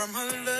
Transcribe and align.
from 0.00 0.14
her 0.14 0.44
lover, 0.46 0.59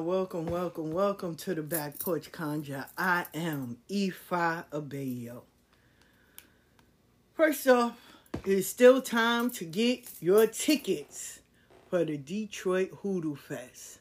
Welcome, 0.00 0.46
welcome, 0.46 0.92
welcome 0.92 1.34
to 1.36 1.54
the 1.54 1.62
Back 1.62 1.98
Porch 1.98 2.32
Conjure. 2.32 2.86
I 2.96 3.26
am 3.34 3.76
Ifa 3.90 4.64
Abeyo. 4.72 5.42
First 7.34 7.68
off, 7.68 8.00
it's 8.46 8.66
still 8.66 9.02
time 9.02 9.50
to 9.50 9.66
get 9.66 10.08
your 10.20 10.46
tickets 10.46 11.40
for 11.90 12.06
the 12.06 12.16
Detroit 12.16 12.92
Hoodoo 13.02 13.36
Fest. 13.36 13.98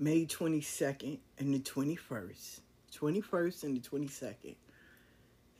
May 0.00 0.26
22nd 0.26 1.18
and 1.38 1.54
the 1.54 1.60
21st. 1.60 2.60
21st 2.92 3.62
and 3.62 3.76
the 3.76 3.88
22nd. 3.88 4.56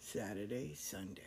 Saturday, 0.01 0.75
Sunday. 0.75 1.23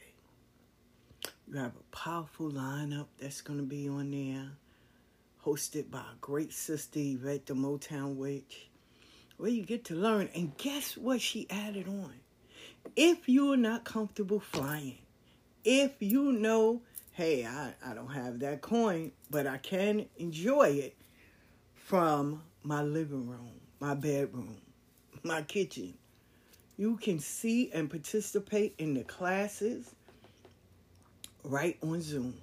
You 1.48 1.60
have 1.60 1.72
a 1.78 1.96
powerful 1.96 2.52
lineup 2.52 3.08
that's 3.18 3.40
going 3.40 3.60
to 3.60 3.66
be 3.66 3.88
on 3.88 4.12
there 4.12 4.52
hosted 5.46 5.92
by 5.92 6.00
a 6.00 6.16
great 6.22 6.54
sister 6.54 7.00
Yvette 7.00 7.46
the 7.48 7.54
Motown 7.54 8.16
Witch, 8.16 8.70
where 9.38 9.50
you 9.50 9.64
get 9.64 9.86
to 9.86 9.96
learn. 9.96 10.30
And 10.36 10.56
guess 10.58 10.96
what 10.96 11.22
she 11.22 11.48
added 11.50 11.88
on? 11.88 12.14
If 12.96 13.28
you're 13.28 13.58
not 13.58 13.84
comfortable 13.84 14.40
flying, 14.40 15.00
if 15.64 15.92
you 16.00 16.32
know, 16.32 16.82
hey, 17.12 17.46
I, 17.46 17.74
I 17.86 17.94
don't 17.94 18.14
have 18.14 18.40
that 18.40 18.62
coin, 18.62 19.12
but 19.30 19.48
I 19.48 19.58
can 19.58 20.06
enjoy 20.18 20.70
it 20.70 20.96
from 21.76 22.44
my 22.64 22.82
living 22.82 23.28
room, 23.28 23.52
my 23.80 23.94
bedroom, 23.94 24.58
my 25.24 25.42
kitchen. 25.42 25.94
You 26.78 26.98
can 26.98 27.20
see 27.20 27.72
and 27.72 27.90
participate 27.90 28.76
in 28.78 28.94
the 28.94 29.04
classes 29.04 29.94
right 31.44 31.78
on 31.84 32.02
Zoom. 32.02 32.36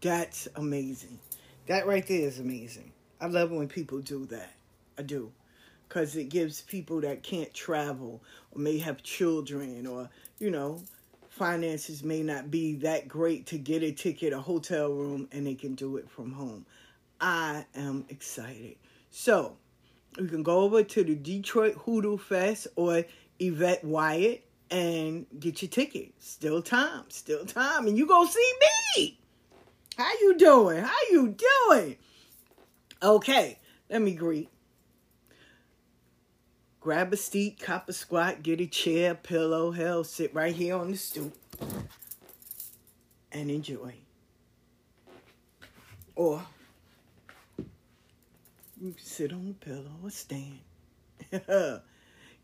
That's 0.00 0.46
amazing. 0.54 1.18
That 1.66 1.86
right 1.86 2.06
there 2.06 2.20
is 2.20 2.38
amazing. 2.38 2.92
I 3.20 3.26
love 3.26 3.50
when 3.50 3.68
people 3.68 3.98
do 4.00 4.24
that. 4.26 4.52
I 4.98 5.02
do. 5.02 5.32
Because 5.88 6.16
it 6.16 6.28
gives 6.28 6.60
people 6.60 7.00
that 7.00 7.22
can't 7.22 7.52
travel 7.52 8.22
or 8.52 8.60
may 8.60 8.78
have 8.78 9.02
children 9.02 9.86
or, 9.86 10.08
you 10.38 10.50
know, 10.50 10.80
finances 11.28 12.02
may 12.02 12.22
not 12.22 12.50
be 12.50 12.76
that 12.76 13.08
great 13.08 13.46
to 13.46 13.58
get 13.58 13.82
a 13.82 13.92
ticket, 13.92 14.32
a 14.32 14.40
hotel 14.40 14.90
room, 14.90 15.28
and 15.32 15.46
they 15.46 15.54
can 15.54 15.74
do 15.74 15.96
it 15.96 16.08
from 16.08 16.32
home. 16.32 16.66
I 17.20 17.64
am 17.74 18.04
excited. 18.08 18.76
So, 19.10 19.56
you 20.18 20.26
can 20.26 20.42
go 20.42 20.60
over 20.60 20.82
to 20.82 21.04
the 21.04 21.14
Detroit 21.14 21.74
Hoodoo 21.74 22.16
Fest 22.16 22.68
or 22.76 23.04
Yvette 23.38 23.84
Wyatt 23.84 24.44
and 24.70 25.26
get 25.38 25.62
your 25.62 25.68
ticket. 25.68 26.12
Still 26.18 26.62
time, 26.62 27.04
still 27.08 27.44
time. 27.44 27.86
And 27.86 27.96
you 27.98 28.06
go 28.06 28.24
see 28.24 28.52
me. 28.96 29.18
How 29.96 30.12
you 30.20 30.36
doing? 30.36 30.82
How 30.82 30.98
you 31.10 31.34
doing? 31.68 31.96
Okay, 33.02 33.58
let 33.88 34.02
me 34.02 34.12
greet 34.12 34.50
grab 36.86 37.12
a 37.12 37.16
seat, 37.16 37.58
cop 37.58 37.88
a 37.88 37.92
squat, 37.92 38.44
get 38.44 38.60
a 38.60 38.66
chair, 38.66 39.12
pillow, 39.12 39.72
hell, 39.72 40.04
sit 40.04 40.32
right 40.32 40.54
here 40.54 40.76
on 40.76 40.92
the 40.92 40.96
stoop 40.96 41.36
and 43.32 43.50
enjoy. 43.50 43.92
Or 46.14 46.46
you 48.80 48.92
can 48.92 48.94
sit 48.98 49.32
on 49.32 49.48
the 49.48 49.54
pillow 49.54 49.90
or 50.04 50.10
stand. 50.10 50.60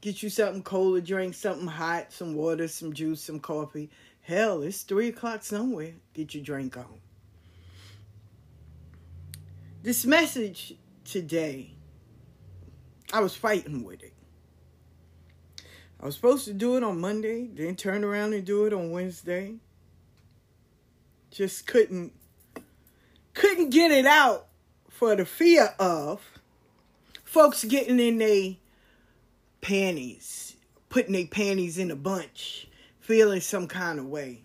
Get 0.00 0.24
you 0.24 0.28
something 0.28 0.64
cold 0.64 0.96
to 0.96 1.02
drink, 1.02 1.34
something 1.34 1.68
hot, 1.68 2.12
some 2.12 2.34
water, 2.34 2.66
some 2.66 2.92
juice, 2.92 3.22
some 3.22 3.38
coffee. 3.38 3.90
Hell, 4.22 4.62
it's 4.62 4.82
three 4.82 5.10
o'clock 5.10 5.44
somewhere. 5.44 5.92
Get 6.14 6.34
your 6.34 6.42
drink 6.42 6.76
on. 6.76 6.98
This 9.82 10.06
message 10.06 10.74
today, 11.04 11.72
I 13.12 13.18
was 13.18 13.34
fighting 13.34 13.82
with 13.82 14.04
it. 14.04 14.12
I 15.98 16.06
was 16.06 16.14
supposed 16.14 16.44
to 16.44 16.52
do 16.52 16.76
it 16.76 16.84
on 16.84 17.00
Monday, 17.00 17.48
then 17.52 17.74
turn 17.74 18.04
around 18.04 18.32
and 18.32 18.44
do 18.44 18.64
it 18.66 18.72
on 18.72 18.92
Wednesday. 18.92 19.56
Just 21.32 21.66
couldn't 21.66 22.12
couldn't 23.34 23.70
get 23.70 23.90
it 23.90 24.06
out 24.06 24.46
for 24.88 25.16
the 25.16 25.24
fear 25.24 25.74
of 25.80 26.20
folks 27.24 27.64
getting 27.64 27.98
in 27.98 28.18
their 28.18 28.54
panties, 29.62 30.54
putting 30.90 31.14
their 31.14 31.26
panties 31.26 31.76
in 31.76 31.90
a 31.90 31.96
bunch, 31.96 32.68
feeling 33.00 33.40
some 33.40 33.66
kind 33.66 33.98
of 33.98 34.06
way. 34.06 34.44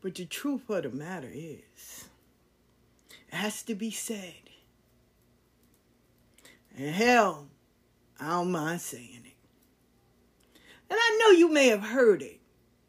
But 0.00 0.14
the 0.14 0.24
truth 0.24 0.70
of 0.70 0.84
the 0.84 0.90
matter 0.90 1.30
is, 1.32 2.04
has 3.32 3.62
to 3.64 3.74
be 3.74 3.90
said. 3.90 4.34
And 6.76 6.94
hell, 6.94 7.48
I 8.20 8.28
don't 8.28 8.52
mind 8.52 8.80
saying 8.80 9.22
it. 9.24 9.32
And 10.90 10.98
I 11.00 11.18
know 11.20 11.30
you 11.30 11.48
may 11.50 11.68
have 11.68 11.82
heard 11.82 12.22
it, 12.22 12.40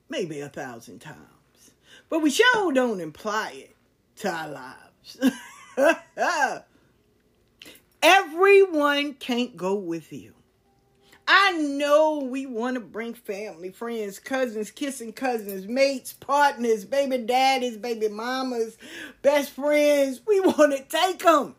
maybe 0.09 0.39
a 0.41 0.49
thousand 0.49 0.99
times, 0.99 1.71
but 2.09 2.19
we 2.19 2.29
sure 2.29 2.71
don't 2.71 2.99
imply 2.99 3.51
it 3.55 3.75
to 4.17 4.29
our 4.29 4.49
lives. 4.49 5.31
Everyone 8.03 9.13
can't 9.13 9.55
go 9.55 9.75
with 9.75 10.11
you. 10.11 10.33
I 11.27 11.53
know 11.53 12.19
we 12.19 12.45
want 12.45 12.75
to 12.75 12.81
bring 12.81 13.13
family, 13.13 13.71
friends, 13.71 14.19
cousins, 14.19 14.71
kissing 14.71 15.13
cousins, 15.13 15.67
mates, 15.67 16.13
partners, 16.13 16.83
baby 16.83 17.17
daddies, 17.19 17.77
baby 17.77 18.09
mamas, 18.09 18.77
best 19.21 19.51
friends. 19.51 20.21
We 20.27 20.39
want 20.41 20.75
to 20.75 20.83
take 20.83 21.19
them. 21.19 21.55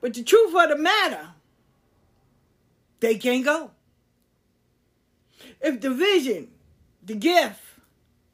But 0.00 0.14
the 0.14 0.22
truth 0.22 0.54
of 0.54 0.68
the 0.68 0.76
matter, 0.76 1.28
they 3.00 3.16
can't 3.16 3.44
go. 3.44 3.70
If 5.62 5.80
the 5.80 5.94
vision, 5.94 6.48
the 7.02 7.14
gift, 7.14 7.60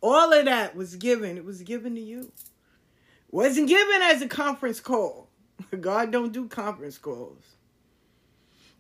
all 0.00 0.32
of 0.32 0.46
that 0.46 0.75
was 0.75 0.96
given, 0.96 1.37
it 1.37 1.44
was 1.44 1.62
given 1.62 1.94
to 1.94 2.00
you. 2.00 2.20
It 2.22 3.32
wasn't 3.34 3.69
given 3.69 4.02
as 4.02 4.20
a 4.20 4.26
conference 4.26 4.81
call. 4.81 5.28
God 5.81 6.11
don't 6.11 6.32
do 6.32 6.49
conference 6.49 6.99
calls. 6.99 7.44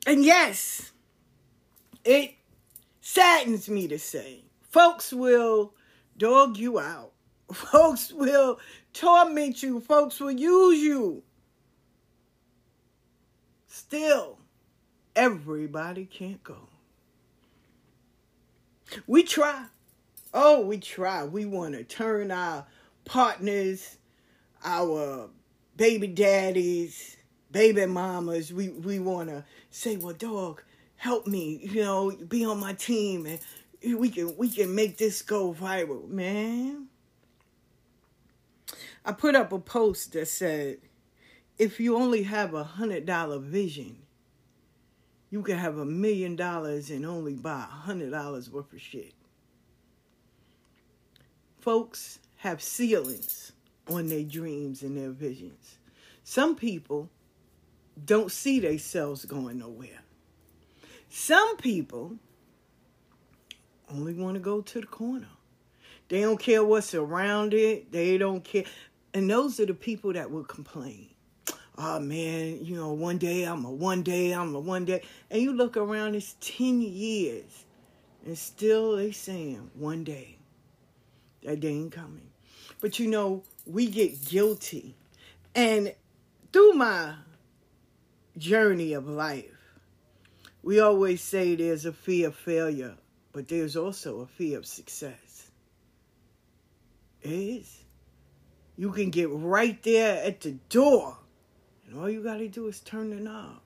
And 0.06 0.24
yes, 0.24 0.92
it 2.04 2.34
saddens 3.00 3.68
me 3.68 3.88
to 3.88 3.98
say, 3.98 4.44
folks 4.62 5.12
will 5.12 5.74
dog 6.16 6.56
you 6.56 6.78
out. 6.78 7.12
Folks 7.52 8.12
will 8.12 8.60
torment 8.92 9.62
you. 9.62 9.80
Folks 9.80 10.20
will 10.20 10.30
use 10.30 10.78
you. 10.78 11.22
Still, 13.66 14.38
everybody 15.16 16.04
can't 16.04 16.42
go. 16.44 16.68
We 19.06 19.24
try. 19.24 19.66
Oh, 20.32 20.60
we 20.60 20.78
try. 20.78 21.24
We 21.24 21.44
want 21.44 21.74
to 21.74 21.82
turn 21.82 22.30
our 22.30 22.66
partners, 23.04 23.96
our 24.64 25.28
baby 25.76 26.06
daddies, 26.06 27.16
baby 27.50 27.86
mamas, 27.86 28.52
we, 28.52 28.68
we 28.68 28.98
want 28.98 29.28
to 29.28 29.44
say, 29.70 29.96
well, 29.96 30.14
dog, 30.14 30.62
help 30.96 31.26
me, 31.26 31.60
you 31.62 31.82
know, 31.82 32.10
be 32.28 32.44
on 32.44 32.60
my 32.60 32.72
team 32.74 33.26
and 33.26 33.40
we 33.98 34.10
can 34.10 34.36
we 34.36 34.48
can 34.50 34.74
make 34.74 34.98
this 34.98 35.22
go 35.22 35.54
viral, 35.54 36.08
man. 36.08 36.86
I 39.04 39.12
put 39.12 39.34
up 39.34 39.52
a 39.52 39.58
post 39.58 40.12
that 40.12 40.28
said, 40.28 40.78
if 41.58 41.80
you 41.80 41.96
only 41.96 42.24
have 42.24 42.52
a 42.52 42.64
hundred 42.64 43.06
dollar 43.06 43.38
vision, 43.38 43.96
you 45.30 45.42
can 45.42 45.56
have 45.56 45.78
a 45.78 45.86
million 45.86 46.36
dollars 46.36 46.90
and 46.90 47.06
only 47.06 47.34
buy 47.34 47.60
a 47.60 47.74
hundred 47.86 48.10
dollars 48.10 48.50
worth 48.50 48.72
of 48.72 48.80
shit. 48.80 49.14
Folks 51.58 52.18
have 52.36 52.62
ceilings 52.62 53.52
on 53.88 54.08
their 54.08 54.24
dreams 54.24 54.82
and 54.82 54.96
their 54.96 55.10
visions. 55.10 55.78
Some 56.24 56.56
people 56.56 57.10
don't 58.04 58.30
see 58.30 58.60
themselves 58.60 59.24
going 59.24 59.58
nowhere. 59.58 60.00
Some 61.08 61.56
people 61.56 62.16
only 63.92 64.14
want 64.14 64.34
to 64.34 64.40
go 64.40 64.60
to 64.60 64.80
the 64.80 64.86
corner. 64.86 65.28
They 66.08 66.20
don't 66.22 66.38
care 66.38 66.64
what's 66.64 66.94
around 66.94 67.54
it. 67.54 67.92
They 67.92 68.18
don't 68.18 68.42
care. 68.42 68.64
And 69.14 69.28
those 69.28 69.58
are 69.60 69.66
the 69.66 69.74
people 69.74 70.12
that 70.12 70.30
will 70.30 70.44
complain. 70.44 71.08
Oh 71.78 71.98
man, 71.98 72.64
you 72.64 72.76
know, 72.76 72.92
one 72.92 73.18
day 73.18 73.44
I'm 73.44 73.64
a 73.64 73.70
one 73.70 74.02
day, 74.02 74.32
I'm 74.32 74.54
a 74.54 74.60
one 74.60 74.84
day. 74.84 75.02
And 75.30 75.40
you 75.40 75.52
look 75.52 75.76
around, 75.76 76.14
it's 76.14 76.36
10 76.40 76.82
years. 76.82 77.64
And 78.26 78.36
still 78.36 78.96
they 78.96 79.12
saying 79.12 79.70
one 79.74 80.04
day. 80.04 80.36
That 81.42 81.60
day 81.60 81.68
ain't 81.70 81.92
coming. 81.92 82.30
But 82.80 82.98
you 82.98 83.06
know, 83.08 83.42
we 83.66 83.86
get 83.86 84.24
guilty. 84.26 84.94
And 85.54 85.94
through 86.52 86.74
my 86.74 87.14
journey 88.36 88.92
of 88.92 89.08
life, 89.08 89.78
we 90.62 90.80
always 90.80 91.22
say 91.22 91.54
there's 91.54 91.86
a 91.86 91.92
fear 91.92 92.28
of 92.28 92.36
failure, 92.36 92.96
but 93.32 93.48
there's 93.48 93.76
also 93.76 94.20
a 94.20 94.26
fear 94.26 94.58
of 94.58 94.66
success. 94.66 95.50
It 97.22 97.30
is. 97.30 97.84
You 98.76 98.92
can 98.92 99.10
get 99.10 99.28
right 99.30 99.82
there 99.82 100.24
at 100.24 100.40
the 100.40 100.52
door, 100.68 101.18
and 101.86 101.98
all 101.98 102.08
you 102.08 102.22
got 102.22 102.38
to 102.38 102.48
do 102.48 102.66
is 102.68 102.80
turn 102.80 103.10
the 103.10 103.16
knob. 103.16 103.60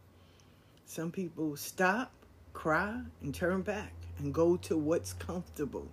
Some 0.86 1.10
people 1.10 1.56
stop, 1.56 2.12
cry, 2.52 3.00
and 3.22 3.34
turn 3.34 3.62
back 3.62 3.92
and 4.18 4.34
go 4.34 4.56
to 4.58 4.76
what's 4.76 5.12
comfortable. 5.12 5.88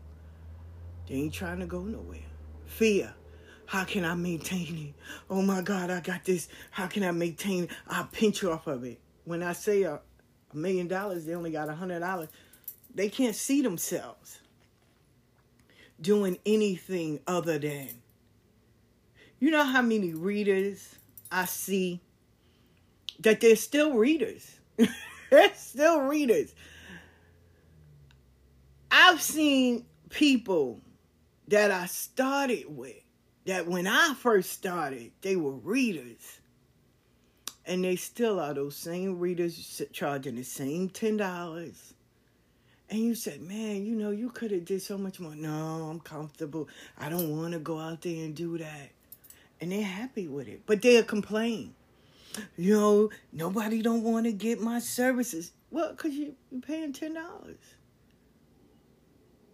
They 1.07 1.15
ain't 1.15 1.33
trying 1.33 1.59
to 1.59 1.65
go 1.65 1.81
nowhere. 1.81 2.19
Fear. 2.65 3.13
How 3.71 3.85
can 3.85 4.03
I 4.03 4.15
maintain 4.15 4.89
it? 4.89 5.01
Oh 5.29 5.41
my 5.41 5.61
God, 5.61 5.89
I 5.91 6.01
got 6.01 6.25
this. 6.25 6.49
How 6.71 6.87
can 6.87 7.05
I 7.05 7.11
maintain 7.11 7.63
it? 7.63 7.69
I'll 7.87 8.03
pinch 8.03 8.43
off 8.43 8.67
of 8.67 8.83
it. 8.83 8.99
When 9.23 9.41
I 9.41 9.53
say 9.53 9.83
a, 9.83 10.01
a 10.51 10.57
million 10.57 10.89
dollars, 10.89 11.23
they 11.23 11.33
only 11.35 11.51
got 11.51 11.69
a 11.69 11.73
hundred 11.73 12.01
dollars. 12.01 12.27
They 12.93 13.07
can't 13.07 13.33
see 13.33 13.61
themselves 13.61 14.41
doing 16.01 16.37
anything 16.45 17.21
other 17.25 17.57
than. 17.57 17.87
You 19.39 19.51
know 19.51 19.63
how 19.63 19.81
many 19.81 20.13
readers 20.13 20.93
I 21.31 21.45
see 21.45 22.01
that 23.21 23.39
they're 23.39 23.55
still 23.55 23.93
readers. 23.93 24.53
they're 25.29 25.55
still 25.55 26.01
readers. 26.01 26.53
I've 28.91 29.21
seen 29.21 29.85
people 30.09 30.81
that 31.47 31.71
I 31.71 31.85
started 31.85 32.65
with 32.67 33.01
that 33.45 33.67
when 33.67 33.87
I 33.87 34.13
first 34.13 34.51
started, 34.51 35.11
they 35.21 35.35
were 35.35 35.51
readers. 35.51 36.39
And 37.65 37.83
they 37.83 37.95
still 37.95 38.39
are 38.39 38.53
those 38.53 38.75
same 38.75 39.19
readers 39.19 39.81
charging 39.93 40.35
the 40.35 40.43
same 40.43 40.89
$10. 40.89 41.93
And 42.89 42.99
you 42.99 43.15
said, 43.15 43.41
man, 43.41 43.85
you 43.85 43.95
know, 43.95 44.11
you 44.11 44.29
could 44.29 44.51
have 44.51 44.65
did 44.65 44.81
so 44.81 44.97
much 44.97 45.19
more. 45.19 45.35
No, 45.35 45.87
I'm 45.89 45.99
comfortable. 46.01 46.67
I 46.97 47.09
don't 47.09 47.37
want 47.37 47.53
to 47.53 47.59
go 47.59 47.79
out 47.79 48.01
there 48.01 48.25
and 48.25 48.35
do 48.35 48.57
that. 48.57 48.89
And 49.61 49.71
they're 49.71 49.83
happy 49.83 50.27
with 50.27 50.47
it. 50.47 50.63
But 50.65 50.81
they'll 50.81 51.03
complain. 51.03 51.75
You 52.57 52.73
know, 52.73 53.09
nobody 53.31 53.81
don't 53.81 54.03
want 54.03 54.25
to 54.25 54.31
get 54.31 54.59
my 54.59 54.79
services. 54.79 55.51
Well, 55.69 55.91
because 55.91 56.13
you, 56.13 56.35
you're 56.51 56.61
paying 56.61 56.93
$10. 56.93 57.15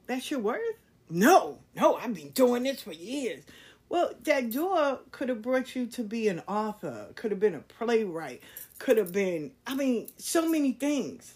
That's 0.07 0.31
your 0.31 0.39
worth? 0.39 0.61
No, 1.09 1.59
no, 1.75 1.95
I've 1.95 2.13
been 2.13 2.31
doing 2.31 2.63
this 2.63 2.81
for 2.81 2.91
years. 2.91 3.43
Well, 3.89 4.11
that 4.23 4.51
door 4.51 4.99
could 5.11 5.29
have 5.29 5.41
brought 5.41 5.75
you 5.75 5.87
to 5.87 6.03
be 6.03 6.27
an 6.27 6.41
author, 6.47 7.07
could 7.15 7.31
have 7.31 7.39
been 7.39 7.55
a 7.55 7.59
playwright, 7.59 8.41
could 8.79 8.97
have 8.97 9.13
been, 9.13 9.53
I 9.65 9.75
mean, 9.75 10.09
so 10.17 10.49
many 10.49 10.73
things. 10.73 11.35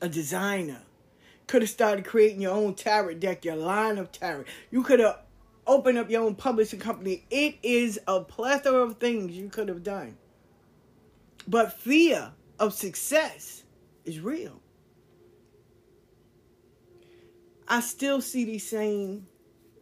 A 0.00 0.08
designer. 0.08 0.82
Could 1.48 1.62
have 1.62 1.70
started 1.70 2.04
creating 2.04 2.40
your 2.40 2.54
own 2.54 2.74
tarot 2.74 3.14
deck, 3.14 3.44
your 3.44 3.56
line 3.56 3.98
of 3.98 4.12
tarot. 4.12 4.44
You 4.70 4.82
could 4.82 5.00
have 5.00 5.20
opened 5.66 5.98
up 5.98 6.08
your 6.08 6.22
own 6.22 6.36
publishing 6.36 6.78
company. 6.78 7.24
It 7.30 7.56
is 7.62 7.98
a 8.06 8.20
plethora 8.20 8.82
of 8.82 8.98
things 8.98 9.32
you 9.32 9.48
could 9.48 9.68
have 9.68 9.82
done. 9.82 10.16
But 11.46 11.72
fear 11.78 12.32
of 12.58 12.72
success 12.72 13.64
is 14.04 14.20
real. 14.20 14.60
I 17.66 17.80
still 17.80 18.20
see 18.20 18.44
these 18.44 18.68
same 18.68 19.26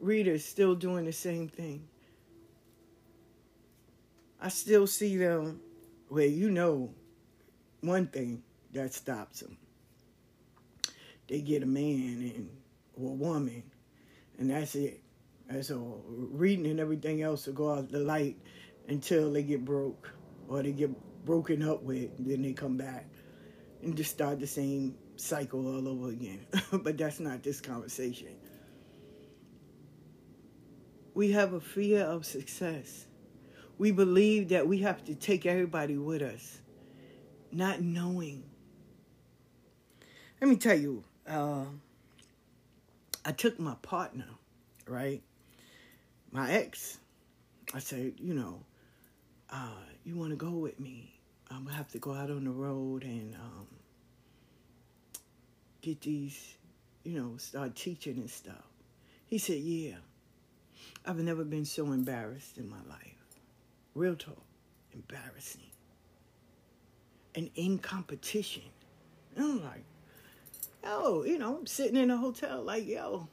readers 0.01 0.45
still 0.45 0.75
doing 0.75 1.05
the 1.05 1.13
same 1.13 1.49
thing. 1.49 1.87
I 4.41 4.49
still 4.49 4.87
see 4.87 5.17
them 5.17 5.61
where 6.09 6.27
you 6.27 6.51
know 6.51 6.95
one 7.81 8.07
thing 8.07 8.43
that 8.73 8.93
stops 8.93 9.41
them. 9.41 9.57
They 11.29 11.41
get 11.41 11.63
a 11.63 11.67
man 11.67 12.33
and 12.35 12.51
or 12.97 13.11
a 13.11 13.15
woman, 13.15 13.63
and 14.39 14.51
that's 14.51 14.75
it. 14.75 15.01
That's 15.49 15.71
all. 15.71 16.05
Reading 16.09 16.67
and 16.67 16.81
everything 16.81 17.23
else 17.23 17.47
will 17.47 17.55
go 17.55 17.73
out 17.75 17.91
the 17.91 18.01
light 18.01 18.37
until 18.89 19.33
they 19.33 19.43
get 19.43 19.65
broke 19.65 20.13
or 20.49 20.63
they 20.63 20.73
get 20.73 20.91
broken 21.25 21.63
up 21.63 21.83
with, 21.83 22.11
then 22.19 22.43
they 22.43 22.53
come 22.53 22.77
back 22.77 23.07
and 23.83 23.97
just 23.97 24.11
start 24.11 24.41
the 24.41 24.47
same 24.47 24.97
cycle 25.17 25.67
all 25.67 25.89
over 25.89 26.11
again. 26.11 26.45
but 26.73 26.97
that's 26.99 27.21
not 27.21 27.43
this 27.43 27.61
conversation. 27.61 28.35
We 31.21 31.33
have 31.33 31.53
a 31.53 31.61
fear 31.61 32.03
of 32.05 32.25
success. 32.25 33.05
We 33.77 33.91
believe 33.91 34.49
that 34.49 34.67
we 34.67 34.79
have 34.79 35.05
to 35.05 35.15
take 35.15 35.45
everybody 35.45 35.99
with 35.99 36.23
us, 36.23 36.63
not 37.53 37.83
knowing. 37.83 38.43
Let 40.41 40.49
me 40.49 40.57
tell 40.57 40.79
you, 40.79 41.05
uh, 41.29 41.67
I 43.23 43.33
took 43.33 43.61
my 43.61 43.75
partner, 43.83 44.29
right? 44.89 45.21
My 46.33 46.53
ex. 46.53 46.97
I 47.75 47.81
said, 47.81 48.15
you 48.17 48.33
know, 48.33 48.65
uh, 49.51 49.83
you 50.05 50.17
want 50.17 50.31
to 50.31 50.37
go 50.37 50.53
with 50.53 50.81
me? 50.81 51.21
I'm 51.51 51.65
gonna 51.65 51.77
have 51.77 51.89
to 51.89 51.99
go 51.99 52.15
out 52.15 52.31
on 52.31 52.45
the 52.45 52.51
road 52.51 53.05
and 53.05 53.35
um, 53.35 53.67
get 55.83 56.01
these, 56.01 56.57
you 57.05 57.21
know, 57.21 57.37
start 57.37 57.77
teaching 57.77 58.17
and 58.17 58.31
stuff. 58.31 58.65
He 59.27 59.37
said, 59.37 59.59
yeah. 59.59 59.97
I've 61.05 61.19
never 61.19 61.45
been 61.45 61.65
so 61.65 61.93
embarrassed 61.93 62.59
in 62.59 62.69
my 62.69 62.83
life. 62.89 63.17
Real 63.95 64.17
talk, 64.17 64.43
embarrassing. 64.93 65.63
And 67.35 67.51
in 67.55 67.79
competition. 67.79 68.63
And 69.37 69.45
I'm 69.45 69.65
like, 69.65 69.85
yo, 70.85 71.25
you 71.25 71.39
know, 71.39 71.57
I'm 71.57 71.67
sitting 71.67 71.97
in 71.97 72.11
a 72.11 72.17
hotel 72.17 72.63
like, 72.63 72.87
yo, 72.87 73.29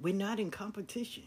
we're 0.00 0.14
not 0.14 0.40
in 0.40 0.50
competition. 0.50 1.24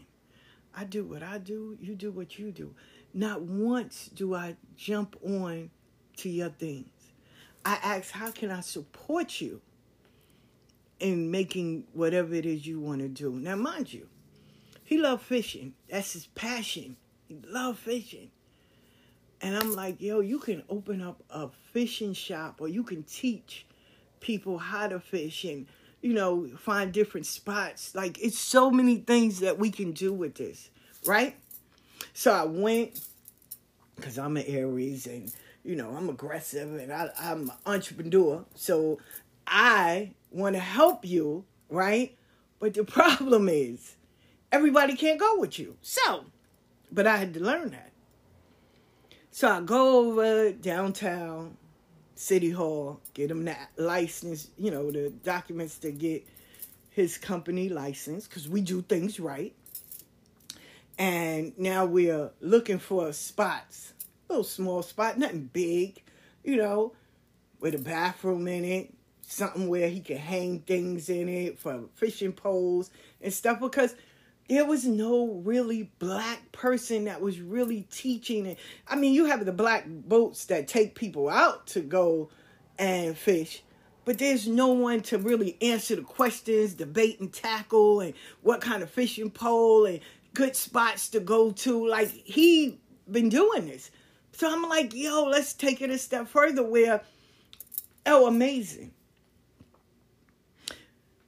I 0.76 0.84
do 0.84 1.04
what 1.04 1.22
I 1.22 1.38
do, 1.38 1.78
you 1.80 1.94
do 1.94 2.10
what 2.10 2.38
you 2.38 2.50
do. 2.50 2.74
Not 3.12 3.42
once 3.42 4.10
do 4.12 4.34
I 4.34 4.56
jump 4.76 5.16
on 5.24 5.70
to 6.16 6.28
your 6.28 6.48
things. 6.48 6.88
I 7.64 7.78
ask, 7.82 8.10
how 8.10 8.30
can 8.30 8.50
I 8.50 8.60
support 8.60 9.40
you 9.40 9.60
in 10.98 11.30
making 11.30 11.84
whatever 11.92 12.34
it 12.34 12.44
is 12.44 12.66
you 12.66 12.80
want 12.80 13.00
to 13.00 13.08
do? 13.08 13.32
Now, 13.32 13.56
mind 13.56 13.92
you, 13.92 14.08
he 14.84 14.98
loved 14.98 15.22
fishing. 15.22 15.74
That's 15.88 16.12
his 16.12 16.26
passion. 16.26 16.96
He 17.26 17.38
loved 17.46 17.78
fishing. 17.78 18.30
And 19.40 19.56
I'm 19.56 19.74
like, 19.74 20.00
yo, 20.00 20.20
you 20.20 20.38
can 20.38 20.62
open 20.68 21.02
up 21.02 21.22
a 21.30 21.48
fishing 21.72 22.12
shop 22.12 22.60
or 22.60 22.68
you 22.68 22.82
can 22.82 23.02
teach 23.02 23.66
people 24.20 24.58
how 24.58 24.88
to 24.88 25.00
fish 25.00 25.44
and, 25.44 25.66
you 26.00 26.12
know, 26.12 26.48
find 26.58 26.92
different 26.92 27.26
spots. 27.26 27.94
Like, 27.94 28.18
it's 28.22 28.38
so 28.38 28.70
many 28.70 28.98
things 28.98 29.40
that 29.40 29.58
we 29.58 29.70
can 29.70 29.92
do 29.92 30.12
with 30.12 30.34
this, 30.34 30.70
right? 31.06 31.34
So 32.12 32.32
I 32.32 32.44
went 32.44 33.00
because 33.96 34.18
I'm 34.18 34.36
an 34.36 34.44
Aries 34.46 35.06
and, 35.06 35.32
you 35.62 35.76
know, 35.76 35.90
I'm 35.90 36.08
aggressive 36.08 36.74
and 36.74 36.92
I, 36.92 37.08
I'm 37.18 37.50
an 37.50 37.56
entrepreneur. 37.66 38.44
So 38.54 38.98
I 39.46 40.12
want 40.30 40.56
to 40.56 40.60
help 40.60 41.04
you, 41.04 41.44
right? 41.68 42.16
But 42.58 42.74
the 42.74 42.84
problem 42.84 43.48
is, 43.48 43.96
everybody 44.54 44.94
can't 44.94 45.18
go 45.18 45.40
with 45.40 45.58
you. 45.58 45.76
So, 45.82 46.26
but 46.92 47.08
I 47.08 47.16
had 47.16 47.34
to 47.34 47.40
learn 47.40 47.70
that. 47.70 47.90
So 49.32 49.50
I 49.50 49.60
go 49.60 49.98
over 49.98 50.52
downtown, 50.52 51.56
City 52.14 52.50
Hall, 52.50 53.00
get 53.14 53.32
him 53.32 53.44
that 53.46 53.70
license, 53.76 54.48
you 54.56 54.70
know, 54.70 54.92
the 54.92 55.10
documents 55.10 55.78
to 55.78 55.90
get 55.90 56.24
his 56.90 57.18
company 57.18 57.68
license, 57.68 58.28
because 58.28 58.48
we 58.48 58.60
do 58.60 58.80
things 58.80 59.18
right. 59.18 59.52
And 60.96 61.52
now 61.58 61.84
we're 61.84 62.30
looking 62.40 62.78
for 62.78 63.12
spots, 63.12 63.92
little 64.28 64.44
small 64.44 64.82
spot, 64.82 65.18
nothing 65.18 65.50
big, 65.52 66.00
you 66.44 66.54
know, 66.54 66.92
with 67.58 67.74
a 67.74 67.78
bathroom 67.78 68.46
in 68.46 68.64
it, 68.64 68.94
something 69.22 69.66
where 69.66 69.88
he 69.88 69.98
can 69.98 70.18
hang 70.18 70.60
things 70.60 71.08
in 71.08 71.28
it 71.28 71.58
for 71.58 71.86
fishing 71.96 72.32
poles 72.32 72.92
and 73.20 73.32
stuff, 73.32 73.58
because 73.58 73.96
there 74.48 74.66
was 74.66 74.84
no 74.84 75.40
really 75.44 75.90
black 75.98 76.52
person 76.52 77.04
that 77.04 77.20
was 77.20 77.40
really 77.40 77.86
teaching 77.90 78.46
it. 78.46 78.58
I 78.86 78.96
mean, 78.96 79.14
you 79.14 79.26
have 79.26 79.44
the 79.44 79.52
black 79.52 79.86
boats 79.88 80.46
that 80.46 80.68
take 80.68 80.94
people 80.94 81.28
out 81.28 81.66
to 81.68 81.80
go 81.80 82.30
and 82.78 83.16
fish, 83.16 83.62
but 84.04 84.18
there's 84.18 84.46
no 84.46 84.68
one 84.68 85.00
to 85.02 85.18
really 85.18 85.56
answer 85.62 85.96
the 85.96 86.02
questions, 86.02 86.74
debate 86.74 87.20
and 87.20 87.32
tackle, 87.32 88.00
and 88.00 88.14
what 88.42 88.60
kind 88.60 88.82
of 88.82 88.90
fishing 88.90 89.30
pole 89.30 89.86
and 89.86 90.00
good 90.34 90.54
spots 90.54 91.08
to 91.10 91.20
go 91.20 91.50
to. 91.52 91.88
Like 91.88 92.10
he 92.10 92.78
been 93.10 93.30
doing 93.30 93.66
this. 93.66 93.90
So 94.32 94.52
I'm 94.52 94.68
like, 94.68 94.92
yo, 94.94 95.24
let's 95.24 95.54
take 95.54 95.80
it 95.80 95.90
a 95.90 95.98
step 95.98 96.28
further 96.28 96.64
where, 96.64 97.02
oh, 98.04 98.26
amazing. 98.26 98.92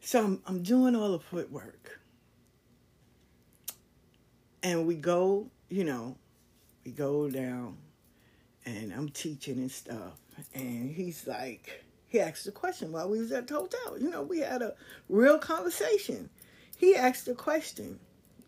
So 0.01 0.25
I'm, 0.25 0.43
I'm 0.47 0.63
doing 0.63 0.97
all 0.97 1.13
the 1.13 1.21
footwork 1.21 1.96
and 4.63 4.87
we 4.87 4.97
go, 4.97 5.49
you 5.69 5.85
know, 5.85 6.17
we 6.85 6.93
go 6.93 7.29
down 7.31 7.77
and 8.65 8.93
I'm 8.93 9.09
teaching 9.09 9.59
and 9.59 9.71
stuff. 9.71 10.19
And 10.55 10.91
he's 10.91 11.27
like, 11.27 11.85
he 12.09 12.21
asked 12.21 12.47
a 12.47 12.53
question 12.53 12.93
while 12.93 13.09
we 13.09 13.19
was 13.19 13.33
at 13.33 13.47
the 13.47 13.55
hotel. 13.55 13.99
You 13.99 14.11
know, 14.11 14.23
we 14.23 14.41
had 14.41 14.63
a 14.63 14.75
real 15.09 15.39
conversation. 15.39 16.31
He 16.77 16.95
asked 16.95 17.29
a 17.29 17.35
question. 17.35 17.99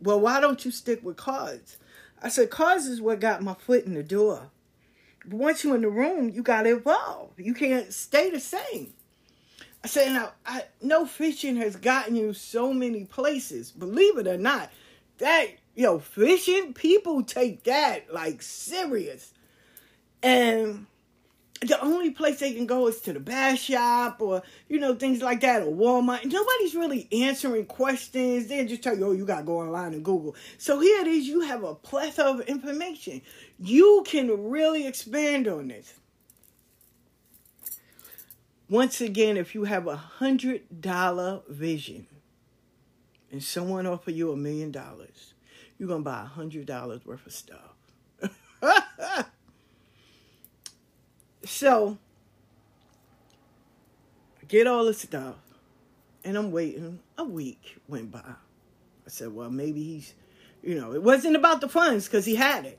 Well, 0.00 0.21
why 0.21 0.41
don't 0.41 0.65
you 0.65 0.71
stick 0.71 1.03
with 1.03 1.17
cards? 1.17 1.77
I 2.23 2.29
said, 2.29 2.50
cards 2.50 2.87
is 2.87 3.00
what 3.00 3.21
got 3.21 3.43
my 3.43 3.55
foot 3.55 3.85
in 3.85 3.95
the 3.95 4.03
door. 4.03 4.50
But 5.25 5.38
once 5.38 5.65
you're 5.65 5.75
in 5.75 5.83
the 5.83 5.88
room, 5.88 6.31
you 6.31 6.43
got 6.43 6.62
to 6.62 6.77
evolve. 6.77 7.33
You 7.37 7.55
can't 7.55 7.93
stay 7.93 8.31
the 8.31 8.41
same. 8.41 8.93
I 9.83 9.87
said, 9.87 10.12
now, 10.12 10.33
I 10.45 10.65
know 10.83 11.07
fishing 11.07 11.57
has 11.57 11.77
gotten 11.77 12.17
you 12.17 12.33
so 12.33 12.73
many 12.73 13.05
places. 13.05 13.71
Believe 13.71 14.19
it 14.19 14.27
or 14.27 14.38
not, 14.38 14.71
that 15.19 15.47
yo, 15.78 16.00
fishing, 16.00 16.75
people 16.75 17.23
take 17.23 17.62
that 17.62 18.12
like 18.12 18.42
serious. 18.42 19.32
And 20.25 20.87
the 21.61 21.80
only 21.80 22.11
place 22.11 22.40
they 22.40 22.52
can 22.52 22.66
go 22.66 22.88
is 22.88 23.00
to 23.02 23.12
the 23.12 23.20
bass 23.20 23.61
shop 23.61 24.20
or, 24.20 24.42
you 24.68 24.80
know, 24.80 24.97
things 24.97 25.23
like 25.23 25.40
that, 25.42 25.62
or 25.62 25.73
Walmart. 25.73 26.25
Nobody's 26.25 26.75
really 26.75 27.06
answering 27.12 27.64
questions. 27.66 28.49
They 28.49 28.64
just 28.66 28.82
tell 28.82 28.99
you, 28.99 29.06
oh, 29.06 29.12
you 29.12 29.25
got 29.25 29.38
to 29.38 29.44
go 29.44 29.61
online 29.61 29.94
and 29.94 30.04
Google. 30.04 30.35
So 30.58 30.80
here 30.80 31.00
it 31.00 31.06
is, 31.06 31.28
you 31.28 31.42
have 31.42 31.62
a 31.62 31.76
plethora 31.76 32.26
of 32.26 32.40
information. 32.40 33.23
You 33.61 34.02
can 34.04 34.50
really 34.50 34.85
expand 34.85 35.47
on 35.47 35.68
this. 35.68 35.94
Once 38.68 39.00
again, 39.00 39.37
if 39.37 39.54
you 39.54 39.62
have 39.62 39.87
a 39.87 39.97
hundred 39.97 40.80
dollar 40.80 41.42
vision 41.49 42.08
and 43.30 43.44
someone 43.44 43.87
offer 43.87 44.11
you 44.11 44.32
a 44.32 44.37
million 44.37 44.73
dollars, 44.73 45.35
you're 45.78 45.88
gonna 45.88 46.02
buy 46.02 46.23
a 46.23 46.26
hundred 46.26 46.66
dollars 46.66 47.06
worth 47.06 47.25
of 47.26 47.32
stuff. 47.32 47.75
so 51.44 51.99
I 54.40 54.47
get 54.47 54.66
all 54.66 54.85
the 54.85 54.94
stuff, 54.94 55.37
and 56.25 56.37
I'm 56.37 56.50
waiting. 56.50 57.00
A 57.16 57.25
week 57.25 57.78
went 57.88 58.11
by. 58.11 58.20
I 58.20 59.11
said, 59.11 59.35
well, 59.35 59.50
maybe 59.50 59.82
he's, 59.82 60.14
you 60.62 60.75
know, 60.75 60.92
it 60.92 61.02
wasn't 61.02 61.37
about 61.37 61.61
the 61.61 61.68
funds 61.68 62.06
because 62.06 62.26
he 62.26 62.35
had 62.35 62.66
it. 62.66 62.78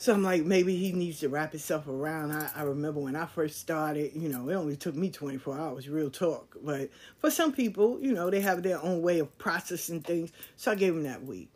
So 0.00 0.14
I'm 0.14 0.22
like, 0.22 0.46
maybe 0.46 0.76
he 0.76 0.92
needs 0.92 1.20
to 1.20 1.28
wrap 1.28 1.50
himself 1.52 1.86
around. 1.86 2.32
I, 2.32 2.50
I 2.56 2.62
remember 2.62 3.00
when 3.00 3.14
I 3.14 3.26
first 3.26 3.58
started, 3.58 4.12
you 4.14 4.30
know, 4.30 4.48
it 4.48 4.54
only 4.54 4.74
took 4.74 4.94
me 4.94 5.10
24 5.10 5.58
hours, 5.58 5.90
real 5.90 6.08
talk. 6.08 6.56
But 6.62 6.88
for 7.18 7.30
some 7.30 7.52
people, 7.52 8.00
you 8.00 8.14
know, 8.14 8.30
they 8.30 8.40
have 8.40 8.62
their 8.62 8.82
own 8.82 9.02
way 9.02 9.18
of 9.18 9.36
processing 9.36 10.00
things. 10.00 10.32
So 10.56 10.72
I 10.72 10.74
gave 10.76 10.94
him 10.94 11.02
that 11.02 11.24
week. 11.24 11.50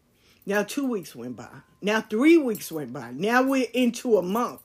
Now 0.44 0.62
two 0.62 0.86
weeks 0.86 1.16
went 1.16 1.36
by. 1.36 1.48
Now 1.80 2.02
three 2.02 2.36
weeks 2.36 2.70
went 2.70 2.92
by. 2.92 3.12
Now 3.12 3.42
we're 3.42 3.66
into 3.72 4.18
a 4.18 4.22
month. 4.22 4.60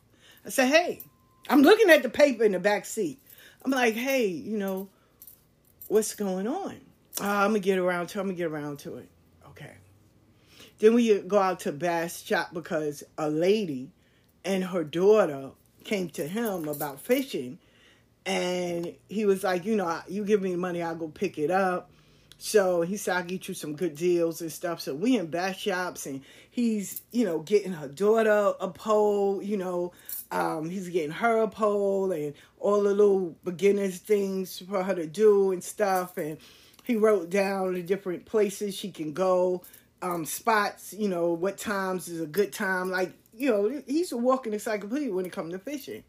I 0.45 0.49
said, 0.49 0.67
hey, 0.67 0.99
I'm 1.47 1.61
looking 1.61 1.89
at 1.89 2.03
the 2.03 2.09
paper 2.09 2.43
in 2.43 2.51
the 2.51 2.59
back 2.59 2.85
seat. 2.85 3.17
I'm 3.63 3.71
like, 3.71 3.93
hey, 3.93 4.27
you 4.27 4.57
know, 4.57 4.89
what's 5.87 6.15
going 6.15 6.47
on? 6.47 6.81
Uh, 7.21 7.27
I'm 7.27 7.51
gonna 7.51 7.59
get 7.59 7.79
around 7.79 8.07
to. 8.07 8.19
I'm 8.19 8.25
gonna 8.25 8.35
get 8.35 8.51
around 8.51 8.79
to 8.79 8.97
it. 8.97 9.07
Then 10.79 10.93
we 10.93 11.19
go 11.19 11.37
out 11.37 11.59
to 11.61 11.71
Bass 11.71 12.21
Shop 12.21 12.49
because 12.53 13.03
a 13.17 13.29
lady 13.29 13.91
and 14.45 14.63
her 14.63 14.83
daughter 14.83 15.51
came 15.83 16.09
to 16.11 16.27
him 16.27 16.67
about 16.67 17.01
fishing, 17.01 17.59
and 18.25 18.95
he 19.07 19.25
was 19.25 19.43
like, 19.43 19.65
you 19.65 19.75
know, 19.75 20.01
you 20.07 20.23
give 20.23 20.41
me 20.41 20.55
money, 20.55 20.81
I'll 20.81 20.95
go 20.95 21.07
pick 21.07 21.37
it 21.37 21.51
up. 21.51 21.91
So 22.41 22.83
he 22.83 22.95
said, 22.95 23.17
I'll 23.17 23.23
get 23.23 23.49
you 23.49 23.53
some 23.53 23.75
good 23.75 23.95
deals 23.95 24.39
and 24.39 24.49
stuff. 24.49 24.79
So 24.79 24.95
we 24.95 25.17
in 25.17 25.27
bass 25.27 25.57
shops 25.57 26.05
and 26.05 26.21
he's, 26.49 27.01
you 27.11 27.25
know, 27.25 27.39
getting 27.39 27.73
her 27.73 27.89
daughter 27.89 28.53
a 28.61 28.69
pole, 28.69 29.43
you 29.43 29.57
know, 29.57 29.91
um, 30.31 30.69
he's 30.69 30.87
getting 30.87 31.11
her 31.11 31.39
a 31.39 31.49
pole 31.49 32.13
and 32.13 32.33
all 32.57 32.83
the 32.83 32.93
little 32.93 33.35
beginners 33.43 33.97
things 33.97 34.59
for 34.69 34.83
her 34.83 34.95
to 34.95 35.05
do 35.05 35.51
and 35.51 35.61
stuff. 35.61 36.17
And 36.17 36.37
he 36.85 36.95
wrote 36.95 37.29
down 37.29 37.73
the 37.73 37.81
different 37.81 38.25
places 38.25 38.73
she 38.73 38.89
can 38.89 39.11
go, 39.11 39.61
um, 40.01 40.25
spots, 40.25 40.93
you 40.93 41.09
know, 41.09 41.33
what 41.33 41.57
times 41.57 42.07
is 42.07 42.21
a 42.21 42.27
good 42.27 42.53
time. 42.53 42.89
Like, 42.89 43.13
you 43.35 43.49
know, 43.49 43.81
he's 43.87 44.11
a 44.11 44.17
walking 44.17 44.53
encyclopedia 44.53 45.13
when 45.13 45.25
it 45.25 45.31
comes 45.31 45.53
to 45.53 45.59
fishing. 45.59 46.03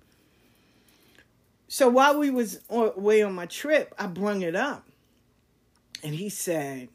So 1.68 1.88
while 1.88 2.18
we 2.18 2.30
was 2.30 2.60
away 2.68 3.22
on 3.22 3.32
my 3.32 3.46
trip, 3.46 3.94
I 3.96 4.06
brung 4.06 4.42
it 4.42 4.56
up 4.56 4.88
and 6.02 6.14
he 6.14 6.28
said, 6.28 6.88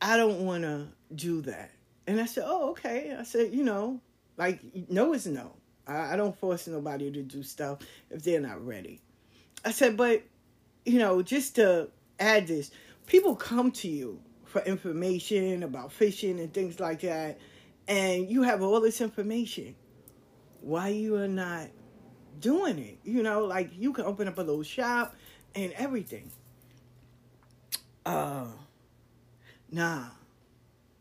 I 0.00 0.16
don't 0.16 0.46
want 0.46 0.64
to 0.64 0.88
do 1.14 1.42
that. 1.42 1.70
And 2.06 2.20
I 2.20 2.26
said, 2.26 2.44
Oh, 2.46 2.70
okay. 2.70 3.14
I 3.18 3.24
said, 3.24 3.52
You 3.52 3.64
know, 3.64 4.00
like, 4.36 4.60
no 4.88 5.12
is 5.12 5.26
no. 5.26 5.52
I, 5.86 6.14
I 6.14 6.16
don't 6.16 6.36
force 6.36 6.66
nobody 6.66 7.10
to 7.10 7.22
do 7.22 7.42
stuff 7.42 7.78
if 8.10 8.22
they're 8.22 8.40
not 8.40 8.64
ready. 8.64 9.00
I 9.64 9.72
said, 9.72 9.96
But, 9.96 10.22
you 10.84 10.98
know, 10.98 11.22
just 11.22 11.56
to 11.56 11.88
add 12.18 12.46
this, 12.46 12.70
people 13.06 13.36
come 13.36 13.70
to 13.72 13.88
you 13.88 14.20
for 14.44 14.62
information 14.62 15.62
about 15.62 15.92
fishing 15.92 16.38
and 16.38 16.52
things 16.52 16.80
like 16.80 17.00
that, 17.00 17.38
and 17.88 18.30
you 18.30 18.42
have 18.42 18.62
all 18.62 18.80
this 18.80 19.00
information. 19.00 19.74
Why 20.60 20.88
you 20.88 21.16
are 21.16 21.28
not 21.28 21.68
doing 22.40 22.78
it? 22.78 22.98
You 23.04 23.22
know, 23.22 23.44
like 23.44 23.70
you 23.76 23.92
can 23.92 24.04
open 24.04 24.28
up 24.28 24.38
a 24.38 24.42
little 24.42 24.62
shop 24.62 25.14
and 25.54 25.72
everything. 25.72 26.30
Uh, 28.06 28.46
nah, 29.70 30.04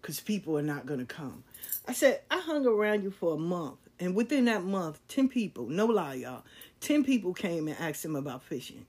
because 0.01 0.19
people 0.19 0.57
are 0.57 0.63
not 0.63 0.85
going 0.85 0.99
to 0.99 1.05
come. 1.05 1.43
I 1.87 1.93
said, 1.93 2.21
I 2.31 2.39
hung 2.39 2.65
around 2.65 3.03
you 3.03 3.11
for 3.11 3.35
a 3.35 3.37
month, 3.37 3.77
and 3.99 4.15
within 4.15 4.45
that 4.45 4.63
month, 4.63 4.99
10 5.09 5.29
people, 5.29 5.67
no 5.67 5.85
lie, 5.85 6.15
y'all, 6.15 6.43
10 6.81 7.03
people 7.03 7.33
came 7.33 7.67
and 7.67 7.77
asked 7.79 8.03
him 8.03 8.15
about 8.15 8.43
fishing. 8.43 8.85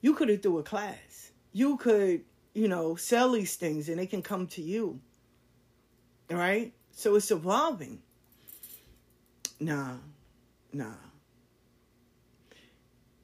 You 0.00 0.14
could 0.14 0.28
have 0.28 0.42
threw 0.42 0.58
a 0.58 0.62
class. 0.62 1.32
You 1.58 1.76
could, 1.76 2.20
you 2.54 2.68
know, 2.68 2.94
sell 2.94 3.32
these 3.32 3.56
things 3.56 3.88
and 3.88 3.98
they 3.98 4.06
can 4.06 4.22
come 4.22 4.46
to 4.46 4.62
you. 4.62 5.00
All 6.30 6.36
right? 6.36 6.72
So 6.92 7.16
it's 7.16 7.32
evolving. 7.32 8.00
Nah, 9.58 9.94
nah. 10.72 10.94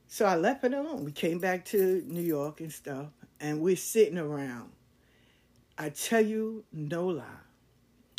So 0.09 0.27
I 0.27 0.35
left 0.35 0.65
it 0.65 0.73
alone. 0.73 1.05
We 1.05 1.13
came 1.13 1.39
back 1.39 1.65
to 1.67 2.03
New 2.09 2.23
York 2.23 2.61
and 2.61 2.73
stuff, 2.73 3.07
and 3.39 3.61
we're 3.61 3.77
sitting 3.77 4.19
around. 4.19 4.73
I 5.79 5.91
tell 5.91 6.21
you, 6.21 6.65
no 6.73 7.07
lie. 7.07 7.23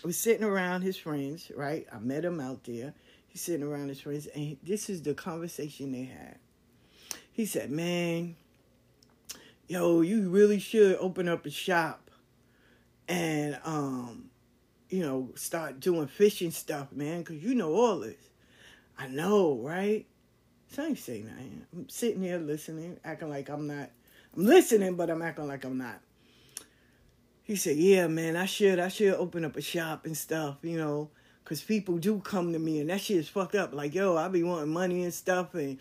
We're 0.02 0.14
sitting 0.14 0.46
around 0.46 0.84
his 0.84 0.96
friends, 0.96 1.52
right? 1.58 1.86
I 1.92 2.00
met 2.00 2.24
him 2.24 2.40
out 2.40 2.64
there. 2.64 2.94
He's 3.28 3.42
sitting 3.42 3.68
around 3.68 3.90
his 3.90 4.00
friends, 4.00 4.28
and 4.28 4.56
this 4.64 4.90
is 4.90 5.02
the 5.02 5.14
conversation 5.14 5.92
they 5.92 6.06
had. 6.06 6.38
He 7.34 7.46
said, 7.46 7.70
Man, 7.70 8.38
yo, 9.68 10.02
you 10.02 10.30
really 10.30 10.60
should 10.60 10.98
open 10.98 11.28
up 11.28 11.46
a 11.46 11.50
shop 11.50 12.10
and, 13.08 13.60
um, 13.64 14.30
you 14.90 15.02
know, 15.02 15.30
start 15.36 15.80
doing 15.80 16.08
fishing 16.08 16.52
stuff, 16.52 16.92
man, 16.92 17.20
because 17.20 17.44
you 17.44 17.56
know 17.56 17.74
all 17.74 18.00
this. 18.00 18.30
I 18.98 19.08
know, 19.08 19.60
right? 19.62 20.06
So 20.70 20.84
I 20.84 20.88
ain't 20.88 21.00
saying 21.00 21.26
nothing. 21.26 21.66
I'm 21.74 21.90
sitting 21.90 22.22
here 22.22 22.38
listening, 22.38 23.00
acting 23.04 23.30
like 23.30 23.50
I'm 23.50 23.68
not. 23.68 23.90
I'm 24.36 24.46
listening, 24.46 24.96
but 24.96 25.10
I'm 25.10 25.22
acting 25.22 25.48
like 25.48 25.64
I'm 25.64 25.78
not. 25.78 26.02
He 27.44 27.56
said, 27.56 27.78
"Yeah, 27.78 28.08
man, 28.08 28.36
I 28.36 28.46
should. 28.46 28.80
I 28.80 28.88
should 28.88 29.14
open 29.14 29.46
up 29.46 29.56
a 29.56 29.62
shop 29.62 30.06
and 30.06 30.18
stuff, 30.18 30.58
you 30.64 30.78
know, 30.78 31.10
because 31.44 31.62
people 31.62 31.98
do 31.98 32.20
come 32.20 32.54
to 32.54 32.60
me, 32.60 32.80
and 32.80 32.90
that 32.90 33.02
shit 33.02 33.18
is 33.18 33.30
fucked 33.30 33.56
up. 33.56 33.74
Like, 33.74 33.94
yo, 33.94 34.18
I 34.18 34.28
be 34.28 34.44
wanting 34.44 34.74
money 34.74 35.04
and 35.04 35.14
stuff, 35.14 35.54
and 35.54 35.78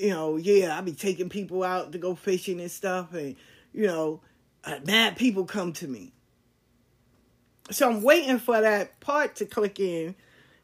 you 0.00 0.10
know, 0.10 0.36
yeah, 0.36 0.76
I 0.76 0.80
be 0.80 0.92
taking 0.92 1.28
people 1.28 1.62
out 1.62 1.92
to 1.92 1.98
go 1.98 2.14
fishing 2.14 2.60
and 2.60 2.70
stuff, 2.70 3.12
and 3.14 3.36
you 3.72 3.86
know, 3.86 4.20
uh, 4.64 4.78
mad 4.84 5.16
people 5.16 5.44
come 5.44 5.72
to 5.74 5.86
me. 5.86 6.12
So 7.70 7.88
I'm 7.88 8.02
waiting 8.02 8.38
for 8.38 8.60
that 8.60 8.98
part 9.00 9.36
to 9.36 9.46
click 9.46 9.78
in." 9.78 10.14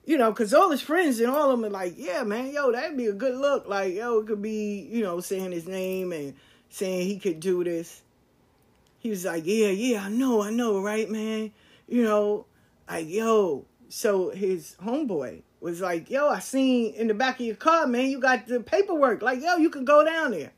you 0.07 0.17
know, 0.17 0.31
because 0.31 0.55
all 0.55 0.71
his 0.71 0.81
friends 0.81 1.19
and 1.19 1.29
all 1.29 1.51
of 1.51 1.61
them 1.61 1.67
are 1.67 1.71
like, 1.71 1.95
yeah, 1.97 2.23
man, 2.23 2.53
yo, 2.53 2.71
that'd 2.71 2.97
be 2.97 3.07
a 3.07 3.13
good 3.13 3.37
look. 3.37 3.67
Like, 3.67 3.93
yo, 3.93 4.21
it 4.21 4.29
could 4.29 4.41
be, 4.41 4.89
you 4.91 5.03
know, 5.03 5.21
saying 5.21 5.51
his 5.51 5.67
name 5.67 6.13
and 6.13 6.35
saying 6.71 7.09
he 7.09 7.19
could 7.19 7.41
do 7.41 7.65
this. 7.65 8.03
He 9.01 9.11
was 9.11 9.25
like, 9.25 9.43
yeah, 9.45 9.69
yeah, 9.69 10.05
I 10.05 10.09
know, 10.09 10.43
I 10.43 10.51
know, 10.51 10.81
right, 10.81 11.11
man? 11.11 11.51
You 11.89 12.05
know, 12.05 12.47
like, 12.89 13.09
yo. 13.09 13.67
So 13.89 14.31
his 14.31 14.77
homeboy 14.83 15.43
was 15.61 15.81
like, 15.81 16.11
yo, 16.11 16.29
I 16.29 16.39
seen 16.39 16.95
in 16.95 17.09
the 17.09 17.15
back 17.15 17.41
of 17.41 17.47
your 17.47 17.57
car, 17.57 17.87
man, 17.87 18.09
you 18.09 18.21
got 18.21 18.47
the 18.47 18.61
paperwork. 18.61 19.23
Like, 19.23 19.43
yo, 19.43 19.57
you 19.57 19.71
can 19.71 19.85
go 19.85 20.05
down 20.05 20.33
there. 20.33 20.53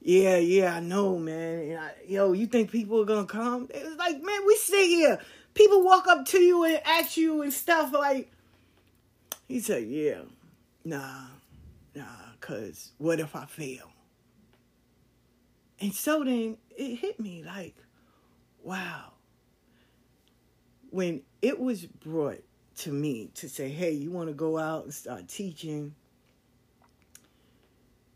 Yeah, 0.00 0.38
yeah, 0.38 0.76
I 0.76 0.80
know, 0.80 1.18
man. 1.18 1.78
I, 1.78 1.90
yo, 2.06 2.32
you 2.32 2.46
think 2.46 2.70
people 2.70 3.00
are 3.02 3.04
gonna 3.04 3.26
come? 3.26 3.68
It 3.74 3.84
was 3.84 3.96
like, 3.96 4.22
man, 4.22 4.46
we 4.46 4.56
sit 4.56 4.86
here. 4.86 5.20
People 5.54 5.82
walk 5.82 6.06
up 6.06 6.24
to 6.26 6.38
you 6.38 6.64
and 6.64 6.80
ask 6.84 7.16
you 7.16 7.42
and 7.42 7.52
stuff 7.52 7.92
like, 7.92 8.30
he 9.48 9.60
said, 9.60 9.84
Yeah, 9.84 10.20
nah, 10.84 11.26
nah, 11.94 12.04
because 12.40 12.92
what 12.98 13.18
if 13.18 13.34
I 13.34 13.46
fail? 13.46 13.90
And 15.80 15.94
so 15.94 16.24
then 16.24 16.56
it 16.76 16.96
hit 16.96 17.20
me 17.20 17.42
like, 17.44 17.74
wow. 18.62 19.12
When 20.90 21.22
it 21.42 21.58
was 21.58 21.84
brought 21.84 22.42
to 22.78 22.92
me 22.92 23.30
to 23.34 23.48
say, 23.48 23.68
hey, 23.68 23.92
you 23.92 24.10
want 24.10 24.28
to 24.28 24.34
go 24.34 24.58
out 24.58 24.84
and 24.84 24.94
start 24.94 25.28
teaching, 25.28 25.94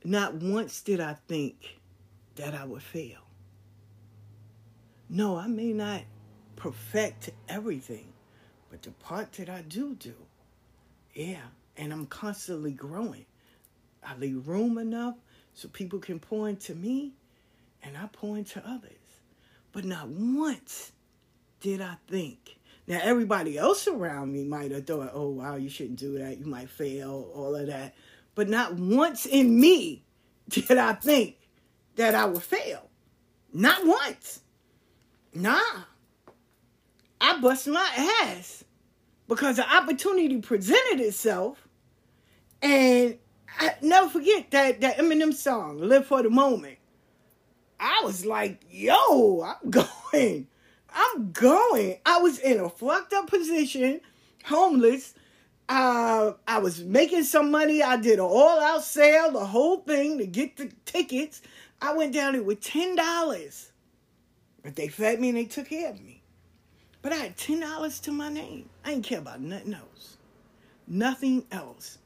not 0.05 0.35
once 0.35 0.81
did 0.83 1.01
I 1.01 1.15
think 1.29 1.81
that 2.37 2.55
I 2.55 2.65
would 2.65 2.83
fail. 2.83 3.21
No, 5.09 5.37
I 5.37 5.47
may 5.47 5.73
not 5.73 6.03
perfect 6.57 7.31
everything, 7.49 8.13
but 8.71 8.83
the 8.83 8.91
part 8.93 9.33
that 9.35 9.49
I 9.49 9.63
do 9.63 9.95
do, 9.95 10.15
yeah, 11.15 11.43
and 11.77 11.93
I'm 11.93 12.07
constantly 12.07 12.73
growing. 12.73 13.27
I 14.05 14.17
leave 14.17 14.49
room 14.49 14.79
enough 14.79 15.17
so 15.55 15.69
people 15.69 15.99
can 15.99 16.19
pour 16.19 16.49
into 16.49 16.75
me 16.75 17.13
and 17.83 17.97
I 17.97 18.09
pour 18.13 18.37
into 18.37 18.67
others. 18.67 18.93
But 19.73 19.85
not 19.85 20.09
once 20.09 20.93
did 21.61 21.81
I 21.81 21.97
think. 22.09 22.59
Now, 22.87 23.01
everybody 23.03 23.57
else 23.59 23.87
around 23.87 24.33
me 24.33 24.45
might 24.45 24.73
have 24.73 24.87
thought, 24.87 25.11
oh, 25.15 25.31
wow, 25.31 25.57
you 25.57 25.69
shouldn't 25.69 25.99
do 25.99 26.19
that. 26.19 26.39
You 26.39 26.47
might 26.47 26.69
fail, 26.69 27.31
all 27.35 27.55
of 27.55 27.67
that. 27.69 27.95
But 28.35 28.49
not 28.49 28.75
once 28.75 29.27
in 29.27 29.61
me 29.61 30.05
did 30.49 30.79
I 30.79 30.95
think 30.95 31.37
that 31.97 32.15
I 32.15 32.25
would 32.25 32.43
fail. 32.43 32.89
Not 33.53 33.87
once. 33.87 34.41
Nah. 35.35 35.61
I 37.21 37.39
bust 37.41 37.69
my 37.69 37.89
ass 38.25 38.65
because 39.29 39.57
the 39.57 39.75
opportunity 39.75 40.41
presented 40.41 41.01
itself. 41.01 41.69
And 42.61 43.19
I 43.59 43.75
never 43.81 44.09
forget 44.09 44.51
that 44.51 44.81
that 44.81 44.99
Eminem 44.99 45.33
song, 45.33 45.79
"Live 45.79 46.07
for 46.07 46.23
the 46.23 46.31
Moment." 46.31 46.79
I 47.79 48.01
was 48.05 48.25
like, 48.25 48.61
"Yo, 48.71 49.43
I'm 49.43 49.71
going, 50.13 50.49
I'm 50.95 51.33
going." 51.33 51.99
I 52.05 52.19
was 52.19 52.39
in 52.39 52.61
a 52.61 52.69
fucked 52.69 53.13
up 53.13 53.29
position, 53.29 54.01
homeless. 54.45 55.15
Uh, 55.69 56.33
I 56.47 56.59
was 56.59 56.83
making 56.83 57.25
some 57.25 57.51
money. 57.51 57.83
I 57.83 57.97
did 57.97 58.15
an 58.15 58.27
all-out 58.27 58.83
sale, 58.85 59.31
the 59.31 59.47
whole 59.47 59.79
thing 59.79 60.19
to 60.19 60.27
get 60.27 60.57
the 60.57 60.71
tickets. 60.85 61.41
I 61.81 61.95
went 61.95 62.13
down 62.13 62.35
there 62.35 62.43
with 62.43 62.61
ten 62.61 62.95
dollars, 62.97 63.73
but 64.63 64.77
they 64.77 64.89
fed 64.89 65.21
me 65.21 65.31
and 65.31 65.39
they 65.39 65.45
took 65.47 65.69
care 65.69 65.91
of 65.91 66.01
me. 66.01 66.23
But 67.01 67.13
I 67.13 67.17
had 67.17 67.37
ten 67.37 67.61
dollars 67.61 68.01
to 68.01 68.13
my 68.13 68.29
name. 68.29 68.69
I 68.85 68.91
didn't 68.91 69.05
care 69.05 69.19
about 69.19 69.41
nothing 69.41 69.75
else. 69.75 70.17
Nothing 70.87 71.47
else. 71.51 71.99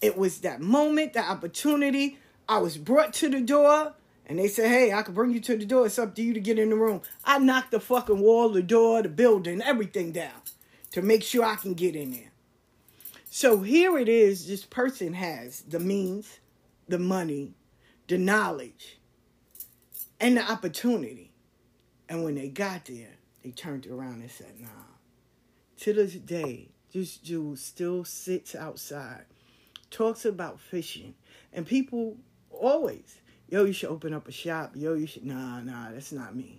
It 0.00 0.16
was 0.16 0.38
that 0.40 0.60
moment, 0.60 1.12
the 1.12 1.20
opportunity. 1.20 2.18
I 2.48 2.58
was 2.58 2.76
brought 2.76 3.12
to 3.14 3.28
the 3.28 3.40
door, 3.40 3.94
and 4.26 4.38
they 4.38 4.48
said, 4.48 4.68
"Hey, 4.68 4.92
I 4.92 5.02
can 5.02 5.14
bring 5.14 5.30
you 5.30 5.40
to 5.40 5.56
the 5.56 5.64
door. 5.64 5.86
It's 5.86 5.98
up 5.98 6.14
to 6.14 6.22
you 6.22 6.34
to 6.34 6.40
get 6.40 6.58
in 6.58 6.70
the 6.70 6.76
room." 6.76 7.02
I 7.24 7.38
knocked 7.38 7.70
the 7.70 7.80
fucking 7.80 8.20
wall, 8.20 8.48
the 8.48 8.62
door, 8.62 9.02
the 9.02 9.08
building, 9.08 9.62
everything 9.62 10.12
down 10.12 10.42
to 10.92 11.02
make 11.02 11.22
sure 11.22 11.44
I 11.44 11.56
can 11.56 11.74
get 11.74 11.96
in 11.96 12.12
there. 12.12 12.32
So 13.30 13.62
here 13.62 13.96
it 13.98 14.08
is. 14.08 14.46
This 14.46 14.64
person 14.64 15.14
has 15.14 15.62
the 15.62 15.80
means, 15.80 16.40
the 16.86 16.98
money, 16.98 17.54
the 18.06 18.18
knowledge, 18.18 18.98
and 20.20 20.36
the 20.36 20.50
opportunity. 20.50 21.32
And 22.08 22.24
when 22.24 22.34
they 22.34 22.48
got 22.48 22.84
there, 22.84 23.16
they 23.42 23.50
turned 23.50 23.86
around 23.86 24.20
and 24.20 24.30
said, 24.30 24.60
nah, 24.60 24.68
to 25.78 25.94
this 25.94 26.12
day, 26.12 26.68
this 26.92 27.16
Jew 27.16 27.56
still 27.56 28.04
sits 28.04 28.54
outside, 28.54 29.24
talks 29.90 30.26
about 30.26 30.60
fishing, 30.60 31.14
and 31.54 31.66
people 31.66 32.18
always, 32.50 33.21
yo, 33.52 33.64
you 33.64 33.72
should 33.74 33.90
open 33.90 34.14
up 34.14 34.26
a 34.26 34.32
shop. 34.32 34.72
Yo, 34.74 34.94
you 34.94 35.06
should. 35.06 35.26
Nah, 35.26 35.60
nah, 35.60 35.92
that's 35.92 36.10
not 36.10 36.34
me. 36.34 36.58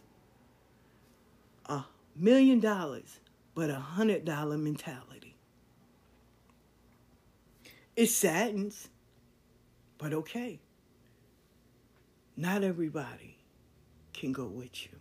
A 1.65 1.83
million 2.15 2.59
dollars, 2.59 3.19
but 3.55 3.71
a 3.71 3.79
hundred 3.79 4.23
dollar 4.23 4.57
mentality. 4.57 5.35
It 7.95 8.07
saddens, 8.07 8.89
but 9.97 10.13
okay. 10.13 10.59
Not 12.37 12.63
everybody 12.63 13.37
can 14.13 14.31
go 14.31 14.45
with 14.45 14.85
you. 14.85 14.91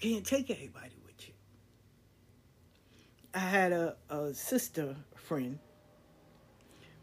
You 0.00 0.14
can't 0.14 0.26
take 0.26 0.50
everybody 0.50 0.96
with 1.04 1.28
you. 1.28 1.34
I 3.34 3.38
had 3.38 3.72
a, 3.72 3.96
a 4.10 4.34
sister 4.34 4.96
friend 5.14 5.58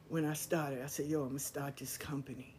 when 0.09 0.25
I 0.25 0.33
started. 0.33 0.81
I 0.83 0.87
said, 0.87 1.07
yo, 1.07 1.21
I'm 1.21 1.29
going 1.29 1.39
to 1.39 1.43
start 1.43 1.77
this 1.77 1.97
company. 1.97 2.55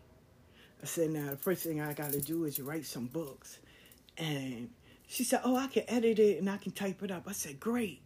I 0.84 0.86
said, 0.86 1.12
now 1.12 1.30
the 1.30 1.36
first 1.38 1.62
thing 1.62 1.80
I 1.80 1.94
got 1.94 2.12
to 2.12 2.20
do 2.20 2.44
is 2.44 2.60
write 2.60 2.84
some 2.84 3.06
books. 3.06 3.58
And 4.18 4.68
she 5.06 5.24
said, 5.24 5.40
oh, 5.42 5.56
I 5.56 5.66
can 5.66 5.84
edit 5.88 6.18
it 6.18 6.38
and 6.38 6.50
I 6.50 6.58
can 6.58 6.72
type 6.72 7.02
it 7.02 7.10
up. 7.10 7.22
I 7.26 7.32
said, 7.32 7.58
great. 7.58 8.02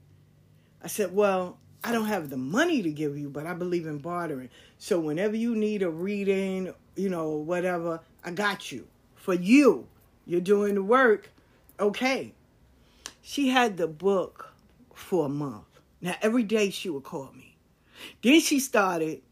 I 0.80 0.86
said, 0.86 1.12
well, 1.12 1.58
I 1.82 1.90
don't 1.90 2.06
have 2.06 2.30
the 2.30 2.36
money 2.36 2.80
to 2.82 2.90
give 2.92 3.18
you, 3.18 3.30
but 3.30 3.46
I 3.46 3.54
believe 3.54 3.88
in 3.88 3.98
bartering. 3.98 4.48
So 4.78 5.00
whenever 5.00 5.34
you 5.34 5.56
need 5.56 5.82
a 5.82 5.90
reading, 5.90 6.72
you 6.94 7.08
know, 7.08 7.30
whatever, 7.30 7.98
I 8.24 8.30
got 8.30 8.70
you. 8.70 8.86
For 9.16 9.34
you, 9.34 9.88
you're 10.24 10.40
doing 10.40 10.76
the 10.76 10.82
work. 10.84 11.32
Okay. 11.80 12.32
She 13.22 13.48
had 13.48 13.76
the 13.76 13.88
book 13.88 14.52
for 14.94 15.26
a 15.26 15.28
month. 15.28 15.80
Now, 16.00 16.14
every 16.22 16.44
day 16.44 16.70
she 16.70 16.90
would 16.90 17.02
call 17.02 17.32
me. 17.34 17.56
Then 18.22 18.38
she 18.38 18.60
started, 18.60 19.22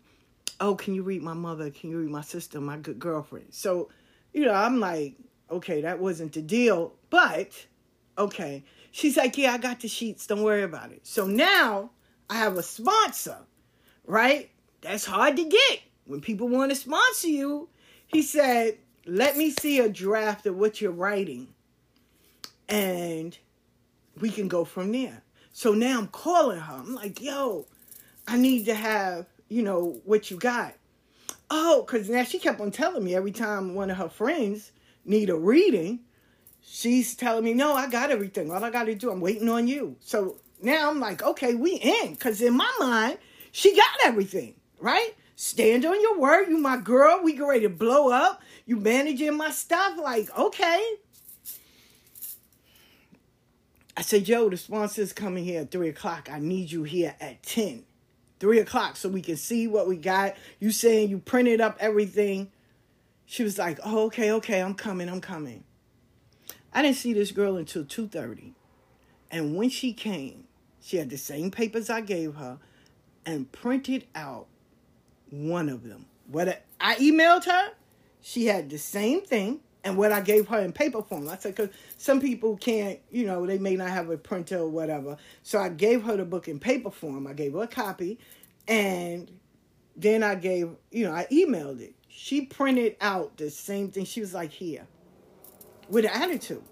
oh, 0.61 0.75
can 0.75 0.95
you 0.95 1.03
read 1.03 1.23
my 1.23 1.35
mother? 1.35 1.71
Can 1.71 1.90
you 1.90 1.99
read 1.99 2.11
my 2.11 2.23
sister, 2.23 2.61
my 2.61 2.77
good 2.77 2.99
girlfriend? 2.99 3.49
So, 3.51 3.90
you 4.33 4.45
know, 4.45 4.55
I'm 4.55 4.81
like, 4.81 5.16
okay, 5.51 5.83
that 5.83 5.99
wasn't 5.99 6.33
the 6.33 6.42
deal, 6.42 6.95
but 7.11 7.66
okay. 8.19 8.64
She's 8.90 9.16
like, 9.16 9.37
yeah, 9.37 9.53
I 9.53 9.59
got 9.59 9.81
the 9.81 9.88
sheets. 9.88 10.27
Don't 10.27 10.42
worry 10.42 10.62
about 10.62 10.90
it. 10.92 11.07
So 11.07 11.27
now 11.27 11.90
I 12.31 12.37
have 12.37 12.57
a 12.57 12.62
sponsor, 12.62 13.38
right? 14.07 14.51
That's 14.81 15.05
hard 15.05 15.37
to 15.37 15.45
get 15.45 15.81
when 16.07 16.21
people 16.21 16.49
want 16.49 16.71
to 16.71 16.77
sponsor 16.77 17.29
you. 17.29 17.69
He 18.07 18.23
said, 18.23 18.79
let 19.07 19.37
me 19.37 19.51
see 19.51 19.81
a 19.81 19.88
draft 19.88 20.47
of 20.47 20.57
what 20.57 20.81
you're 20.81 20.92
writing 20.92 21.49
and 22.69 23.37
we 24.21 24.31
can 24.31 24.49
go 24.49 24.64
from 24.64 24.92
there. 24.92 25.23
So 25.53 25.73
now 25.73 25.99
I'm 25.99 26.09
calling 26.09 26.61
her. 26.61 26.75
I'm 26.75 26.95
like, 26.95 27.21
yo, 27.21 27.66
I 28.27 28.37
need 28.37 28.66
to 28.66 28.75
have, 28.75 29.27
you 29.48 29.62
know, 29.62 30.00
what 30.04 30.30
you 30.30 30.37
got. 30.37 30.74
Oh, 31.50 31.85
because 31.87 32.09
now 32.09 32.24
she 32.24 32.38
kept 32.38 32.61
on 32.61 32.70
telling 32.70 33.04
me 33.04 33.14
every 33.14 33.30
time 33.30 33.74
one 33.74 33.90
of 33.90 33.96
her 33.98 34.09
friends 34.09 34.72
need 35.04 35.30
a 35.30 35.37
reading, 35.37 36.00
she's 36.61 37.14
telling 37.14 37.44
me, 37.44 37.54
no, 37.54 37.74
I 37.74 37.88
got 37.88 38.11
everything. 38.11 38.50
All 38.50 38.64
I 38.64 38.70
got 38.70 38.85
to 38.85 38.94
do, 38.94 39.11
I'm 39.11 39.20
waiting 39.20 39.48
on 39.48 39.68
you. 39.68 39.96
So 40.00 40.38
now 40.61 40.90
I'm 40.90 40.98
like, 40.98 41.22
okay, 41.22 41.54
we 41.54 41.76
in. 41.76 42.14
Because 42.14 42.42
in 42.42 42.56
my 42.56 42.72
mind, 42.80 43.18
she 43.52 43.76
got 43.76 43.94
everything, 44.04 44.54
right? 44.80 45.14
Stand 45.37 45.85
on 45.85 46.00
your 46.00 46.18
word. 46.18 46.48
You 46.48 46.59
my 46.59 46.78
girl. 46.78 47.20
We 47.22 47.35
get 47.35 47.42
ready 47.42 47.61
to 47.61 47.68
blow 47.68 48.11
up. 48.11 48.42
You 48.64 48.76
managing 48.76 49.37
my 49.37 49.50
stuff. 49.50 49.96
Like, 50.02 50.37
okay. 50.37 50.94
I 53.96 54.02
said, 54.02 54.28
yo, 54.28 54.50
the 54.50 54.56
sponsor's 54.56 55.12
coming 55.12 55.44
here 55.44 55.61
at 55.62 55.70
3 55.70 55.88
o'clock. 55.90 56.28
I 56.30 56.38
need 56.38 56.72
you 56.72 56.82
here 56.82 57.14
at 57.20 57.42
10. 57.42 57.85
3 58.40 58.59
o'clock 58.59 58.96
so 58.96 59.09
we 59.09 59.22
can 59.22 59.37
see 59.37 59.66
what 59.66 59.88
we 59.88 59.96
got. 59.96 60.37
You 60.61 60.70
saying 60.70 61.09
you 61.09 61.18
printed 61.18 61.61
up 61.61 61.77
everything. 61.81 62.51
She 63.25 63.42
was 63.42 63.59
like, 63.59 63.79
oh, 63.85 64.05
okay, 64.07 64.31
okay, 64.33 64.61
I'm 64.61 64.75
coming, 64.75 65.09
I'm 65.09 65.20
coming. 65.20 65.64
I 66.72 66.83
didn't 66.83 66.96
see 66.96 67.12
this 67.12 67.33
girl 67.33 67.57
until 67.57 67.85
2.30. 67.85 68.53
And 69.31 69.57
when 69.57 69.70
she 69.70 69.92
came, 69.92 70.44
she 70.81 70.99
had 70.99 71.11
the 71.11 71.18
same 71.18 71.51
papers 71.51 71.90
I 71.90 72.01
gave 72.01 72.35
her 72.35 72.59
and 73.25 73.51
printed 73.51 74.07
out 74.14 74.46
one 75.31 75.68
of 75.68 75.83
them. 75.83 76.07
What 76.31 76.62
I 76.81 76.94
emailed 76.96 77.44
her, 77.46 77.72
she 78.20 78.46
had 78.46 78.70
the 78.70 78.79
same 78.79 79.22
thing 79.22 79.61
and 79.87 79.96
what 79.96 80.11
I 80.11 80.20
gave 80.20 80.49
her 80.49 80.59
in 80.59 80.72
paper 80.72 81.01
form. 81.01 81.29
I 81.29 81.38
said, 81.38 81.55
because 81.55 81.75
some 81.96 82.20
people 82.20 82.57
can't, 82.57 82.99
you 83.09 83.25
know, 83.25 83.46
they 83.46 83.57
may 83.57 83.77
not 83.77 83.90
have 83.90 84.11
a 84.11 84.18
printer 84.18 84.59
or 84.59 84.68
whatever. 84.68 85.16
So 85.44 85.61
I 85.61 85.68
gave 85.68 86.03
her 86.03 86.16
the 86.16 86.25
book 86.25 86.49
in 86.49 86.59
paper 86.59 86.90
form. 86.90 87.29
I 87.29 87.35
gave 87.35 87.53
her 87.53 87.62
a 87.62 87.68
copy, 87.68 88.18
and 88.66 89.31
then 89.94 90.25
I 90.25 90.35
gave, 90.35 90.70
you 90.90 91.05
know, 91.05 91.12
I 91.12 91.27
emailed 91.31 91.81
it. 91.81 91.94
She 92.09 92.46
printed 92.46 92.96
out 93.01 93.37
the 93.37 93.49
same 93.49 93.92
thing. 93.92 94.07
She 94.07 94.20
was 94.20 94.35
like, 94.35 94.51
here, 94.51 94.88
with 95.88 96.05
an 96.05 96.11
attitude. 96.11 96.64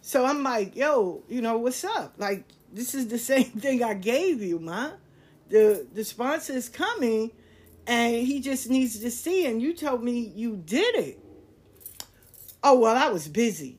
So 0.00 0.24
I'm 0.24 0.42
like, 0.42 0.74
yo, 0.74 1.22
you 1.28 1.40
know, 1.40 1.58
what's 1.58 1.84
up? 1.84 2.14
Like, 2.18 2.44
this 2.72 2.92
is 2.92 3.06
the 3.06 3.18
same 3.30 3.44
thing 3.44 3.84
I 3.84 3.94
gave 3.94 4.42
you, 4.42 4.58
ma. 4.58 4.90
The 5.48 5.86
the 5.94 6.04
sponsor 6.04 6.54
is 6.54 6.68
coming, 6.68 7.30
and 7.86 8.16
he 8.16 8.40
just 8.40 8.68
needs 8.68 8.98
to 8.98 9.12
see. 9.12 9.46
And 9.46 9.62
you 9.62 9.74
told 9.74 10.02
me 10.02 10.32
you 10.34 10.56
did 10.56 10.96
it. 10.96 11.20
Oh, 12.62 12.78
well, 12.80 12.96
I 12.96 13.08
was 13.08 13.28
busy. 13.28 13.78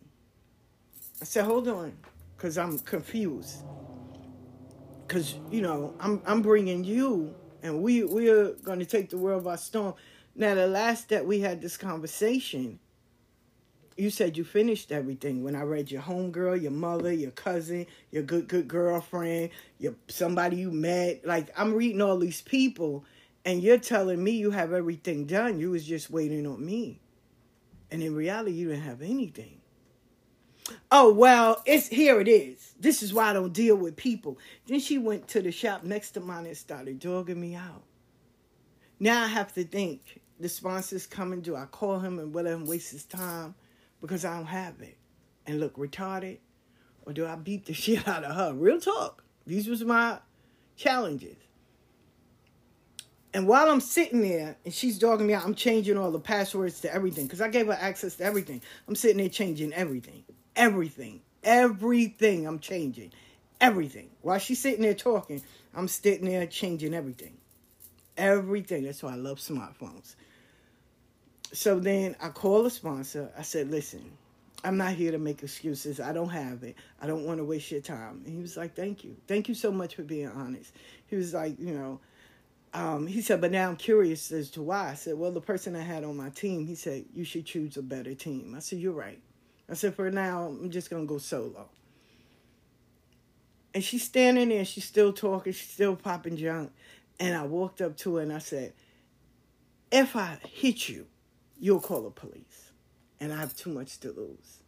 I 1.22 1.26
said, 1.26 1.44
hold 1.44 1.68
on, 1.68 1.94
because 2.38 2.58
I'm 2.58 2.80
confused. 2.80 3.64
Because, 5.06 5.36
you 5.52 5.62
know, 5.62 5.94
I'm, 6.00 6.22
I'm 6.26 6.42
bringing 6.42 6.84
you, 6.84 7.36
and 7.62 7.82
we, 7.82 8.04
we're 8.04 8.54
going 8.64 8.80
to 8.80 8.86
take 8.86 9.10
the 9.10 9.18
world 9.18 9.44
by 9.44 9.58
storm. 9.58 9.96
Now, 10.36 10.56
the 10.56 10.68
last 10.68 11.10
that 11.10 11.26
we 11.26 11.42
had 11.42 11.62
this 11.62 11.76
conversation, 11.76 12.80
you 13.98 14.10
said 14.10 14.38
you 14.38 14.46
finished 14.46 14.94
everything. 14.94 15.44
When 15.44 15.58
I 15.58 15.64
read 15.64 15.92
your 15.92 16.02
homegirl, 16.02 16.62
your 16.62 16.72
mother, 16.72 17.12
your 17.12 17.32
cousin, 17.32 17.86
your 18.12 18.24
good, 18.24 18.48
good 18.48 18.70
girlfriend, 18.70 19.50
your 19.78 19.96
somebody 20.08 20.56
you 20.58 20.72
met. 20.72 21.26
Like, 21.26 21.50
I'm 21.60 21.74
reading 21.74 22.02
all 22.02 22.18
these 22.18 22.42
people, 22.42 23.04
and 23.44 23.62
you're 23.62 23.78
telling 23.78 24.24
me 24.24 24.32
you 24.32 24.52
have 24.52 24.72
everything 24.72 25.26
done. 25.26 25.60
You 25.60 25.72
was 25.72 25.86
just 25.86 26.10
waiting 26.10 26.48
on 26.48 26.66
me. 26.66 27.02
And 27.92 28.04
in 28.04 28.16
reality, 28.16 28.52
you 28.52 28.70
didn't 28.70 28.84
have 28.84 29.02
anything. 29.02 29.60
Oh, 30.92 31.12
well, 31.14 31.62
it's 31.66 31.88
here 31.88 32.20
it 32.20 32.28
is. 32.28 32.74
This 32.80 33.02
is 33.02 33.14
why 33.14 33.30
I 33.30 33.34
don't 33.34 33.54
deal 33.54 33.76
with 33.76 33.96
people. 33.96 34.38
Then 34.68 34.80
she 34.80 34.98
went 34.98 35.28
to 35.30 35.42
the 35.42 35.52
shop 35.52 35.84
next 35.84 36.12
to 36.12 36.20
mine 36.20 36.46
and 36.46 36.56
started 36.58 37.00
dogging 37.00 37.42
me 37.42 37.56
out. 37.56 37.84
Now 39.00 39.24
I 39.24 39.28
have 39.28 39.54
to 39.54 39.64
think 39.64 40.22
the 40.40 40.50
sponsor's 40.50 41.08
coming. 41.08 41.42
Do 41.42 41.56
I 41.56 41.66
call 41.66 42.00
him 42.00 42.20
and 42.20 42.34
let 42.34 42.46
him 42.46 42.66
waste 42.66 42.92
his 42.92 43.06
time 43.06 43.56
because 44.02 44.26
I 44.26 44.36
don't 44.36 44.46
have 44.46 44.82
it 44.82 44.98
and 45.48 45.60
look 45.60 45.76
retarded? 45.78 46.38
Or 47.06 47.14
do 47.14 47.26
I 47.26 47.36
beat 47.36 47.66
the 47.66 47.74
shit 47.74 48.08
out 48.08 48.24
of 48.24 48.36
her? 48.36 48.54
Real 48.54 48.80
talk. 48.80 49.24
These 49.48 49.68
was 49.68 49.84
my 49.84 50.20
challenges. 50.76 51.38
And 53.34 53.48
while 53.48 53.70
I'm 53.70 53.82
sitting 53.82 54.22
there 54.22 54.58
and 54.66 54.74
she's 54.74 54.98
dogging 54.98 55.28
me 55.28 55.34
out, 55.34 55.46
I'm 55.46 55.54
changing 55.54 55.98
all 55.98 56.12
the 56.12 56.20
passwords 56.20 56.82
to 56.82 56.94
everything 56.94 57.26
because 57.26 57.42
I 57.42 57.50
gave 57.50 57.68
her 57.68 57.78
access 57.80 58.16
to 58.16 58.24
everything. 58.24 58.62
I'm 58.88 58.96
sitting 58.96 59.18
there 59.18 59.30
changing 59.30 59.72
everything. 59.74 60.24
Everything. 60.56 61.22
Everything 61.44 62.48
I'm 62.48 62.60
changing. 62.60 63.12
Everything. 63.62 64.10
While 64.22 64.40
she's 64.40 64.60
sitting 64.60 64.82
there 64.82 64.96
talking, 64.96 65.44
I'm 65.76 65.88
sitting 65.88 66.26
there 66.26 66.48
changing 66.48 66.94
everything. 66.94 67.38
Everything. 68.18 68.84
That's 68.84 69.04
why 69.04 69.14
I 69.14 69.16
love 69.16 69.38
smartphones. 69.38 70.16
So 71.54 71.80
then 71.80 72.16
I 72.22 72.30
call 72.30 72.64
the 72.64 72.70
sponsor. 72.70 73.32
I 73.38 73.44
said, 73.44 73.70
listen, 73.70 74.12
I'm 74.64 74.78
not 74.78 74.94
here 74.94 75.12
to 75.12 75.20
make 75.20 75.44
excuses. 75.44 76.00
I 76.00 76.14
don't 76.14 76.30
have 76.30 76.64
it. 76.64 76.76
I 77.02 77.08
don't 77.08 77.26
want 77.26 77.38
to 77.38 77.44
waste 77.44 77.72
your 77.72 77.82
time. 77.82 78.22
And 78.26 78.34
he 78.34 78.42
was 78.42 78.58
like, 78.58 78.76
thank 78.76 79.04
you. 79.04 79.16
Thank 79.28 79.48
you 79.48 79.54
so 79.54 79.72
much 79.72 79.96
for 79.96 80.04
being 80.04 80.28
honest. 80.28 80.74
He 81.08 81.16
was 81.16 81.34
like, 81.34 81.60
you 81.60 81.74
know, 81.74 82.00
um, 82.74 83.08
he 83.08 83.22
said, 83.22 83.42
but 83.42 83.52
now 83.52 83.70
I'm 83.70 83.76
curious 83.76 84.32
as 84.32 84.52
to 84.52 84.62
why. 84.62 84.90
I 84.90 84.94
said, 84.94 85.18
well, 85.18 85.32
the 85.32 85.42
person 85.42 85.76
I 85.76 85.82
had 85.82 86.04
on 86.04 86.16
my 86.16 86.30
team, 86.30 86.68
he 86.68 86.76
said, 86.76 87.06
you 87.14 87.24
should 87.24 87.46
choose 87.46 87.78
a 87.78 87.82
better 87.82 88.14
team. 88.14 88.54
I 88.56 88.60
said, 88.60 88.80
you're 88.80 88.94
right. 88.94 89.20
I 89.70 89.74
said, 89.74 89.96
for 89.96 90.10
now, 90.12 90.46
I'm 90.46 90.70
just 90.70 90.90
going 90.90 91.04
to 91.04 91.08
go 91.08 91.18
solo. 91.18 91.70
And 93.74 93.84
she's 93.84 94.04
standing 94.04 94.50
there, 94.50 94.66
she's 94.66 94.86
still 94.86 95.14
talking, 95.14 95.54
she's 95.54 95.70
still 95.70 95.96
popping 95.96 96.38
junk. 96.38 96.72
And 97.20 97.36
I 97.36 97.44
walked 97.44 97.82
up 97.82 97.98
to 97.98 98.16
her 98.16 98.24
and 98.24 98.34
I 98.34 98.40
said, 98.40 98.74
if 99.92 100.16
I 100.16 100.38
hit 100.52 100.90
you, 100.90 101.08
you'll 101.60 101.80
call 101.80 102.04
the 102.04 102.10
police. 102.10 102.72
And 103.20 103.34
I 103.34 103.38
have 103.38 103.56
too 103.56 103.72
much 103.72 104.00
to 104.00 104.12
lose. 104.12 104.60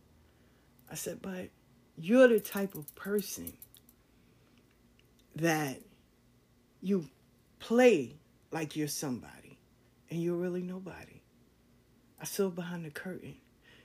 I 0.91 0.95
said, 0.95 1.21
but 1.21 1.49
you're 1.97 2.27
the 2.27 2.39
type 2.39 2.75
of 2.75 2.93
person 2.95 3.53
that 5.35 5.79
you 6.81 7.07
play 7.61 8.15
like 8.51 8.75
you're 8.75 8.89
somebody 8.89 9.57
and 10.09 10.21
you're 10.21 10.35
really 10.35 10.63
nobody. 10.63 11.21
I 12.19 12.25
saw 12.25 12.49
behind 12.49 12.83
the 12.85 12.89
curtain. 12.89 13.35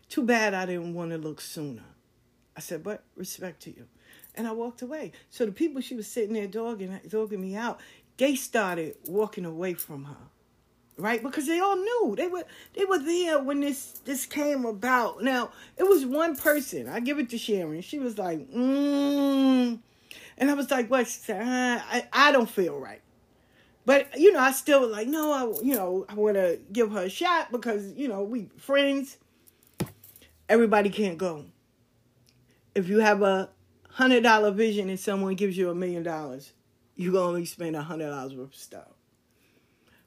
Too 0.08 0.24
bad 0.24 0.54
I 0.54 0.66
didn't 0.66 0.94
want 0.94 1.12
to 1.12 1.18
look 1.18 1.40
sooner. 1.40 1.84
I 2.56 2.60
said, 2.60 2.82
but 2.82 3.04
respect 3.16 3.62
to 3.62 3.70
you. 3.70 3.86
And 4.34 4.46
I 4.48 4.52
walked 4.52 4.82
away. 4.82 5.12
So 5.30 5.46
the 5.46 5.52
people 5.52 5.80
she 5.80 5.94
was 5.94 6.06
sitting 6.06 6.34
there 6.34 6.46
dogging, 6.46 6.98
dogging 7.08 7.40
me 7.40 7.54
out, 7.54 7.80
they 8.16 8.34
started 8.34 8.96
walking 9.06 9.44
away 9.44 9.74
from 9.74 10.04
her. 10.04 10.16
Right? 10.98 11.22
Because 11.22 11.46
they 11.46 11.60
all 11.60 11.76
knew. 11.76 12.14
They 12.16 12.26
were 12.26 12.44
they 12.72 12.86
were 12.86 12.98
there 12.98 13.42
when 13.42 13.60
this 13.60 14.00
this 14.06 14.24
came 14.24 14.64
about. 14.64 15.22
Now, 15.22 15.50
it 15.76 15.82
was 15.82 16.06
one 16.06 16.36
person. 16.36 16.88
I 16.88 17.00
give 17.00 17.18
it 17.18 17.28
to 17.30 17.38
Sharon. 17.38 17.82
She 17.82 17.98
was 17.98 18.16
like, 18.16 18.50
mm. 18.50 19.78
And 20.38 20.50
I 20.50 20.54
was 20.54 20.70
like, 20.70 20.90
what? 20.90 21.06
Said, 21.06 21.42
uh, 21.42 21.82
I, 21.84 22.08
I 22.14 22.32
don't 22.32 22.48
feel 22.48 22.78
right. 22.78 23.02
But, 23.86 24.18
you 24.18 24.32
know, 24.32 24.40
I 24.40 24.50
still 24.50 24.86
like, 24.88 25.06
no, 25.06 25.32
I, 25.32 25.64
you 25.64 25.74
know, 25.76 26.04
I 26.08 26.14
want 26.14 26.34
to 26.34 26.58
give 26.72 26.90
her 26.90 27.04
a 27.04 27.08
shot 27.08 27.52
because, 27.52 27.92
you 27.94 28.08
know, 28.08 28.24
we 28.24 28.50
friends. 28.58 29.16
Everybody 30.48 30.90
can't 30.90 31.16
go. 31.16 31.46
If 32.74 32.88
you 32.88 32.98
have 32.98 33.22
a 33.22 33.48
hundred 33.90 34.24
dollar 34.24 34.50
vision 34.50 34.90
and 34.90 34.98
someone 34.98 35.34
gives 35.36 35.56
you 35.56 35.70
a 35.70 35.74
million 35.74 36.02
dollars, 36.02 36.52
you 36.96 37.12
can 37.12 37.20
only 37.20 37.44
spend 37.44 37.76
a 37.76 37.82
hundred 37.82 38.10
dollars 38.10 38.34
worth 38.34 38.48
of 38.48 38.54
stuff 38.54 38.88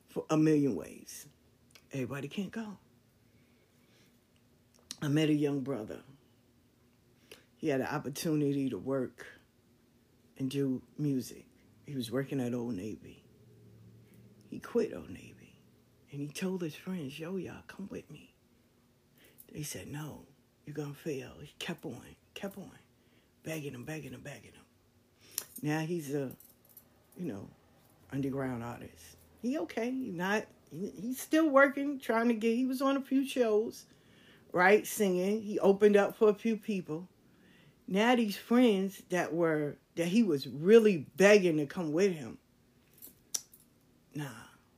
for 0.10 0.26
a 0.30 0.38
million 0.38 0.76
ways. 0.76 1.26
Everybody 1.94 2.28
can't 2.28 2.52
go. 2.52 2.78
I 5.02 5.08
met 5.08 5.30
a 5.30 5.34
young 5.34 5.62
brother. 5.62 6.00
He 7.58 7.70
had 7.70 7.80
an 7.82 7.88
opportunity 7.88 8.70
to 8.70 8.78
work 8.78 9.26
and 10.38 10.50
do 10.50 10.82
music. 10.98 11.46
He 11.86 11.96
was 11.96 12.12
working 12.12 12.42
at 12.42 12.54
Old 12.54 12.76
Navy. 12.76 13.24
He 14.50 14.60
quit 14.60 14.94
Old 14.96 15.10
Navy. 15.10 15.56
And 16.12 16.20
he 16.20 16.28
told 16.28 16.62
his 16.62 16.76
friends, 16.76 17.20
yo, 17.20 17.36
y'all, 17.36 17.62
come 17.68 17.88
with 17.92 18.10
me. 18.10 18.34
They 19.54 19.64
said, 19.64 19.88
no, 19.88 20.26
you're 20.66 20.76
going 20.76 20.94
to 20.94 21.00
fail. 21.00 21.32
He 21.42 21.54
kept 21.60 21.86
on, 21.86 22.02
kept 22.34 22.58
on, 22.58 22.72
begging 23.44 23.74
him, 23.74 23.84
begging 23.84 24.14
him, 24.14 24.22
begging 24.22 24.54
him. 24.54 25.46
Now 25.62 25.80
he's 25.82 26.14
a, 26.14 26.32
you 27.18 27.32
know, 27.32 27.48
underground 28.12 28.64
artist. 28.64 29.18
He 29.42 29.60
okay. 29.60 29.92
Not, 29.92 30.46
he, 30.72 30.92
he's 31.00 31.22
still 31.22 31.50
working, 31.50 32.00
trying 32.00 32.30
to 32.30 32.34
get, 32.34 32.56
he 32.56 32.66
was 32.66 32.82
on 32.82 32.98
a 32.98 33.02
few 33.02 33.28
shows, 33.28 33.86
right, 34.52 34.86
singing. 34.86 35.42
He 35.44 35.60
opened 35.60 35.96
up 35.96 36.18
for 36.18 36.30
a 36.30 36.34
few 36.34 36.58
people. 36.58 37.08
Now 37.88 38.16
these 38.16 38.38
friends 38.38 39.04
that 39.10 39.34
were, 39.34 39.78
that 39.96 40.08
he 40.08 40.24
was 40.24 40.48
really 40.48 41.08
begging 41.18 41.58
to 41.58 41.66
come 41.66 41.92
with 41.92 42.14
him, 42.14 42.38
nah. 44.14 44.26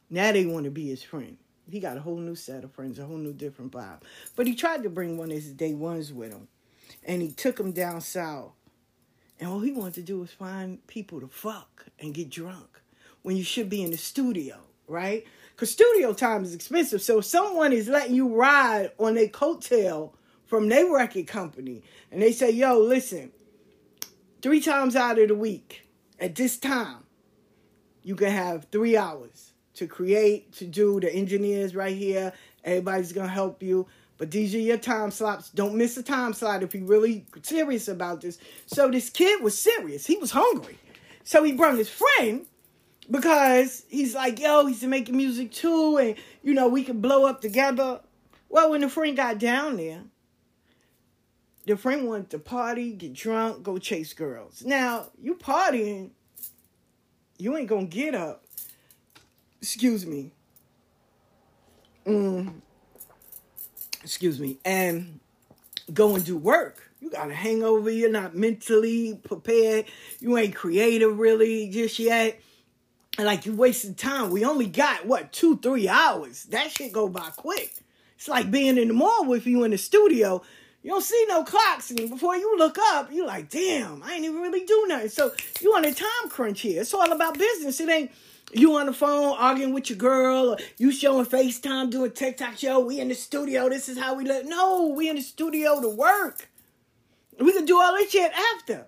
Now 0.09 0.31
they 0.31 0.45
want 0.45 0.65
to 0.65 0.71
be 0.71 0.89
his 0.89 1.03
friend. 1.03 1.37
He 1.69 1.79
got 1.79 1.97
a 1.97 2.01
whole 2.01 2.17
new 2.17 2.35
set 2.35 2.63
of 2.63 2.73
friends, 2.73 2.99
a 2.99 3.05
whole 3.05 3.17
new 3.17 3.33
different 3.33 3.71
vibe. 3.71 4.01
But 4.35 4.45
he 4.45 4.55
tried 4.55 4.83
to 4.83 4.89
bring 4.89 5.17
one 5.17 5.29
of 5.29 5.35
his 5.35 5.53
day 5.53 5.73
ones 5.73 6.11
with 6.11 6.31
him. 6.31 6.47
And 7.05 7.21
he 7.21 7.31
took 7.31 7.59
him 7.59 7.71
down 7.71 8.01
south. 8.01 8.51
And 9.39 9.49
all 9.49 9.61
he 9.61 9.71
wanted 9.71 9.95
to 9.95 10.01
do 10.01 10.19
was 10.19 10.31
find 10.31 10.85
people 10.87 11.21
to 11.21 11.27
fuck 11.27 11.85
and 11.99 12.13
get 12.13 12.29
drunk 12.29 12.81
when 13.21 13.37
you 13.37 13.43
should 13.43 13.69
be 13.69 13.81
in 13.81 13.91
the 13.91 13.97
studio, 13.97 14.57
right? 14.87 15.25
Because 15.55 15.71
studio 15.71 16.13
time 16.13 16.43
is 16.43 16.53
expensive. 16.53 17.01
So 17.01 17.19
if 17.19 17.25
someone 17.25 17.71
is 17.71 17.87
letting 17.87 18.15
you 18.15 18.35
ride 18.35 18.91
on 18.99 19.15
their 19.15 19.29
coattail 19.29 20.13
from 20.45 20.67
their 20.67 20.91
record 20.91 21.27
company 21.27 21.83
and 22.11 22.21
they 22.21 22.33
say, 22.33 22.51
yo, 22.51 22.77
listen, 22.77 23.31
three 24.41 24.59
times 24.59 24.95
out 24.95 25.17
of 25.17 25.29
the 25.29 25.35
week 25.35 25.87
at 26.19 26.35
this 26.35 26.57
time, 26.57 27.00
you 28.03 28.15
can 28.15 28.31
have 28.31 28.67
three 28.71 28.97
hours 28.97 29.51
to 29.75 29.87
create, 29.87 30.53
to 30.53 30.65
do. 30.65 30.99
The 30.99 31.13
engineers 31.13 31.75
right 31.75 31.95
here, 31.95 32.33
everybody's 32.63 33.13
gonna 33.13 33.27
help 33.27 33.61
you. 33.63 33.87
But 34.17 34.29
these 34.29 34.53
are 34.53 34.59
your 34.59 34.77
time 34.77 35.09
slots. 35.09 35.49
Don't 35.49 35.75
miss 35.75 35.97
a 35.97 36.03
time 36.03 36.33
slot 36.33 36.61
if 36.61 36.75
you're 36.75 36.85
really 36.85 37.25
serious 37.41 37.87
about 37.87 38.21
this. 38.21 38.37
So 38.67 38.89
this 38.89 39.09
kid 39.09 39.41
was 39.41 39.57
serious. 39.57 40.05
He 40.05 40.17
was 40.17 40.31
hungry. 40.31 40.77
So 41.23 41.43
he 41.43 41.53
brought 41.53 41.77
his 41.77 41.89
friend 41.89 42.45
because 43.09 43.83
he's 43.89 44.13
like, 44.13 44.39
yo, 44.39 44.65
he's 44.67 44.83
making 44.83 45.17
music 45.17 45.51
too, 45.51 45.97
and 45.97 46.15
you 46.43 46.53
know, 46.53 46.67
we 46.67 46.83
can 46.83 47.01
blow 47.01 47.25
up 47.25 47.41
together. 47.41 48.01
Well, 48.49 48.71
when 48.71 48.81
the 48.81 48.89
friend 48.89 49.15
got 49.15 49.39
down 49.39 49.77
there, 49.77 50.03
the 51.65 51.77
friend 51.77 52.07
wanted 52.07 52.29
to 52.31 52.39
party, 52.39 52.93
get 52.93 53.13
drunk, 53.13 53.63
go 53.63 53.77
chase 53.77 54.13
girls. 54.13 54.63
Now, 54.63 55.09
you 55.21 55.35
partying, 55.35 56.11
you 57.41 57.58
ain't 57.58 57.67
gonna 57.67 57.86
get 57.86 58.15
up 58.15 58.43
excuse 59.62 60.06
me. 60.06 60.32
Mm, 62.06 62.54
excuse 64.04 64.39
me. 64.39 64.58
And 64.65 65.19
go 65.93 66.15
and 66.15 66.25
do 66.25 66.36
work. 66.36 66.89
You 66.99 67.10
got 67.10 67.30
a 67.30 67.34
hangover. 67.34 67.89
You're 67.89 68.12
not 68.12 68.36
mentally 68.36 69.19
prepared. 69.23 69.86
You 70.19 70.38
ain't 70.38 70.56
creative 70.56 71.17
really 71.17 71.69
just 71.69 71.99
yet. 71.99 72.41
And 73.17 73.27
like 73.27 73.45
you 73.45 73.54
wasted 73.56 73.97
time. 73.97 74.32
We 74.32 74.45
only 74.45 74.67
got 74.67 75.06
what 75.06 75.32
two, 75.32 75.58
three 75.58 75.88
hours. 75.88 76.45
That 76.45 76.71
shit 76.71 76.91
go 76.91 77.08
by 77.08 77.30
quick. 77.36 77.75
It's 78.15 78.27
like 78.27 78.51
being 78.51 78.77
in 78.77 78.88
the 78.88 78.93
mall 78.93 79.25
with 79.25 79.45
you 79.45 79.63
in 79.63 79.71
the 79.71 79.77
studio. 79.77 80.41
You 80.83 80.89
don't 80.91 81.03
see 81.03 81.25
no 81.29 81.43
clocks, 81.43 81.91
and 81.91 82.09
before 82.09 82.35
you 82.35 82.57
look 82.57 82.77
up, 82.93 83.11
you 83.11 83.25
like, 83.25 83.49
damn, 83.49 84.01
I 84.01 84.15
ain't 84.15 84.25
even 84.25 84.41
really 84.41 84.65
do 84.65 84.85
nothing. 84.87 85.09
So 85.09 85.31
you 85.61 85.75
on 85.75 85.85
a 85.85 85.93
time 85.93 86.29
crunch 86.29 86.61
here. 86.61 86.81
It's 86.81 86.93
all 86.93 87.11
about 87.11 87.37
business. 87.37 87.79
It 87.79 87.89
ain't 87.89 88.11
you 88.53 88.75
on 88.75 88.87
the 88.87 88.93
phone 88.93 89.35
arguing 89.37 89.73
with 89.73 89.89
your 89.89 89.97
girl, 89.97 90.49
or 90.49 90.57
you 90.77 90.91
showing 90.91 91.25
FaceTime 91.25 91.91
doing 91.91 92.11
TikTok 92.11 92.57
show. 92.57 92.79
We 92.79 92.99
in 92.99 93.09
the 93.09 93.15
studio. 93.15 93.69
This 93.69 93.89
is 93.89 93.97
how 93.97 94.15
we 94.15 94.25
let. 94.25 94.45
No, 94.45 94.87
we 94.87 95.07
in 95.07 95.17
the 95.17 95.21
studio 95.21 95.81
to 95.81 95.89
work. 95.89 96.49
We 97.39 97.53
can 97.53 97.65
do 97.65 97.79
all 97.79 97.93
this 97.93 98.11
shit 98.11 98.31
after. 98.55 98.87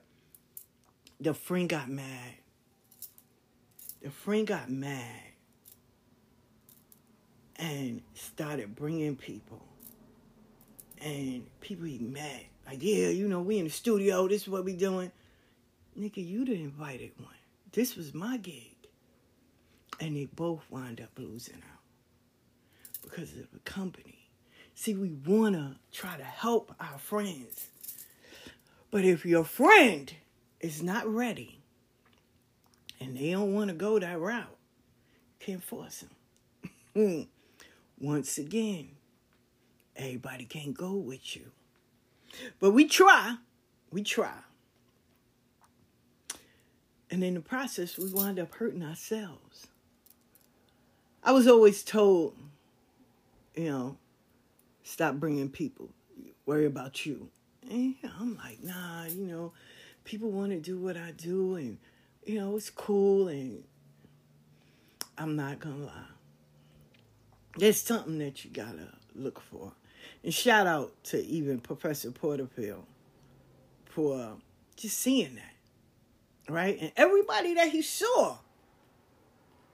The 1.20 1.34
friend 1.34 1.70
got 1.70 1.90
mad. 1.90 2.34
The 4.02 4.10
friend 4.10 4.46
got 4.46 4.70
mad 4.70 5.22
and 7.56 8.02
started 8.16 8.76
bringing 8.76 9.16
people. 9.16 9.64
And 11.04 11.46
people 11.60 11.86
be 11.86 12.00
mad. 12.00 12.42
Like, 12.66 12.80
yeah, 12.82 13.10
you 13.10 13.28
know, 13.28 13.42
we 13.42 13.58
in 13.58 13.66
the 13.66 13.72
studio. 13.72 14.28
This 14.28 14.44
is 14.44 14.48
what 14.48 14.64
we 14.64 14.74
doing. 14.74 15.12
Nigga, 16.00 16.26
you 16.26 16.46
the 16.46 16.54
invited 16.54 17.12
one. 17.18 17.34
This 17.72 17.96
was 17.96 18.14
my 18.14 18.38
gig 18.38 18.74
and 20.00 20.16
they 20.16 20.26
both 20.26 20.62
wind 20.70 21.02
up 21.02 21.10
losing 21.18 21.56
out 21.56 23.02
because 23.02 23.32
of 23.34 23.52
the 23.52 23.60
company. 23.60 24.28
See, 24.76 24.96
we 24.96 25.12
want 25.12 25.56
to 25.56 25.76
try 25.92 26.18
to 26.18 26.24
help 26.24 26.74
our 26.80 26.98
friends. 26.98 27.68
But 28.92 29.06
if 29.06 29.26
your 29.26 29.44
friend 29.44 30.14
is 30.60 30.82
not 30.82 31.08
ready 31.08 31.60
and 33.00 33.18
they 33.18 33.32
don't 33.32 33.54
want 33.54 33.70
to 33.70 33.76
go 33.76 34.00
that 34.00 34.20
route, 34.20 34.58
can't 35.40 35.64
force 35.64 36.04
them. 36.96 37.28
Once 38.00 38.38
again, 38.38 38.90
everybody 39.96 40.46
can't 40.46 40.74
go 40.76 40.94
with 40.94 41.36
you. 41.36 41.52
But 42.60 42.72
we 42.72 42.86
try. 42.86 43.38
We 43.92 44.04
try. 44.04 44.40
And 47.12 47.24
in 47.24 47.36
the 47.36 47.42
process, 47.42 47.98
we 47.98 48.10
wind 48.10 48.40
up 48.40 48.56
hurting 48.56 48.84
ourselves. 48.84 49.68
I 51.24 51.32
was 51.32 51.48
always 51.48 51.84
told, 51.84 52.36
you 53.56 53.70
know, 53.70 53.98
stop 54.84 55.16
bringing 55.16 55.50
people, 55.50 55.90
worry 56.46 56.66
about 56.66 57.06
you. 57.06 57.30
And 57.70 57.96
I'm 58.20 58.36
like, 58.38 58.64
nah, 58.64 59.06
you 59.06 59.26
know, 59.26 59.54
people 60.04 60.32
want 60.32 60.52
to 60.52 60.60
do 60.60 60.78
what 60.78 60.98
I 60.98 61.12
do, 61.12 61.56
and 61.56 61.78
you 62.26 62.40
know, 62.40 62.58
it's 62.58 62.70
cool, 62.70 63.28
and 63.28 63.64
I'm 65.18 65.36
not 65.36 65.60
gonna 65.60 65.86
lie. 65.86 66.08
There's 67.58 67.80
something 67.80 68.18
that 68.18 68.44
you 68.44 68.52
gotta 68.52 68.90
look 69.16 69.40
for. 69.40 69.72
And 70.24 70.34
shout 70.34 70.68
out 70.68 70.94
to 71.06 71.24
even 71.26 71.60
Professor 71.60 72.12
Porterfield 72.12 72.86
for 73.86 74.38
just 74.76 75.00
seeing 75.00 75.36
that. 75.36 76.52
Right? 76.52 76.78
And 76.80 76.92
everybody 76.96 77.54
that 77.56 77.70
he 77.70 77.82
saw 77.82 78.38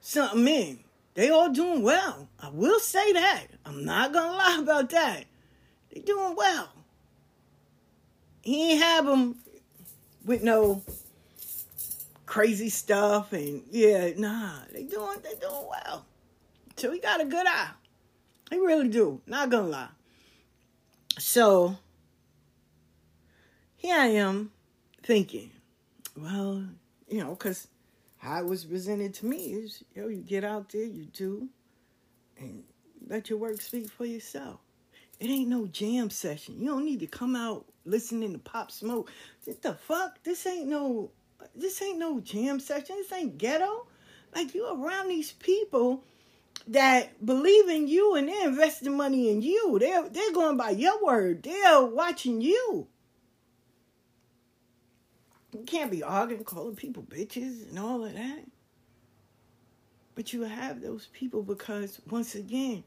something 0.00 0.46
in. 0.48 0.78
They 1.14 1.30
all 1.30 1.50
doing 1.50 1.82
well. 1.82 2.28
I 2.40 2.50
will 2.50 2.80
say 2.80 3.12
that. 3.12 3.46
I'm 3.64 3.84
not 3.84 4.12
gonna 4.12 4.32
lie 4.36 4.58
about 4.60 4.90
that. 4.90 5.24
They 5.92 6.00
doing 6.00 6.34
well. 6.36 6.68
He 8.42 8.72
ain't 8.72 8.82
have 8.82 9.06
them 9.06 9.36
with 10.24 10.42
no 10.42 10.82
crazy 12.26 12.68
stuff 12.68 13.32
and 13.32 13.62
yeah, 13.70 14.10
nah. 14.16 14.60
They 14.72 14.84
doing 14.84 15.18
they 15.22 15.34
doing 15.34 15.66
well. 15.68 16.06
So 16.76 16.92
he 16.92 17.00
got 17.00 17.20
a 17.20 17.24
good 17.24 17.46
eye. 17.46 17.70
He 18.50 18.58
really 18.58 18.88
do. 18.88 19.20
Not 19.26 19.50
gonna 19.50 19.68
lie. 19.68 19.88
So 21.20 21.76
here 23.76 23.96
I 23.96 24.06
am 24.06 24.52
thinking, 25.02 25.50
well, 26.16 26.64
you 27.08 27.22
know, 27.22 27.30
because 27.30 27.68
how 28.16 28.40
it 28.40 28.46
was 28.46 28.64
presented 28.64 29.12
to 29.14 29.26
me 29.26 29.52
is, 29.52 29.84
yo, 29.94 30.08
you 30.08 30.22
get 30.22 30.44
out 30.44 30.70
there, 30.70 30.82
you 30.82 31.04
do, 31.04 31.48
and 32.38 32.64
let 33.06 33.28
your 33.28 33.38
work 33.38 33.60
speak 33.60 33.90
for 33.90 34.06
yourself. 34.06 34.60
It 35.18 35.28
ain't 35.28 35.50
no 35.50 35.66
jam 35.66 36.08
session. 36.08 36.58
You 36.58 36.68
don't 36.68 36.86
need 36.86 37.00
to 37.00 37.06
come 37.06 37.36
out 37.36 37.66
listening 37.84 38.32
to 38.32 38.38
Pop 38.38 38.70
Smoke. 38.70 39.12
What 39.44 39.60
the 39.60 39.74
fuck? 39.74 40.22
This 40.22 40.46
ain't 40.46 40.68
no 40.68 41.10
this 41.54 41.82
ain't 41.82 41.98
no 41.98 42.20
jam 42.20 42.60
session. 42.60 42.96
This 42.96 43.12
ain't 43.12 43.36
ghetto. 43.36 43.86
Like 44.34 44.54
you 44.54 44.66
around 44.66 45.08
these 45.08 45.32
people 45.32 46.02
that 46.68 47.24
believe 47.24 47.68
in 47.68 47.88
you 47.88 48.14
and 48.14 48.28
they're 48.28 48.48
investing 48.48 48.96
money 48.96 49.30
in 49.30 49.42
you. 49.42 49.78
They're 49.78 50.08
they're 50.08 50.32
going 50.32 50.56
by 50.56 50.70
your 50.70 51.02
word. 51.04 51.42
They're 51.42 51.82
watching 51.82 52.40
you. 52.40 52.86
You 55.52 55.64
can't 55.66 55.90
be 55.90 56.02
arguing, 56.02 56.44
calling 56.44 56.76
people 56.76 57.02
bitches 57.02 57.68
and 57.68 57.78
all 57.78 58.04
of 58.04 58.14
that. 58.14 58.44
But 60.14 60.32
you 60.32 60.42
have 60.42 60.80
those 60.80 61.08
people 61.12 61.42
because 61.42 62.00
once 62.08 62.34
again, 62.34 62.84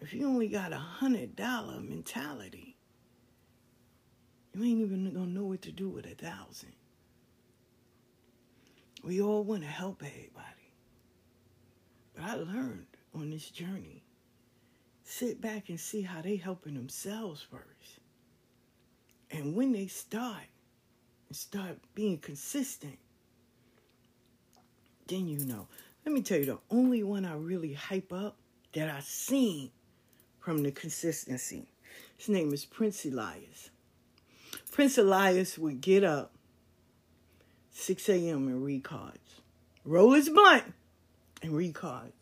if 0.00 0.12
you 0.12 0.26
only 0.26 0.48
got 0.48 0.72
a 0.72 0.78
hundred 0.78 1.36
dollar 1.36 1.80
mentality, 1.80 2.76
you 4.54 4.64
ain't 4.64 4.80
even 4.80 5.12
gonna 5.12 5.26
know 5.26 5.44
what 5.44 5.62
to 5.62 5.72
do 5.72 5.88
with 5.88 6.06
a 6.06 6.14
thousand. 6.14 6.72
We 9.04 9.20
all 9.20 9.44
want 9.44 9.62
to 9.62 9.68
help 9.68 10.02
everybody. 10.02 10.72
But 12.14 12.24
I 12.24 12.34
learned 12.34 12.86
on 13.14 13.30
this 13.30 13.50
journey, 13.50 14.02
sit 15.04 15.40
back 15.40 15.68
and 15.68 15.78
see 15.78 16.02
how 16.02 16.22
they 16.22 16.36
helping 16.36 16.74
themselves 16.74 17.42
first. 17.42 18.00
And 19.30 19.54
when 19.54 19.72
they 19.72 19.86
start 19.86 20.44
and 21.28 21.36
start 21.36 21.78
being 21.94 22.18
consistent, 22.18 22.98
then 25.08 25.26
you 25.26 25.44
know. 25.44 25.68
Let 26.04 26.14
me 26.14 26.22
tell 26.22 26.38
you 26.38 26.46
the 26.46 26.58
only 26.70 27.02
one 27.02 27.24
I 27.24 27.34
really 27.34 27.74
hype 27.74 28.12
up 28.12 28.36
that 28.72 28.90
I 28.90 29.00
seen 29.00 29.70
from 30.40 30.62
the 30.62 30.72
consistency. 30.72 31.66
His 32.16 32.28
name 32.28 32.52
is 32.52 32.64
Prince 32.64 33.04
Elias. 33.04 33.70
Prince 34.70 34.98
Elias 34.98 35.58
would 35.58 35.80
get 35.80 36.02
up 36.02 36.32
6 37.72 38.08
a.m. 38.08 38.48
and 38.48 38.64
read 38.64 38.84
cards. 38.84 39.40
Roll 39.84 40.12
his 40.12 40.28
blunt 40.28 40.64
and 41.42 41.52
read 41.52 41.74
cards. 41.74 42.12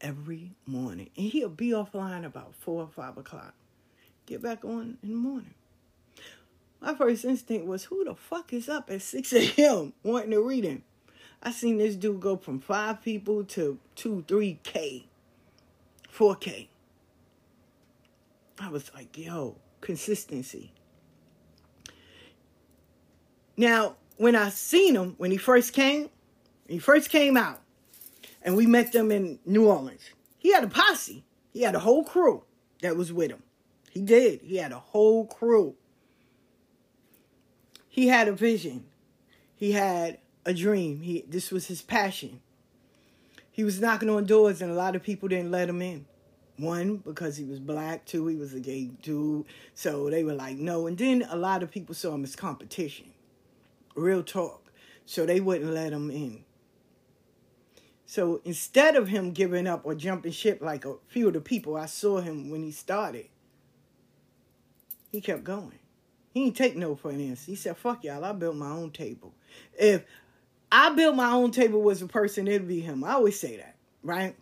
Every 0.00 0.52
morning. 0.66 1.10
And 1.16 1.26
he'll 1.26 1.48
be 1.48 1.70
offline 1.70 2.24
about 2.24 2.54
4 2.54 2.82
or 2.82 2.88
5 2.88 3.18
o'clock. 3.18 3.54
Get 4.26 4.42
back 4.42 4.64
on 4.64 4.98
in 5.02 5.10
the 5.10 5.16
morning. 5.16 5.54
My 6.80 6.94
first 6.94 7.24
instinct 7.24 7.66
was, 7.66 7.84
who 7.84 8.04
the 8.04 8.14
fuck 8.14 8.52
is 8.52 8.68
up 8.68 8.90
at 8.90 9.02
6 9.02 9.32
a.m. 9.32 9.92
wanting 10.02 10.32
to 10.32 10.42
read 10.42 10.64
him? 10.64 10.82
I 11.42 11.52
seen 11.52 11.78
this 11.78 11.96
dude 11.96 12.20
go 12.20 12.36
from 12.36 12.60
five 12.60 13.02
people 13.02 13.44
to 13.44 13.78
two, 13.94 14.24
three 14.26 14.58
K, 14.62 15.06
four 16.08 16.34
K. 16.34 16.68
I 18.58 18.68
was 18.68 18.90
like, 18.94 19.16
yo, 19.16 19.56
consistency. 19.80 20.72
Now, 23.56 23.96
when 24.16 24.34
I 24.34 24.48
seen 24.48 24.96
him, 24.96 25.14
when 25.18 25.30
he 25.30 25.36
first 25.36 25.72
came, 25.72 26.10
he 26.68 26.78
first 26.78 27.10
came 27.10 27.36
out, 27.36 27.60
and 28.46 28.56
we 28.56 28.64
met 28.64 28.92
them 28.92 29.10
in 29.10 29.40
New 29.44 29.66
Orleans. 29.66 30.08
He 30.38 30.52
had 30.52 30.62
a 30.62 30.68
posse. 30.68 31.24
He 31.52 31.62
had 31.62 31.74
a 31.74 31.80
whole 31.80 32.04
crew 32.04 32.44
that 32.80 32.96
was 32.96 33.12
with 33.12 33.32
him. 33.32 33.42
He 33.90 34.00
did. 34.00 34.40
He 34.42 34.56
had 34.56 34.70
a 34.70 34.78
whole 34.78 35.26
crew. 35.26 35.74
He 37.88 38.06
had 38.06 38.28
a 38.28 38.32
vision. 38.32 38.84
He 39.56 39.72
had 39.72 40.18
a 40.44 40.54
dream. 40.54 41.00
He 41.00 41.24
this 41.28 41.50
was 41.50 41.66
his 41.66 41.82
passion. 41.82 42.40
He 43.50 43.64
was 43.64 43.80
knocking 43.80 44.10
on 44.10 44.26
doors 44.26 44.62
and 44.62 44.70
a 44.70 44.74
lot 44.74 44.94
of 44.94 45.02
people 45.02 45.28
didn't 45.28 45.50
let 45.50 45.68
him 45.68 45.82
in. 45.82 46.06
One, 46.58 46.98
because 46.98 47.36
he 47.36 47.44
was 47.44 47.58
black, 47.58 48.06
two, 48.06 48.26
he 48.28 48.36
was 48.36 48.54
a 48.54 48.60
gay 48.60 48.84
dude. 49.02 49.44
So 49.74 50.08
they 50.08 50.22
were 50.22 50.34
like, 50.34 50.56
no. 50.56 50.86
And 50.86 50.96
then 50.96 51.26
a 51.28 51.36
lot 51.36 51.62
of 51.62 51.70
people 51.70 51.94
saw 51.94 52.14
him 52.14 52.22
as 52.22 52.36
competition. 52.36 53.06
Real 53.94 54.22
talk. 54.22 54.70
So 55.04 55.26
they 55.26 55.40
wouldn't 55.40 55.72
let 55.72 55.92
him 55.92 56.10
in. 56.10 56.44
So 58.06 58.40
instead 58.44 58.94
of 58.94 59.08
him 59.08 59.32
giving 59.32 59.66
up 59.66 59.82
or 59.84 59.94
jumping 59.94 60.32
ship 60.32 60.62
like 60.62 60.84
a 60.84 60.94
few 61.08 61.26
of 61.26 61.34
the 61.34 61.40
people 61.40 61.76
I 61.76 61.86
saw 61.86 62.20
him 62.20 62.50
when 62.50 62.62
he 62.62 62.70
started, 62.70 63.26
he 65.10 65.20
kept 65.20 65.42
going. 65.42 65.78
He 66.32 66.44
didn't 66.44 66.56
take 66.56 66.76
no 66.76 66.94
for 66.94 67.10
an 67.10 67.20
answer. 67.20 67.50
He 67.50 67.56
said, 67.56 67.76
fuck 67.76 68.04
y'all, 68.04 68.24
I 68.24 68.32
built 68.32 68.54
my 68.54 68.70
own 68.70 68.90
table. 68.90 69.34
If 69.76 70.04
I 70.70 70.94
built 70.94 71.16
my 71.16 71.32
own 71.32 71.50
table 71.50 71.82
was 71.82 72.00
a 72.00 72.06
person, 72.06 72.46
it'd 72.46 72.68
be 72.68 72.80
him. 72.80 73.02
I 73.02 73.12
always 73.12 73.40
say 73.40 73.56
that, 73.56 73.76
right? 74.02 74.36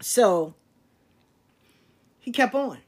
So 0.00 0.54
he 2.18 2.30
kept 2.30 2.54
on. 2.54 2.78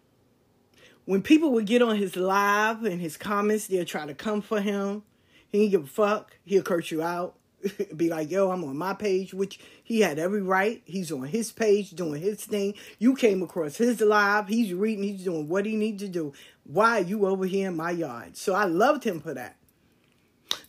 When 1.05 1.21
people 1.21 1.53
would 1.53 1.67
get 1.67 1.83
on 1.83 1.97
his 1.97 2.17
live 2.17 2.85
and 2.85 3.01
his 3.01 3.17
comments, 3.17 3.67
they'll 3.67 3.85
try 3.85 4.07
to 4.07 4.15
come 4.15 4.41
for 4.41 4.61
him. 4.61 5.03
He 5.51 5.59
didn't 5.59 5.71
give 5.71 5.85
a 5.85 5.87
fuck. 5.87 6.37
He'll 6.45 6.63
curse 6.63 6.91
you 6.91 7.03
out. 7.03 7.37
Be 7.97 8.09
like, 8.09 8.31
yo, 8.31 8.51
I'm 8.51 8.65
on 8.65 8.77
my 8.77 8.95
page, 8.95 9.35
which 9.35 9.59
he 9.83 10.01
had 10.01 10.19
every 10.19 10.43
right. 10.43 10.83
He's 10.85 11.13
on 11.13 11.25
his 11.25 11.53
page 11.53 11.91
doing 11.91 12.21
his 12.21 12.45
thing. 12.45 12.75
You 12.99 13.15
came 13.15 13.43
across 13.43 13.77
his 13.77 14.01
live. 14.01 14.49
He's 14.49 14.73
reading. 14.73 15.05
He's 15.05 15.25
doing 15.25 15.49
what 15.49 15.67
he 15.67 15.77
needs 15.77 16.03
to 16.03 16.09
do. 16.09 16.33
Why 16.65 16.99
are 16.99 17.05
you 17.05 17.27
over 17.27 17.47
here 17.47 17.69
in 17.69 17.77
my 17.77 17.91
yard? 17.91 18.37
So 18.37 18.55
I 18.55 18.65
loved 18.65 19.05
him 19.05 19.21
for 19.21 19.35
that. 19.35 19.57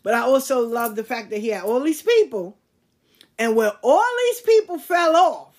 But 0.04 0.14
I 0.14 0.22
also 0.22 0.62
love 0.62 0.96
the 0.96 1.04
fact 1.04 1.30
that 1.32 1.40
he 1.40 1.50
had 1.50 1.64
all 1.64 1.80
these 1.80 2.02
people, 2.02 2.58
and 3.38 3.56
where 3.56 3.74
all 3.84 4.06
these 4.30 4.42
people 4.42 4.80
fell 4.80 5.16
off, 5.16 5.58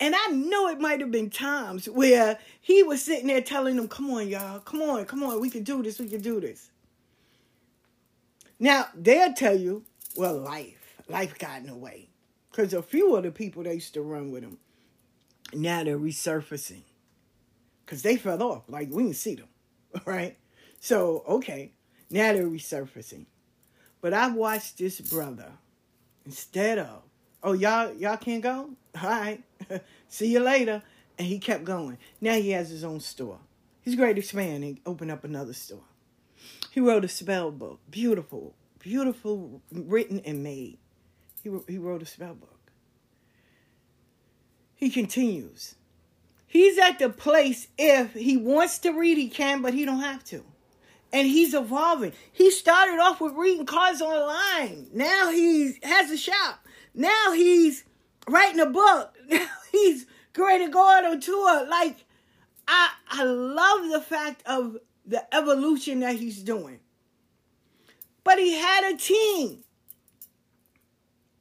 and 0.00 0.14
I 0.14 0.28
know 0.28 0.68
it 0.68 0.80
might 0.80 1.00
have 1.00 1.10
been 1.10 1.30
times 1.30 1.88
where 1.88 2.38
he 2.60 2.82
was 2.82 3.02
sitting 3.02 3.26
there 3.26 3.40
telling 3.40 3.76
them, 3.76 3.88
Come 3.88 4.10
on, 4.10 4.28
y'all, 4.28 4.60
come 4.60 4.82
on, 4.82 5.04
come 5.06 5.22
on, 5.22 5.40
we 5.40 5.50
can 5.50 5.64
do 5.64 5.82
this, 5.82 5.98
we 5.98 6.08
can 6.08 6.20
do 6.20 6.40
this. 6.40 6.70
Now, 8.60 8.86
they'll 8.94 9.34
tell 9.34 9.56
you, 9.56 9.84
well, 10.18 10.36
life, 10.36 10.96
life 11.08 11.38
got 11.38 11.60
in 11.60 11.68
the 11.68 11.76
way. 11.76 12.08
Because 12.50 12.74
a 12.74 12.82
few 12.82 13.14
of 13.14 13.22
the 13.22 13.30
people 13.30 13.62
that 13.62 13.74
used 13.74 13.94
to 13.94 14.02
run 14.02 14.32
with 14.32 14.42
him, 14.42 14.58
now 15.54 15.84
they're 15.84 15.98
resurfacing. 15.98 16.82
Because 17.84 18.02
they 18.02 18.16
fell 18.16 18.42
off. 18.42 18.64
Like, 18.68 18.90
we 18.90 19.04
didn't 19.04 19.16
see 19.16 19.36
them, 19.36 19.48
right? 20.04 20.36
So, 20.80 21.22
okay, 21.26 21.72
now 22.10 22.32
they're 22.32 22.48
resurfacing. 22.48 23.26
But 24.00 24.12
I've 24.12 24.34
watched 24.34 24.78
this 24.78 25.00
brother 25.00 25.52
instead 26.24 26.78
of, 26.78 27.02
oh 27.42 27.52
y'all 27.52 27.92
y'all 27.94 28.16
can't 28.16 28.42
go? 28.42 28.70
All 29.02 29.08
right. 29.08 29.42
See 30.08 30.32
you 30.32 30.40
later. 30.40 30.82
And 31.18 31.26
he 31.26 31.38
kept 31.38 31.64
going. 31.64 31.98
Now 32.20 32.34
he 32.34 32.50
has 32.50 32.70
his 32.70 32.84
own 32.84 33.00
store. 33.00 33.38
He's 33.82 33.96
great 33.96 34.14
to 34.14 34.20
expand 34.20 34.62
and 34.62 34.78
open 34.86 35.10
up 35.10 35.24
another 35.24 35.52
store. 35.52 35.82
He 36.70 36.80
wrote 36.80 37.04
a 37.04 37.08
spell 37.08 37.50
book. 37.50 37.80
Beautiful. 37.90 38.54
Beautiful 38.88 39.60
written 39.70 40.20
and 40.24 40.42
made. 40.42 40.78
He, 41.42 41.50
he 41.68 41.76
wrote 41.76 42.00
a 42.00 42.06
spell 42.06 42.34
book. 42.34 42.72
He 44.74 44.88
continues. 44.88 45.74
He's 46.46 46.78
at 46.78 46.98
the 46.98 47.10
place 47.10 47.68
if 47.76 48.14
he 48.14 48.38
wants 48.38 48.78
to 48.78 48.92
read, 48.92 49.18
he 49.18 49.28
can, 49.28 49.60
but 49.60 49.74
he 49.74 49.84
don't 49.84 50.00
have 50.00 50.24
to 50.24 50.42
and 51.12 51.26
he's 51.26 51.54
evolving. 51.54 52.12
He 52.32 52.50
started 52.50 52.98
off 52.98 53.20
with 53.20 53.34
reading 53.34 53.66
cards 53.66 54.02
online. 54.02 54.88
Now 54.92 55.30
he 55.30 55.74
has 55.82 56.10
a 56.10 56.16
shop. 56.16 56.66
Now 56.94 57.32
he's 57.32 57.84
writing 58.28 58.60
a 58.60 58.66
book. 58.66 59.14
Now 59.28 59.46
he's 59.70 60.06
going 60.32 60.64
to 60.64 60.72
go 60.72 60.88
out 60.88 61.04
on 61.04 61.20
tour. 61.20 61.66
Like 61.68 61.96
I 62.66 62.90
I 63.10 63.24
love 63.24 63.90
the 63.90 64.00
fact 64.00 64.42
of 64.46 64.78
the 65.04 65.22
evolution 65.34 66.00
that 66.00 66.16
he's 66.16 66.42
doing. 66.42 66.80
But 68.28 68.38
he 68.38 68.52
had 68.52 68.92
a 68.92 68.96
team. 68.98 69.64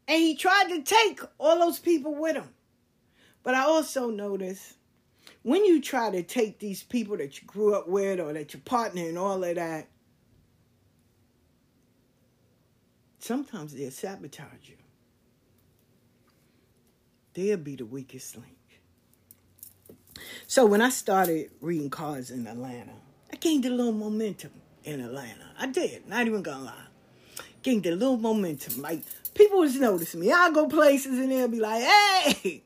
And 0.08 0.22
he 0.22 0.38
tried 0.38 0.70
to 0.70 0.84
take 0.84 1.20
all 1.38 1.60
those 1.60 1.80
people 1.80 2.16
with 2.16 2.38
him. 2.38 2.48
But 3.44 3.56
I 3.56 3.64
also 3.64 4.10
noticed 4.10 4.76
when 5.44 5.66
you 5.66 5.82
try 5.82 6.10
to 6.10 6.24
take 6.24 6.60
these 6.60 6.84
people 6.84 7.18
that 7.18 7.42
you 7.42 7.46
grew 7.46 7.76
up 7.76 7.90
with 7.90 8.22
or 8.22 8.32
that 8.32 8.54
your 8.54 8.62
partner 8.62 9.02
and 9.02 9.18
all 9.18 9.44
of 9.44 9.56
that, 9.56 9.90
sometimes 13.20 13.74
they'll 13.74 13.92
sabotage 13.92 14.70
you. 14.70 14.78
They'll 17.34 17.58
be 17.58 17.76
the 17.76 17.86
weakest 17.86 18.38
link. 18.38 18.56
So 20.48 20.66
when 20.66 20.82
I 20.82 20.88
started 20.88 21.52
reading 21.60 21.90
cards 21.90 22.32
in 22.32 22.48
Atlanta, 22.48 22.94
I 23.30 23.36
gained 23.36 23.66
a 23.66 23.72
little 23.72 23.92
momentum 23.92 24.52
in 24.88 25.02
Atlanta. 25.02 25.44
I 25.60 25.68
did, 25.68 26.08
not 26.08 26.26
even 26.26 26.42
gonna 26.42 26.64
lie. 26.64 26.74
Getting 27.62 27.86
a 27.88 27.96
little 27.96 28.18
momentum. 28.18 28.82
Like 28.82 29.02
people 29.34 29.60
was 29.60 29.76
noticing 29.76 30.22
me. 30.22 30.32
I 30.32 30.50
go 30.52 30.68
places 30.68 31.20
and 31.20 31.32
they'll 31.32 31.48
be 31.48 31.60
like, 31.60 31.84
hey. 31.84 32.64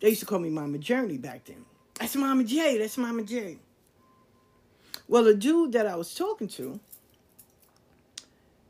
They 0.00 0.10
used 0.10 0.20
to 0.20 0.26
call 0.26 0.38
me 0.38 0.50
Mama 0.50 0.78
Journey 0.78 1.18
back 1.18 1.46
then. 1.46 1.64
That's 1.98 2.14
Mama 2.14 2.44
J. 2.44 2.78
That's 2.78 2.96
Mama 2.96 3.24
J. 3.24 3.58
Well, 5.08 5.24
the 5.24 5.34
dude 5.34 5.72
that 5.72 5.86
I 5.86 5.96
was 5.96 6.14
talking 6.14 6.48
to, 6.48 6.78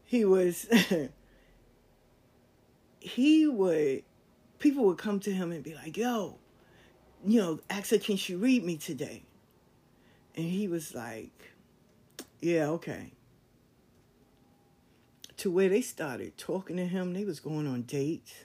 he 0.07 0.25
was, 0.25 0.67
he 3.01 3.47
would, 3.49 4.03
people 4.59 4.85
would 4.85 4.99
come 4.99 5.21
to 5.21 5.33
him 5.33 5.51
and 5.51 5.63
be 5.63 5.75
like, 5.75 5.97
yo, 5.97 6.39
you 7.25 7.41
know, 7.41 7.61
ask 7.69 7.91
her, 7.91 7.99
can 7.99 8.17
she 8.17 8.35
read 8.35 8.65
me 8.65 8.77
today? 8.77 9.25
And 10.37 10.45
he 10.45 10.69
was 10.69 10.95
like, 10.95 11.56
yeah, 12.47 12.69
okay. 12.69 13.11
To 15.39 15.51
where 15.51 15.69
they 15.69 15.81
started 15.81 16.39
talking 16.39 16.77
to 16.77 16.87
him, 16.87 17.13
they 17.13 17.25
was 17.25 17.41
going 17.41 17.67
on 17.67 17.83
dates. 17.83 18.45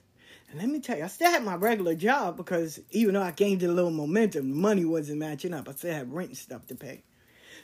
And 0.49 0.59
let 0.59 0.69
me 0.69 0.79
tell 0.79 0.97
you, 0.97 1.03
I 1.03 1.07
still 1.07 1.29
had 1.29 1.43
my 1.43 1.53
regular 1.53 1.93
job 1.93 2.35
because 2.35 2.79
even 2.89 3.13
though 3.13 3.21
I 3.21 3.29
gained 3.29 3.61
a 3.61 3.71
little 3.71 3.91
momentum, 3.91 4.49
the 4.49 4.55
money 4.55 4.85
wasn't 4.85 5.19
matching 5.19 5.53
up. 5.53 5.69
I 5.69 5.73
still 5.73 5.93
had 5.93 6.11
rent 6.11 6.29
and 6.29 6.37
stuff 6.37 6.65
to 6.67 6.75
pay. 6.75 7.03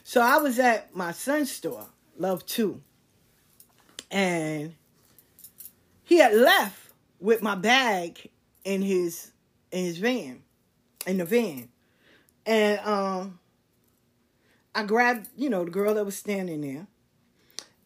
So 0.04 0.20
I 0.22 0.36
was 0.36 0.60
at 0.60 0.94
my 0.94 1.10
son's 1.10 1.50
store, 1.50 1.86
Love 2.16 2.46
2. 2.46 2.80
And 4.12 4.76
he 6.04 6.18
had 6.18 6.34
left 6.34 6.92
with 7.18 7.42
my 7.42 7.56
bag 7.56 8.30
in 8.64 8.80
his 8.80 9.32
in 9.72 9.86
his 9.86 9.98
van, 9.98 10.44
in 11.04 11.18
the 11.18 11.24
van. 11.24 11.68
And 12.46 12.78
um 12.86 13.40
I 14.78 14.84
grabbed, 14.84 15.26
you 15.36 15.50
know, 15.50 15.64
the 15.64 15.72
girl 15.72 15.94
that 15.94 16.04
was 16.04 16.16
standing 16.16 16.60
there. 16.60 16.86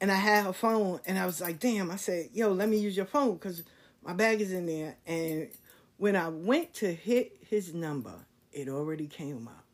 And 0.02 0.12
I 0.12 0.16
had 0.16 0.44
her 0.44 0.52
phone 0.52 1.00
and 1.06 1.18
I 1.18 1.24
was 1.24 1.40
like, 1.40 1.58
damn, 1.58 1.90
I 1.90 1.96
said, 1.96 2.28
yo, 2.34 2.52
let 2.52 2.68
me 2.68 2.76
use 2.76 2.94
your 2.94 3.06
phone 3.06 3.32
because 3.32 3.62
my 4.04 4.12
bag 4.12 4.42
is 4.42 4.52
in 4.52 4.66
there. 4.66 4.98
And 5.06 5.48
when 5.96 6.16
I 6.16 6.28
went 6.28 6.74
to 6.74 6.92
hit 6.92 7.38
his 7.48 7.72
number, 7.72 8.12
it 8.52 8.68
already 8.68 9.06
came 9.06 9.48
up. 9.48 9.64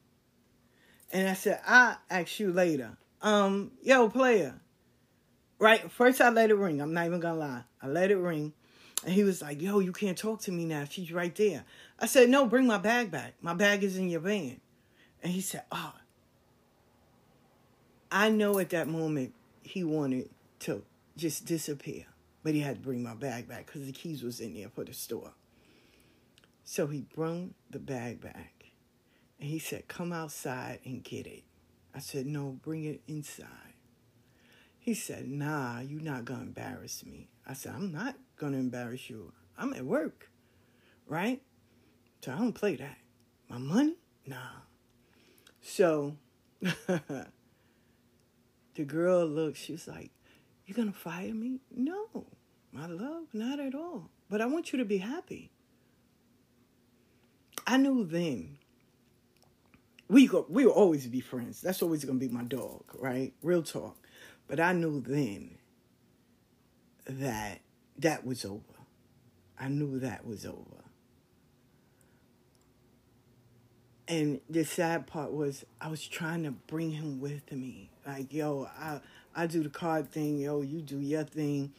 And 1.10 1.28
I 1.28 1.32
said, 1.32 1.60
I'll 1.66 1.98
ask 2.08 2.38
you 2.38 2.52
later. 2.52 2.96
Um, 3.20 3.72
yo, 3.82 4.08
player. 4.08 4.60
Right, 5.58 5.90
first 5.90 6.20
I 6.20 6.28
let 6.28 6.50
it 6.50 6.56
ring. 6.56 6.80
I'm 6.80 6.94
not 6.94 7.06
even 7.06 7.18
gonna 7.18 7.40
lie. 7.40 7.64
I 7.82 7.88
let 7.88 8.12
it 8.12 8.18
ring. 8.18 8.52
And 9.04 9.12
he 9.12 9.24
was 9.24 9.42
like, 9.42 9.60
yo, 9.60 9.80
you 9.80 9.90
can't 9.90 10.16
talk 10.16 10.42
to 10.42 10.52
me 10.52 10.66
now. 10.66 10.84
She's 10.84 11.10
right 11.10 11.34
there. 11.34 11.64
I 11.98 12.06
said, 12.06 12.28
no, 12.28 12.46
bring 12.46 12.68
my 12.68 12.78
bag 12.78 13.10
back. 13.10 13.34
My 13.40 13.54
bag 13.54 13.82
is 13.82 13.96
in 13.96 14.08
your 14.08 14.20
van. 14.20 14.60
And 15.20 15.32
he 15.32 15.40
said, 15.40 15.64
oh. 15.72 15.94
I 18.10 18.30
know 18.30 18.58
at 18.58 18.70
that 18.70 18.88
moment 18.88 19.34
he 19.62 19.84
wanted 19.84 20.30
to 20.60 20.82
just 21.16 21.44
disappear. 21.44 22.06
But 22.42 22.54
he 22.54 22.60
had 22.60 22.76
to 22.76 22.82
bring 22.82 23.02
my 23.02 23.14
bag 23.14 23.48
back 23.48 23.66
because 23.66 23.86
the 23.86 23.92
keys 23.92 24.22
was 24.22 24.40
in 24.40 24.54
there 24.54 24.68
for 24.68 24.84
the 24.84 24.94
store. 24.94 25.32
So 26.64 26.86
he 26.86 27.00
brought 27.00 27.50
the 27.68 27.78
bag 27.78 28.20
back. 28.20 28.66
And 29.40 29.50
he 29.50 29.58
said, 29.58 29.88
come 29.88 30.12
outside 30.12 30.80
and 30.84 31.02
get 31.02 31.26
it. 31.26 31.42
I 31.94 31.98
said, 31.98 32.26
no, 32.26 32.58
bring 32.62 32.84
it 32.84 33.02
inside. 33.08 33.74
He 34.78 34.94
said, 34.94 35.28
nah, 35.28 35.80
you're 35.80 36.00
not 36.00 36.26
to 36.26 36.34
embarrass 36.34 37.04
me. 37.04 37.28
I 37.46 37.54
said, 37.54 37.74
I'm 37.74 37.92
not 37.92 38.14
to 38.38 38.46
embarrass 38.46 39.10
you. 39.10 39.32
I'm 39.58 39.74
at 39.74 39.84
work, 39.84 40.30
right? 41.06 41.42
So 42.22 42.32
I 42.32 42.38
don't 42.38 42.52
play 42.52 42.76
that. 42.76 42.98
My 43.48 43.58
money? 43.58 43.96
Nah. 44.26 44.36
So 45.60 46.16
the 48.78 48.84
girl 48.84 49.26
looked, 49.26 49.58
she 49.58 49.72
was 49.72 49.88
like, 49.88 50.12
You're 50.64 50.76
gonna 50.76 50.92
fire 50.92 51.34
me? 51.34 51.58
No, 51.74 52.26
my 52.72 52.86
love, 52.86 53.24
not 53.32 53.58
at 53.58 53.74
all. 53.74 54.08
But 54.30 54.40
I 54.40 54.46
want 54.46 54.72
you 54.72 54.78
to 54.78 54.84
be 54.84 54.98
happy. 54.98 55.50
I 57.66 57.76
knew 57.76 58.04
then 58.04 58.58
we 60.06 60.28
go, 60.28 60.46
we 60.48 60.64
will 60.64 60.72
always 60.72 61.08
be 61.08 61.20
friends. 61.20 61.60
That's 61.60 61.82
always 61.82 62.04
gonna 62.04 62.20
be 62.20 62.28
my 62.28 62.44
dog, 62.44 62.84
right? 63.00 63.34
Real 63.42 63.64
talk. 63.64 63.96
But 64.46 64.60
I 64.60 64.72
knew 64.72 65.00
then 65.00 65.58
that 67.06 67.60
that 67.98 68.24
was 68.24 68.44
over. 68.44 68.62
I 69.58 69.66
knew 69.66 69.98
that 69.98 70.24
was 70.24 70.46
over. 70.46 70.84
And 74.08 74.40
the 74.48 74.64
sad 74.64 75.06
part 75.06 75.32
was 75.32 75.66
I 75.80 75.88
was 75.88 76.06
trying 76.06 76.42
to 76.44 76.50
bring 76.50 76.92
him 76.92 77.20
with 77.20 77.52
me. 77.52 77.90
Like, 78.06 78.32
yo, 78.32 78.66
I 78.78 79.00
I 79.34 79.46
do 79.46 79.62
the 79.62 79.68
card 79.68 80.10
thing, 80.10 80.38
yo, 80.38 80.62
you 80.62 80.80
do 80.80 80.98
your 80.98 81.24
thing, 81.24 81.72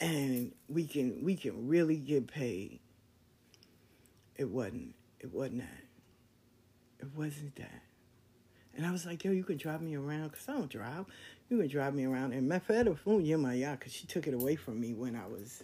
and 0.00 0.52
we 0.68 0.86
can 0.86 1.24
we 1.24 1.36
can 1.36 1.68
really 1.68 1.96
get 1.96 2.26
paid. 2.26 2.80
It 4.36 4.48
wasn't. 4.48 4.94
It 5.20 5.32
wasn't 5.32 5.58
that. 5.58 5.84
It 6.98 7.08
wasn't 7.14 7.54
that. 7.56 7.82
And 8.74 8.84
I 8.84 8.90
was 8.90 9.06
like, 9.06 9.22
yo, 9.22 9.30
you 9.30 9.44
can 9.44 9.56
drive 9.56 9.82
me 9.82 9.94
around 9.94 10.30
because 10.30 10.48
I 10.48 10.52
don't 10.52 10.68
drive. 10.68 11.04
You 11.48 11.58
can 11.58 11.68
drive 11.68 11.94
me 11.94 12.06
around. 12.06 12.32
And 12.32 12.48
my 12.48 12.58
father 12.58 12.94
phone 12.96 13.24
in 13.24 13.40
my 13.40 13.54
yacht 13.54 13.78
because 13.78 13.92
she 13.92 14.06
took 14.06 14.26
it 14.26 14.34
away 14.34 14.56
from 14.56 14.80
me 14.80 14.94
when 14.94 15.14
I 15.14 15.26
was 15.26 15.62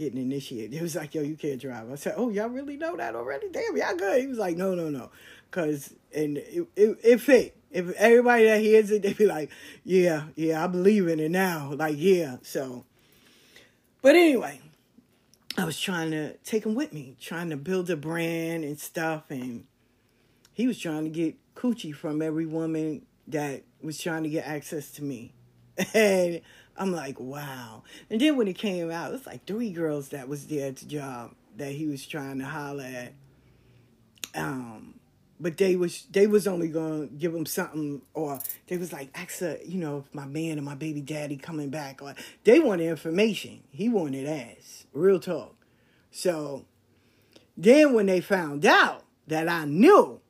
getting 0.00 0.20
initiated. 0.20 0.74
It 0.80 0.82
was 0.82 0.96
like, 0.96 1.14
yo, 1.14 1.22
you 1.22 1.36
can't 1.36 1.60
drive. 1.60 1.92
I 1.92 1.94
said, 1.96 2.14
oh, 2.16 2.30
y'all 2.30 2.48
really 2.48 2.76
know 2.76 2.96
that 2.96 3.14
already? 3.14 3.48
Damn, 3.50 3.76
y'all 3.76 3.94
good. 3.94 4.20
He 4.22 4.26
was 4.26 4.38
like, 4.38 4.56
no, 4.56 4.74
no, 4.74 4.88
no. 4.88 5.10
Because, 5.50 5.94
and 6.14 6.38
it, 6.38 6.66
it, 6.74 6.98
it 7.04 7.20
fit. 7.20 7.56
If 7.70 7.92
everybody 7.92 8.46
that 8.46 8.60
hears 8.60 8.90
it, 8.90 9.02
they 9.02 9.12
be 9.12 9.26
like, 9.26 9.50
yeah, 9.84 10.24
yeah, 10.34 10.64
I 10.64 10.66
believe 10.68 11.06
in 11.06 11.20
it 11.20 11.30
now. 11.30 11.74
Like, 11.74 11.96
yeah. 11.98 12.38
So, 12.42 12.86
but 14.00 14.14
anyway, 14.14 14.60
I 15.58 15.64
was 15.64 15.78
trying 15.78 16.12
to 16.12 16.36
take 16.38 16.64
him 16.64 16.74
with 16.74 16.94
me, 16.94 17.16
trying 17.20 17.50
to 17.50 17.56
build 17.58 17.90
a 17.90 17.96
brand 17.96 18.64
and 18.64 18.80
stuff. 18.80 19.30
And 19.30 19.66
he 20.54 20.66
was 20.66 20.78
trying 20.78 21.04
to 21.04 21.10
get 21.10 21.36
coochie 21.54 21.94
from 21.94 22.22
every 22.22 22.46
woman 22.46 23.02
that 23.28 23.64
was 23.82 23.98
trying 23.98 24.22
to 24.22 24.30
get 24.30 24.46
access 24.46 24.90
to 24.92 25.04
me. 25.04 25.34
And 25.94 26.42
I'm 26.76 26.92
like, 26.92 27.20
wow. 27.20 27.82
And 28.08 28.20
then 28.20 28.36
when 28.36 28.48
it 28.48 28.56
came 28.56 28.90
out, 28.90 29.10
it 29.10 29.12
was 29.12 29.26
like 29.26 29.46
three 29.46 29.70
girls 29.70 30.10
that 30.10 30.28
was 30.28 30.46
there 30.46 30.68
at 30.68 30.76
the 30.76 30.86
job 30.86 31.34
that 31.56 31.72
he 31.72 31.86
was 31.86 32.06
trying 32.06 32.38
to 32.38 32.44
holler 32.44 32.84
at. 32.84 33.12
Um, 34.34 34.94
but 35.40 35.56
they 35.56 35.74
was 35.74 36.06
they 36.10 36.26
was 36.26 36.46
only 36.46 36.68
gonna 36.68 37.06
give 37.06 37.34
him 37.34 37.46
something, 37.46 38.02
or 38.14 38.40
they 38.66 38.76
was 38.76 38.92
like, 38.92 39.12
"Axa, 39.14 39.66
you 39.66 39.78
know, 39.78 40.04
my 40.12 40.26
man 40.26 40.58
and 40.58 40.64
my 40.64 40.74
baby 40.74 41.00
daddy 41.00 41.36
coming 41.36 41.70
back," 41.70 42.02
or 42.02 42.14
they 42.44 42.60
wanted 42.60 42.88
information. 42.88 43.62
He 43.70 43.88
wanted 43.88 44.26
ass, 44.26 44.86
real 44.92 45.18
talk. 45.18 45.56
So 46.10 46.66
then 47.56 47.94
when 47.94 48.06
they 48.06 48.20
found 48.20 48.66
out 48.66 49.04
that 49.26 49.48
I 49.48 49.64
knew, 49.64 50.20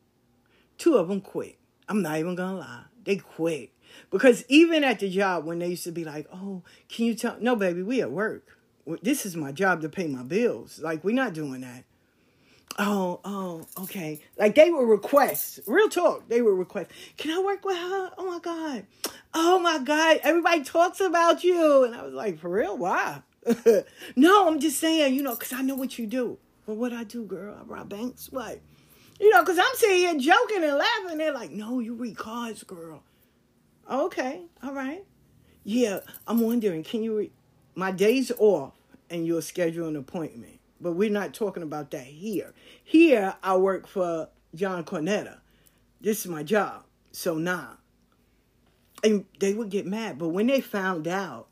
two 0.78 0.96
of 0.96 1.08
them 1.08 1.20
quit. 1.20 1.58
I'm 1.88 2.02
not 2.02 2.18
even 2.18 2.36
gonna 2.36 2.58
lie, 2.58 2.84
they 3.04 3.16
quit 3.16 3.70
because 4.10 4.44
even 4.48 4.84
at 4.84 5.00
the 5.00 5.08
job 5.08 5.44
when 5.44 5.58
they 5.58 5.68
used 5.68 5.84
to 5.84 5.92
be 5.92 6.04
like, 6.04 6.26
"Oh, 6.32 6.62
can 6.88 7.06
you 7.06 7.14
tell?" 7.14 7.36
No, 7.40 7.56
baby, 7.56 7.82
we 7.82 8.00
at 8.00 8.10
work. 8.10 8.56
This 9.02 9.24
is 9.24 9.36
my 9.36 9.52
job 9.52 9.82
to 9.82 9.88
pay 9.88 10.06
my 10.06 10.22
bills. 10.22 10.80
Like 10.80 11.04
we're 11.04 11.14
not 11.14 11.32
doing 11.32 11.60
that 11.60 11.84
oh, 12.80 13.20
oh, 13.24 13.66
okay. 13.82 14.20
Like 14.38 14.54
they 14.54 14.70
were 14.70 14.86
requests. 14.86 15.60
Real 15.66 15.88
talk. 15.88 16.28
They 16.28 16.42
were 16.42 16.54
requests. 16.54 16.88
Can 17.16 17.30
I 17.36 17.42
work 17.42 17.64
with 17.64 17.76
her? 17.76 18.10
Oh 18.18 18.26
my 18.26 18.38
God. 18.38 18.86
Oh 19.34 19.58
my 19.58 19.78
God. 19.78 20.20
Everybody 20.22 20.64
talks 20.64 21.00
about 21.00 21.44
you. 21.44 21.84
And 21.84 21.94
I 21.94 22.02
was 22.02 22.14
like, 22.14 22.38
for 22.38 22.48
real? 22.48 22.76
Why? 22.76 23.22
no, 24.16 24.48
I'm 24.48 24.60
just 24.60 24.78
saying, 24.78 25.14
you 25.14 25.22
know, 25.22 25.34
because 25.34 25.52
I 25.52 25.62
know 25.62 25.74
what 25.74 25.98
you 25.98 26.06
do. 26.06 26.38
Well, 26.66 26.76
what 26.76 26.92
I 26.92 27.04
do, 27.04 27.24
girl? 27.24 27.56
I 27.58 27.64
rob 27.64 27.88
banks. 27.88 28.30
What? 28.30 28.60
You 29.18 29.30
know, 29.30 29.42
because 29.42 29.58
I'm 29.58 29.74
sitting 29.74 29.98
here 29.98 30.14
joking 30.18 30.64
and 30.64 30.76
laughing. 30.76 31.18
They're 31.18 31.32
like, 31.32 31.50
no, 31.50 31.80
you 31.80 31.94
read 31.94 32.16
cards, 32.16 32.62
girl. 32.62 33.02
Okay. 33.90 34.42
All 34.62 34.72
right. 34.72 35.04
Yeah. 35.64 36.00
I'm 36.26 36.40
wondering, 36.40 36.84
can 36.84 37.02
you 37.02 37.18
read? 37.18 37.32
My 37.74 37.90
day's 37.90 38.30
off 38.38 38.74
and 39.08 39.26
you'll 39.26 39.42
schedule 39.42 39.88
an 39.88 39.96
appointment 39.96 40.60
but 40.80 40.92
we're 40.92 41.10
not 41.10 41.34
talking 41.34 41.62
about 41.62 41.90
that 41.90 42.04
here. 42.04 42.52
Here, 42.82 43.34
I 43.42 43.56
work 43.56 43.86
for 43.86 44.28
John 44.54 44.84
Cornetta. 44.84 45.38
This 46.00 46.20
is 46.20 46.26
my 46.28 46.42
job. 46.42 46.84
So, 47.12 47.34
nah. 47.34 47.74
And 49.04 49.26
they 49.38 49.52
would 49.52 49.68
get 49.68 49.86
mad. 49.86 50.18
But 50.18 50.28
when 50.28 50.46
they 50.46 50.60
found 50.60 51.06
out 51.06 51.48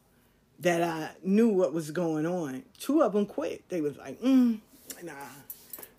that 0.60 0.82
I 0.82 1.10
knew 1.22 1.48
what 1.48 1.72
was 1.72 1.90
going 1.90 2.26
on, 2.26 2.64
two 2.78 3.02
of 3.02 3.12
them 3.12 3.26
quit. 3.26 3.68
They 3.68 3.80
was 3.80 3.96
like, 3.98 4.20
mm, 4.20 4.58
nah, 5.02 5.12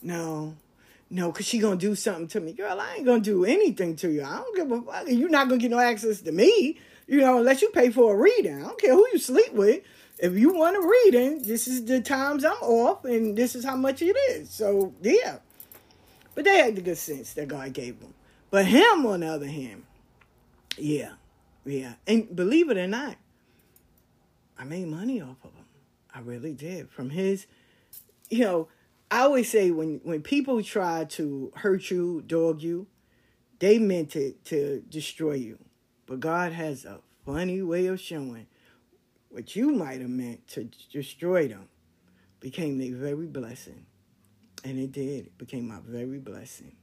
no, 0.01 0.55
no, 1.09 1.31
because 1.31 1.47
she 1.47 1.59
to 1.59 1.75
do 1.75 1.95
something 1.95 2.27
to 2.27 2.39
me. 2.39 2.53
Girl, 2.53 2.79
I 2.79 2.95
ain't 2.95 3.05
to 3.05 3.19
do 3.19 3.45
anything 3.45 3.95
to 3.97 4.11
you. 4.11 4.23
I 4.23 4.37
don't 4.37 4.55
give 4.55 4.71
a 4.71 4.81
fuck. 4.81 5.05
You're 5.07 5.29
not 5.29 5.49
to 5.49 5.57
get 5.57 5.71
no 5.71 5.79
access 5.79 6.21
to 6.21 6.31
me, 6.31 6.79
you 7.07 7.19
know, 7.19 7.39
unless 7.39 7.61
you 7.61 7.69
pay 7.69 7.89
for 7.89 8.13
a 8.13 8.17
reading. 8.17 8.57
I 8.57 8.67
don't 8.67 8.79
care 8.79 8.93
who 8.93 9.07
you 9.11 9.17
sleep 9.17 9.53
with 9.53 9.83
if 10.19 10.37
you 10.37 10.53
want 10.53 10.75
to 10.75 10.81
read 10.81 11.15
it, 11.15 11.47
this 11.47 11.67
is 11.67 11.85
the 11.85 12.01
times 12.01 12.43
I'm 12.43 12.61
off, 12.61 13.05
and 13.05 13.37
this 13.37 13.55
is 13.55 13.63
how 13.63 13.75
much 13.75 14.01
it 14.01 14.15
is. 14.31 14.49
So 14.49 14.93
yeah, 15.01 15.39
but 16.35 16.43
they 16.43 16.57
had 16.57 16.75
the 16.75 16.81
good 16.81 16.97
sense 16.97 17.33
that 17.33 17.47
God 17.47 17.73
gave 17.73 17.99
them. 17.99 18.13
But 18.51 18.65
him, 18.65 19.05
on 19.05 19.21
the 19.21 19.27
other 19.27 19.47
hand, 19.47 19.83
yeah, 20.77 21.13
yeah, 21.65 21.93
and 22.05 22.35
believe 22.35 22.69
it 22.69 22.77
or 22.77 22.87
not, 22.87 23.15
I 24.57 24.65
made 24.65 24.87
money 24.87 25.21
off 25.21 25.37
of 25.43 25.53
him. 25.53 25.65
I 26.13 26.19
really 26.19 26.53
did 26.53 26.89
from 26.89 27.11
his. 27.11 27.47
You 28.29 28.43
know, 28.43 28.67
I 29.11 29.21
always 29.21 29.49
say 29.49 29.71
when 29.71 30.01
when 30.03 30.21
people 30.21 30.61
try 30.61 31.05
to 31.05 31.51
hurt 31.55 31.89
you, 31.89 32.21
dog 32.21 32.61
you, 32.61 32.87
they 33.59 33.79
meant 33.79 34.15
it 34.15 34.45
to 34.45 34.81
destroy 34.89 35.33
you. 35.33 35.57
But 36.05 36.19
God 36.19 36.53
has 36.53 36.85
a 36.85 36.99
funny 37.25 37.61
way 37.61 37.87
of 37.87 37.99
showing 37.99 38.47
what 39.29 39.55
you 39.55 39.71
might 39.71 40.01
have 40.01 40.09
meant 40.09 40.47
to 40.49 40.69
destroy 40.91 41.47
them 41.47 41.69
became 42.39 42.77
their 42.77 42.95
very 42.95 43.27
blessing. 43.27 43.85
And 44.63 44.77
it 44.79 44.91
did. 44.91 45.27
It 45.27 45.37
became 45.37 45.67
my 45.67 45.79
very 45.85 46.19
blessing. 46.19 46.75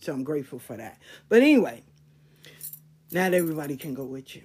So 0.00 0.12
I'm 0.12 0.24
grateful 0.24 0.58
for 0.58 0.76
that. 0.76 0.98
But 1.28 1.42
anyway, 1.42 1.82
not 3.10 3.34
everybody 3.34 3.76
can 3.76 3.94
go 3.94 4.04
with 4.04 4.34
you. 4.34 4.42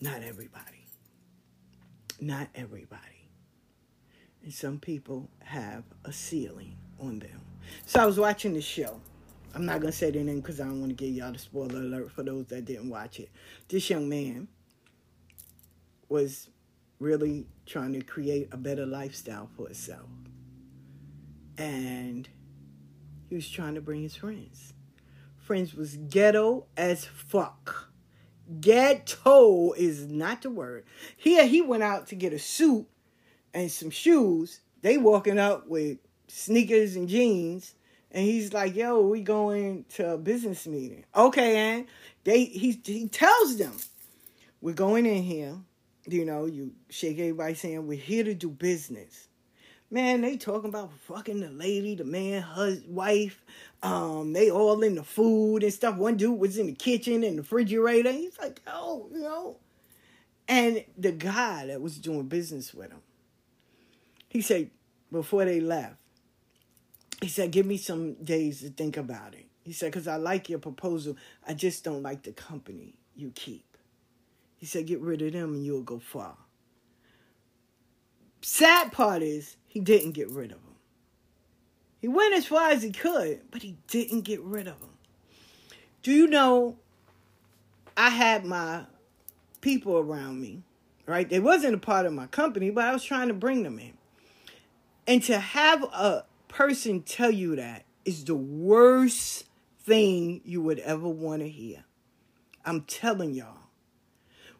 Not 0.00 0.22
everybody. 0.22 0.86
Not 2.20 2.48
everybody. 2.54 3.13
And 4.44 4.52
some 4.52 4.78
people 4.78 5.30
have 5.40 5.84
a 6.04 6.12
ceiling 6.12 6.76
on 7.00 7.18
them. 7.18 7.40
So 7.86 8.00
I 8.00 8.06
was 8.06 8.18
watching 8.18 8.52
the 8.52 8.60
show. 8.60 9.00
I'm 9.54 9.64
not 9.64 9.80
gonna 9.80 9.90
say 9.90 10.10
the 10.10 10.22
name 10.22 10.40
because 10.40 10.60
I 10.60 10.64
don't 10.64 10.80
want 10.80 10.90
to 10.90 11.02
give 11.02 11.14
y'all 11.14 11.32
the 11.32 11.38
spoiler 11.38 11.80
alert 11.80 12.12
for 12.12 12.22
those 12.22 12.46
that 12.46 12.66
didn't 12.66 12.90
watch 12.90 13.20
it. 13.20 13.30
This 13.68 13.88
young 13.88 14.06
man 14.08 14.48
was 16.10 16.50
really 16.98 17.46
trying 17.64 17.94
to 17.94 18.02
create 18.02 18.48
a 18.52 18.58
better 18.58 18.84
lifestyle 18.84 19.48
for 19.56 19.66
himself. 19.66 20.08
And 21.56 22.28
he 23.28 23.34
was 23.34 23.48
trying 23.48 23.76
to 23.76 23.80
bring 23.80 24.02
his 24.02 24.16
friends. 24.16 24.74
Friends 25.38 25.74
was 25.74 25.96
ghetto 25.96 26.66
as 26.76 27.06
fuck. 27.06 27.90
Ghetto 28.60 29.72
is 29.72 30.06
not 30.06 30.42
the 30.42 30.50
word. 30.50 30.84
Here 31.16 31.46
he 31.46 31.62
went 31.62 31.82
out 31.82 32.08
to 32.08 32.14
get 32.14 32.34
a 32.34 32.38
suit 32.38 32.86
and 33.54 33.70
some 33.70 33.90
shoes. 33.90 34.60
They 34.82 34.98
walking 34.98 35.38
up 35.38 35.66
with 35.68 35.98
sneakers 36.28 36.96
and 36.96 37.08
jeans. 37.08 37.74
And 38.10 38.24
he's 38.24 38.52
like, 38.52 38.76
yo, 38.76 39.00
we 39.00 39.22
going 39.22 39.86
to 39.94 40.12
a 40.12 40.18
business 40.18 40.66
meeting. 40.66 41.04
Okay, 41.16 41.56
and 41.56 41.86
they 42.24 42.44
he 42.44 42.80
he 42.84 43.08
tells 43.08 43.56
them, 43.56 43.72
we're 44.60 44.74
going 44.74 45.06
in 45.06 45.22
here. 45.22 45.56
You 46.06 46.24
know, 46.24 46.44
you 46.44 46.72
shake 46.90 47.18
everybody 47.18 47.54
saying 47.54 47.86
we're 47.86 47.98
here 47.98 48.24
to 48.24 48.34
do 48.34 48.50
business. 48.50 49.28
Man, 49.90 50.20
they 50.20 50.36
talking 50.36 50.68
about 50.68 50.92
fucking 51.06 51.40
the 51.40 51.50
lady, 51.50 51.94
the 51.94 52.04
man, 52.04 52.42
hus 52.42 52.80
wife. 52.86 53.44
Um, 53.82 54.32
they 54.32 54.50
all 54.50 54.82
in 54.82 54.94
the 54.94 55.02
food 55.02 55.62
and 55.62 55.72
stuff. 55.72 55.96
One 55.96 56.16
dude 56.16 56.38
was 56.38 56.58
in 56.58 56.66
the 56.66 56.72
kitchen 56.72 57.24
and 57.24 57.38
the 57.38 57.42
refrigerator. 57.42 58.12
He's 58.12 58.38
like, 58.38 58.60
oh, 58.66 59.08
you 59.12 59.22
know. 59.22 59.56
And 60.48 60.84
the 60.98 61.12
guy 61.12 61.66
that 61.66 61.80
was 61.80 61.98
doing 61.98 62.28
business 62.28 62.74
with 62.74 62.90
him, 62.90 63.00
he 64.34 64.42
said 64.42 64.68
before 65.10 65.46
they 65.46 65.60
left, 65.60 65.96
he 67.22 67.28
said, 67.28 67.52
give 67.52 67.64
me 67.64 67.78
some 67.78 68.14
days 68.14 68.60
to 68.60 68.68
think 68.68 68.98
about 68.98 69.32
it. 69.32 69.46
He 69.62 69.72
said, 69.72 69.92
because 69.92 70.08
I 70.08 70.16
like 70.16 70.50
your 70.50 70.58
proposal. 70.58 71.16
I 71.46 71.54
just 71.54 71.84
don't 71.84 72.02
like 72.02 72.24
the 72.24 72.32
company 72.32 72.96
you 73.16 73.32
keep. 73.34 73.64
He 74.58 74.66
said, 74.66 74.86
get 74.86 75.00
rid 75.00 75.22
of 75.22 75.32
them 75.32 75.54
and 75.54 75.64
you'll 75.64 75.82
go 75.82 76.00
far. 76.00 76.36
Sad 78.42 78.92
part 78.92 79.22
is, 79.22 79.56
he 79.66 79.80
didn't 79.80 80.12
get 80.12 80.28
rid 80.28 80.50
of 80.50 80.58
them. 80.62 80.74
He 82.00 82.08
went 82.08 82.34
as 82.34 82.46
far 82.46 82.70
as 82.70 82.82
he 82.82 82.90
could, 82.90 83.40
but 83.50 83.62
he 83.62 83.76
didn't 83.86 84.22
get 84.22 84.42
rid 84.42 84.66
of 84.66 84.80
them. 84.80 84.90
Do 86.02 86.12
you 86.12 86.26
know, 86.26 86.76
I 87.96 88.10
had 88.10 88.44
my 88.44 88.84
people 89.62 89.96
around 89.96 90.40
me, 90.40 90.62
right? 91.06 91.26
They 91.26 91.40
wasn't 91.40 91.76
a 91.76 91.78
part 91.78 92.04
of 92.04 92.12
my 92.12 92.26
company, 92.26 92.70
but 92.70 92.84
I 92.84 92.92
was 92.92 93.04
trying 93.04 93.28
to 93.28 93.34
bring 93.34 93.62
them 93.62 93.78
in. 93.78 93.92
And 95.06 95.22
to 95.24 95.38
have 95.38 95.82
a 95.82 96.24
person 96.48 97.02
tell 97.02 97.30
you 97.30 97.56
that 97.56 97.84
is 98.04 98.24
the 98.24 98.34
worst 98.34 99.46
thing 99.80 100.40
you 100.44 100.62
would 100.62 100.78
ever 100.80 101.08
want 101.08 101.42
to 101.42 101.48
hear. 101.48 101.84
I'm 102.64 102.82
telling 102.82 103.34
y'all. 103.34 103.58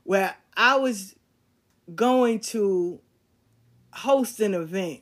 Where 0.02 0.36
I 0.56 0.76
was 0.76 1.14
going 1.94 2.40
to 2.40 3.00
host 3.92 4.40
an 4.40 4.54
event 4.54 5.00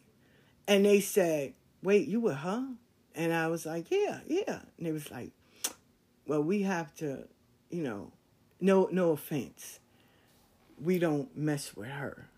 and 0.68 0.84
they 0.84 1.01
said, 1.01 1.55
Wait, 1.82 2.07
you 2.07 2.20
with 2.20 2.36
her? 2.36 2.68
And 3.14 3.32
I 3.32 3.49
was 3.49 3.66
like, 3.66 3.90
Yeah, 3.90 4.20
yeah. 4.26 4.61
And 4.78 4.86
they 4.86 4.93
was 4.93 5.11
like, 5.11 5.32
Well, 6.26 6.43
we 6.43 6.62
have 6.62 6.95
to, 6.97 7.26
you 7.70 7.82
know, 7.82 8.12
no 8.61 8.88
no 8.93 9.11
offense. 9.11 9.80
We 10.80 10.99
don't 10.99 11.36
mess 11.36 11.74
with 11.76 11.88
her. 11.88 12.28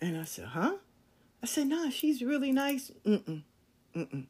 And 0.00 0.16
I 0.16 0.24
said, 0.24 0.46
Huh? 0.46 0.76
I 1.42 1.46
said, 1.46 1.68
Nah, 1.68 1.90
she's 1.90 2.22
really 2.22 2.52
nice. 2.52 2.90
Mm-mm. 3.04 3.42
Mm-mm. 3.96 4.26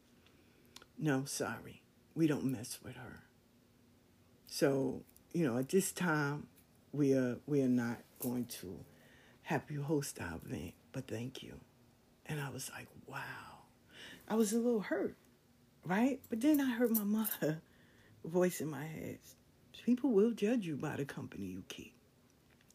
No, 0.97 1.25
sorry. 1.25 1.81
We 2.15 2.27
don't 2.27 2.45
mess 2.45 2.79
with 2.83 2.95
her. 2.95 3.23
So, 4.47 5.03
you 5.33 5.45
know, 5.45 5.57
at 5.57 5.69
this 5.69 5.91
time, 5.91 6.47
we 6.91 7.13
are 7.13 7.37
we 7.45 7.61
are 7.61 7.69
not 7.69 7.99
going 8.19 8.45
to 8.45 8.83
have 9.43 9.63
you 9.69 9.81
host 9.81 10.19
our 10.21 10.39
event, 10.45 10.73
but 10.91 11.07
thank 11.07 11.41
you. 11.41 11.59
And 12.25 12.39
I 12.39 12.49
was 12.49 12.69
like, 12.73 12.87
wow. 13.07 13.17
I 14.27 14.35
was 14.35 14.53
a 14.53 14.57
little 14.57 14.81
hurt, 14.81 15.15
right? 15.85 16.19
But 16.29 16.41
then 16.41 16.61
I 16.61 16.71
heard 16.71 16.91
my 16.91 17.03
mother 17.03 17.61
voice 18.25 18.61
in 18.61 18.69
my 18.69 18.85
head. 18.85 19.19
People 19.85 20.11
will 20.11 20.31
judge 20.31 20.65
you 20.65 20.77
by 20.77 20.95
the 20.95 21.05
company 21.05 21.47
you 21.47 21.63
keep. 21.67 21.93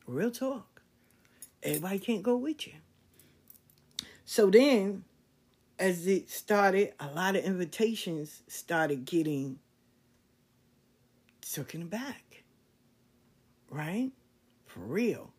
Real 0.06 0.30
talk. 0.30 0.82
Everybody 1.62 1.98
can't 1.98 2.22
go 2.22 2.36
with 2.36 2.66
you. 2.66 2.74
So 4.26 4.50
then 4.50 5.04
as 5.78 6.06
it 6.06 6.28
started, 6.28 6.92
a 6.98 7.06
lot 7.06 7.36
of 7.36 7.44
invitations 7.44 8.42
started 8.48 9.04
getting 9.04 9.60
taken 11.40 11.86
back. 11.86 12.42
Right? 13.70 14.10
For 14.66 14.80
real. 14.80 15.32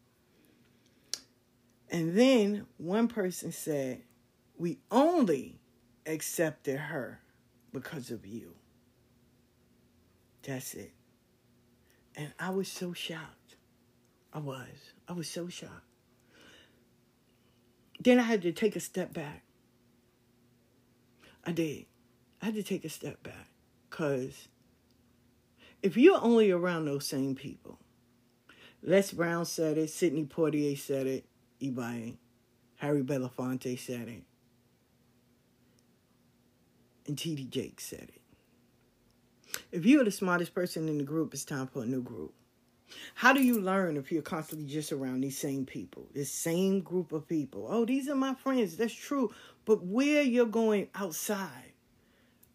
And 1.90 2.18
then 2.18 2.66
one 2.78 3.10
person 3.10 3.52
said, 3.52 4.04
We 4.58 4.80
only 4.90 5.60
accepted 6.06 6.78
her 6.78 7.20
because 7.74 8.10
of 8.10 8.26
you. 8.26 8.54
That's 10.44 10.74
it. 10.76 10.94
And 12.16 12.34
I 12.40 12.52
was 12.52 12.70
so 12.70 12.94
shocked. 12.94 13.58
I 14.34 14.40
was. 14.40 14.94
I 15.10 15.14
was 15.14 15.28
so 15.28 15.50
shocked. 15.50 15.87
Then 18.00 18.20
I 18.20 18.24
had 18.24 18.42
to 18.44 18.52
take 18.52 18.76
a 18.76 18.80
step 18.80 19.14
back 19.14 19.44
I 21.48 21.54
did. 21.54 21.86
I 22.42 22.46
had 22.48 22.56
to 22.56 22.64
take 22.64 22.84
a 22.84 22.90
step 22.90 23.24
back 23.24 23.48
because 23.90 24.50
if 25.82 25.96
you're 25.96 26.22
only 26.22 26.52
around 26.52 26.84
those 26.84 27.08
same 27.08 27.36
people, 27.36 27.80
Les 28.84 29.14
Brown 29.14 29.46
said 29.46 29.78
it, 29.78 29.90
Sidney 29.90 30.26
Poitier 30.26 30.78
said 30.78 31.08
it, 31.08 31.26
Ibai, 31.62 32.18
Harry 32.76 33.02
Belafonte 33.02 33.80
said 33.80 34.10
it, 34.10 34.24
and 37.08 37.18
T.D. 37.18 37.46
Jakes 37.46 37.86
said 37.86 38.12
it. 38.14 39.62
If 39.72 39.86
you're 39.86 40.04
the 40.04 40.12
smartest 40.12 40.54
person 40.54 40.90
in 40.90 40.98
the 40.98 41.06
group, 41.06 41.34
it's 41.34 41.46
time 41.46 41.68
for 41.68 41.84
a 41.84 41.86
new 41.86 42.02
group. 42.02 42.34
How 43.16 43.34
do 43.34 43.44
you 43.44 43.60
learn 43.60 43.98
if 43.98 44.12
you're 44.12 44.22
constantly 44.22 44.68
just 44.68 44.92
around 44.92 45.22
these 45.22 45.38
same 45.38 45.66
people, 45.66 46.08
this 46.14 46.32
same 46.32 46.82
group 46.82 47.12
of 47.12 47.28
people? 47.28 47.68
Oh, 47.70 47.86
these 47.86 48.08
are 48.08 48.16
my 48.16 48.34
friends. 48.36 48.78
That's 48.78 48.94
true 48.94 49.32
but 49.68 49.84
where 49.86 50.24
you're 50.24 50.46
going 50.46 50.88
outside. 50.96 51.74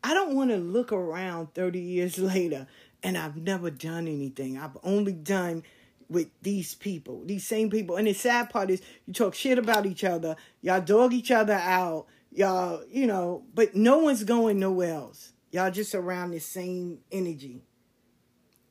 I 0.03 0.15
don't 0.15 0.35
want 0.35 0.51
to 0.51 0.57
look 0.57 0.93
around 0.93 1.55
30 1.55 1.79
years 1.79 2.19
later 2.19 2.67
and 3.05 3.17
I've 3.17 3.37
never 3.37 3.71
done 3.71 4.09
anything. 4.09 4.59
I've 4.59 4.79
only 4.83 5.13
done 5.13 5.63
with 6.09 6.29
these 6.41 6.75
people, 6.75 7.23
these 7.25 7.47
same 7.47 7.71
people. 7.71 7.97
And 7.97 8.07
the 8.07 8.15
sad 8.15 8.51
part 8.51 8.71
is 8.71 8.83
you 9.07 9.13
talk 9.13 9.35
shit 9.35 9.59
about 9.59 9.87
each 9.87 10.05
other, 10.05 10.37
y'all 10.63 10.81
dog 10.81 11.13
each 11.13 11.31
other 11.31 11.55
out, 11.55 12.07
y'all, 12.33 12.83
you 12.91 13.07
know, 13.07 13.45
but 13.55 13.75
no 13.77 13.99
one's 13.99 14.25
going 14.25 14.59
nowhere 14.59 14.95
else. 14.95 15.33
Y'all 15.51 15.71
just 15.71 15.95
around 15.95 16.31
the 16.31 16.41
same 16.41 16.99
energy. 17.13 17.61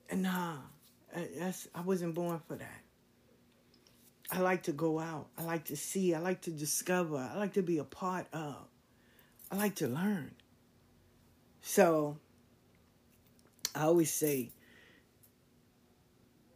And 0.10 0.24
nah, 0.24 0.58
that's 1.38 1.68
I 1.76 1.82
wasn't 1.82 2.16
born 2.16 2.40
for 2.48 2.56
that. 2.56 2.82
I 4.32 4.40
like 4.40 4.64
to 4.64 4.72
go 4.72 5.00
out. 5.00 5.28
I 5.38 5.44
like 5.44 5.66
to 5.66 5.76
see. 5.76 6.14
I 6.14 6.20
like 6.20 6.42
to 6.42 6.52
discover. 6.52 7.18
I 7.18 7.38
like 7.38 7.54
to 7.54 7.62
be 7.62 7.80
a 7.80 7.84
part 7.84 8.28
of. 8.34 8.56
I 9.52 9.56
like 9.58 9.76
to 9.76 9.88
learn. 9.88 10.32
So 11.62 12.18
I 13.76 13.84
always 13.84 14.14
say 14.14 14.52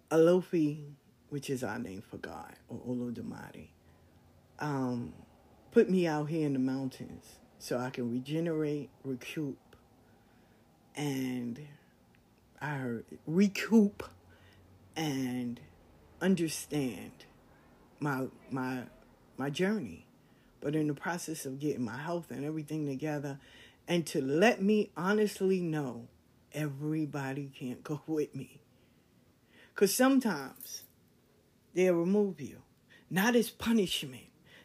Olofi, 0.10 0.84
which 1.30 1.50
is 1.50 1.64
our 1.64 1.78
name 1.78 2.02
for 2.02 2.18
God, 2.18 2.54
or 2.70 2.80
Olodumare, 2.80 3.68
um, 4.60 5.14
put 5.72 5.90
me 5.90 6.08
out 6.08 6.30
here 6.30 6.46
in 6.46 6.54
the 6.54 6.60
mountains 6.60 7.26
so 7.60 7.78
I 7.78 7.90
can 7.90 8.10
regenerate, 8.12 8.90
recoup, 9.04 9.58
and 10.96 11.60
I 12.62 12.70
heard 12.76 13.06
recoup 13.28 14.04
and 14.96 15.60
understand 16.22 17.12
my 18.00 18.28
my 18.50 18.84
my 19.38 19.50
journey. 19.50 20.08
But 20.62 20.76
in 20.76 20.88
the 20.88 20.94
process 20.94 21.46
of 21.46 21.60
getting 21.60 21.84
my 21.84 21.98
health 21.98 22.32
and 22.32 22.44
everything 22.44 22.88
together 22.88 23.40
and 23.88 24.06
to 24.08 24.22
let 24.22 24.62
me 24.62 24.90
honestly 24.98 25.62
know 25.62 26.08
everybody 26.54 27.52
can't 27.54 27.84
go 27.84 28.02
with 28.08 28.34
me. 28.34 28.62
Because 29.74 29.94
sometimes 29.94 30.84
they'll 31.74 31.94
remove 31.94 32.42
you. 32.42 32.62
Not 33.10 33.36
as 33.36 33.50
punishment. 33.50 34.24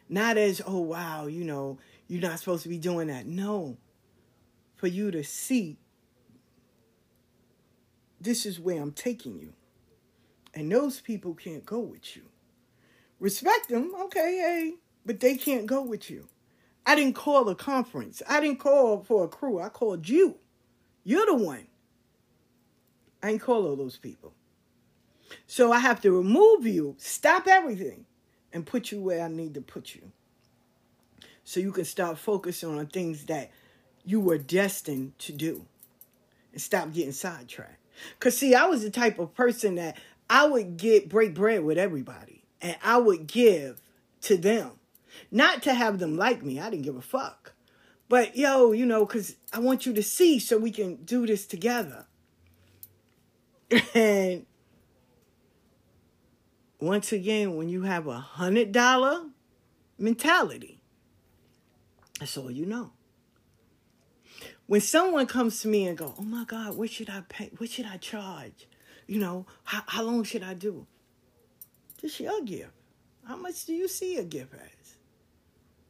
Not 0.09 0.37
as 0.37 0.61
oh 0.65 0.79
wow 0.79 1.27
you 1.27 1.43
know 1.43 1.77
you're 2.07 2.21
not 2.21 2.39
supposed 2.39 2.63
to 2.63 2.69
be 2.69 2.77
doing 2.77 3.07
that. 3.07 3.25
No. 3.25 3.77
For 4.75 4.87
you 4.87 5.11
to 5.11 5.23
see 5.23 5.77
this 8.19 8.45
is 8.45 8.59
where 8.59 8.81
I'm 8.81 8.91
taking 8.91 9.39
you. 9.39 9.53
And 10.53 10.71
those 10.71 10.99
people 10.99 11.33
can't 11.33 11.65
go 11.65 11.79
with 11.79 12.15
you. 12.15 12.23
Respect 13.19 13.69
them, 13.69 13.93
okay, 14.03 14.37
hey, 14.37 14.73
but 15.05 15.19
they 15.19 15.35
can't 15.35 15.65
go 15.65 15.81
with 15.81 16.09
you. 16.09 16.27
I 16.85 16.95
didn't 16.95 17.15
call 17.15 17.47
a 17.49 17.55
conference. 17.55 18.21
I 18.27 18.41
didn't 18.41 18.59
call 18.59 19.03
for 19.03 19.25
a 19.25 19.27
crew. 19.27 19.59
I 19.59 19.69
called 19.69 20.09
you. 20.09 20.37
You're 21.03 21.25
the 21.25 21.35
one. 21.35 21.67
I 23.21 23.31
ain't 23.31 23.41
call 23.41 23.67
all 23.67 23.75
those 23.75 23.97
people. 23.97 24.33
So 25.47 25.71
I 25.71 25.79
have 25.79 26.01
to 26.01 26.11
remove 26.11 26.65
you, 26.65 26.95
stop 26.97 27.47
everything, 27.47 28.05
and 28.51 28.65
put 28.65 28.91
you 28.91 28.99
where 28.99 29.23
I 29.23 29.27
need 29.27 29.53
to 29.53 29.61
put 29.61 29.95
you. 29.95 30.11
So 31.43 31.59
you 31.59 31.71
can 31.71 31.85
start 31.85 32.17
focusing 32.17 32.77
on 32.77 32.87
things 32.87 33.25
that 33.25 33.51
you 34.03 34.19
were 34.19 34.37
destined 34.37 35.17
to 35.19 35.31
do 35.31 35.65
and 36.51 36.61
stop 36.61 36.91
getting 36.93 37.11
sidetracked. 37.11 37.77
Because, 38.17 38.37
see, 38.37 38.55
I 38.55 38.65
was 38.65 38.83
the 38.83 38.89
type 38.89 39.19
of 39.19 39.35
person 39.35 39.75
that 39.75 39.97
I 40.31 40.45
would 40.45 40.77
get 40.77 41.09
break 41.09 41.35
bread 41.35 41.65
with 41.65 41.77
everybody 41.77 42.45
and 42.61 42.77
I 42.81 42.97
would 42.97 43.27
give 43.27 43.81
to 44.21 44.37
them. 44.37 44.71
Not 45.29 45.61
to 45.63 45.73
have 45.73 45.99
them 45.99 46.15
like 46.15 46.41
me, 46.41 46.57
I 46.57 46.69
didn't 46.69 46.85
give 46.85 46.95
a 46.95 47.01
fuck. 47.01 47.51
But, 48.07 48.37
yo, 48.37 48.71
you 48.71 48.85
know, 48.85 49.05
because 49.05 49.35
I 49.51 49.59
want 49.59 49.85
you 49.85 49.93
to 49.93 50.01
see 50.01 50.39
so 50.39 50.57
we 50.57 50.71
can 50.71 50.95
do 51.03 51.27
this 51.27 51.45
together. 51.45 52.05
And 53.93 54.45
once 56.79 57.11
again, 57.11 57.55
when 57.55 57.67
you 57.67 57.83
have 57.83 58.07
a 58.07 58.19
hundred 58.19 58.71
dollar 58.71 59.25
mentality, 59.97 60.81
that's 62.19 62.37
all 62.37 62.51
you 62.51 62.65
know. 62.65 62.91
When 64.67 64.81
someone 64.81 65.25
comes 65.25 65.61
to 65.61 65.67
me 65.67 65.87
and 65.87 65.97
go, 65.97 66.13
"Oh 66.17 66.23
my 66.23 66.43
God, 66.43 66.75
what 66.75 66.89
should 66.89 67.09
I 67.09 67.21
pay? 67.29 67.51
What 67.57 67.69
should 67.69 67.85
I 67.85 67.97
charge? 67.97 68.67
You 69.11 69.19
know, 69.19 69.45
how 69.65 69.83
how 69.87 70.03
long 70.03 70.23
should 70.23 70.41
I 70.41 70.53
do?" 70.53 70.87
This 72.01 72.21
your 72.21 72.41
gift. 72.43 72.71
How 73.25 73.35
much 73.35 73.65
do 73.65 73.73
you 73.73 73.89
see 73.89 74.15
a 74.15 74.23
gift 74.23 74.53
as? 74.53 74.95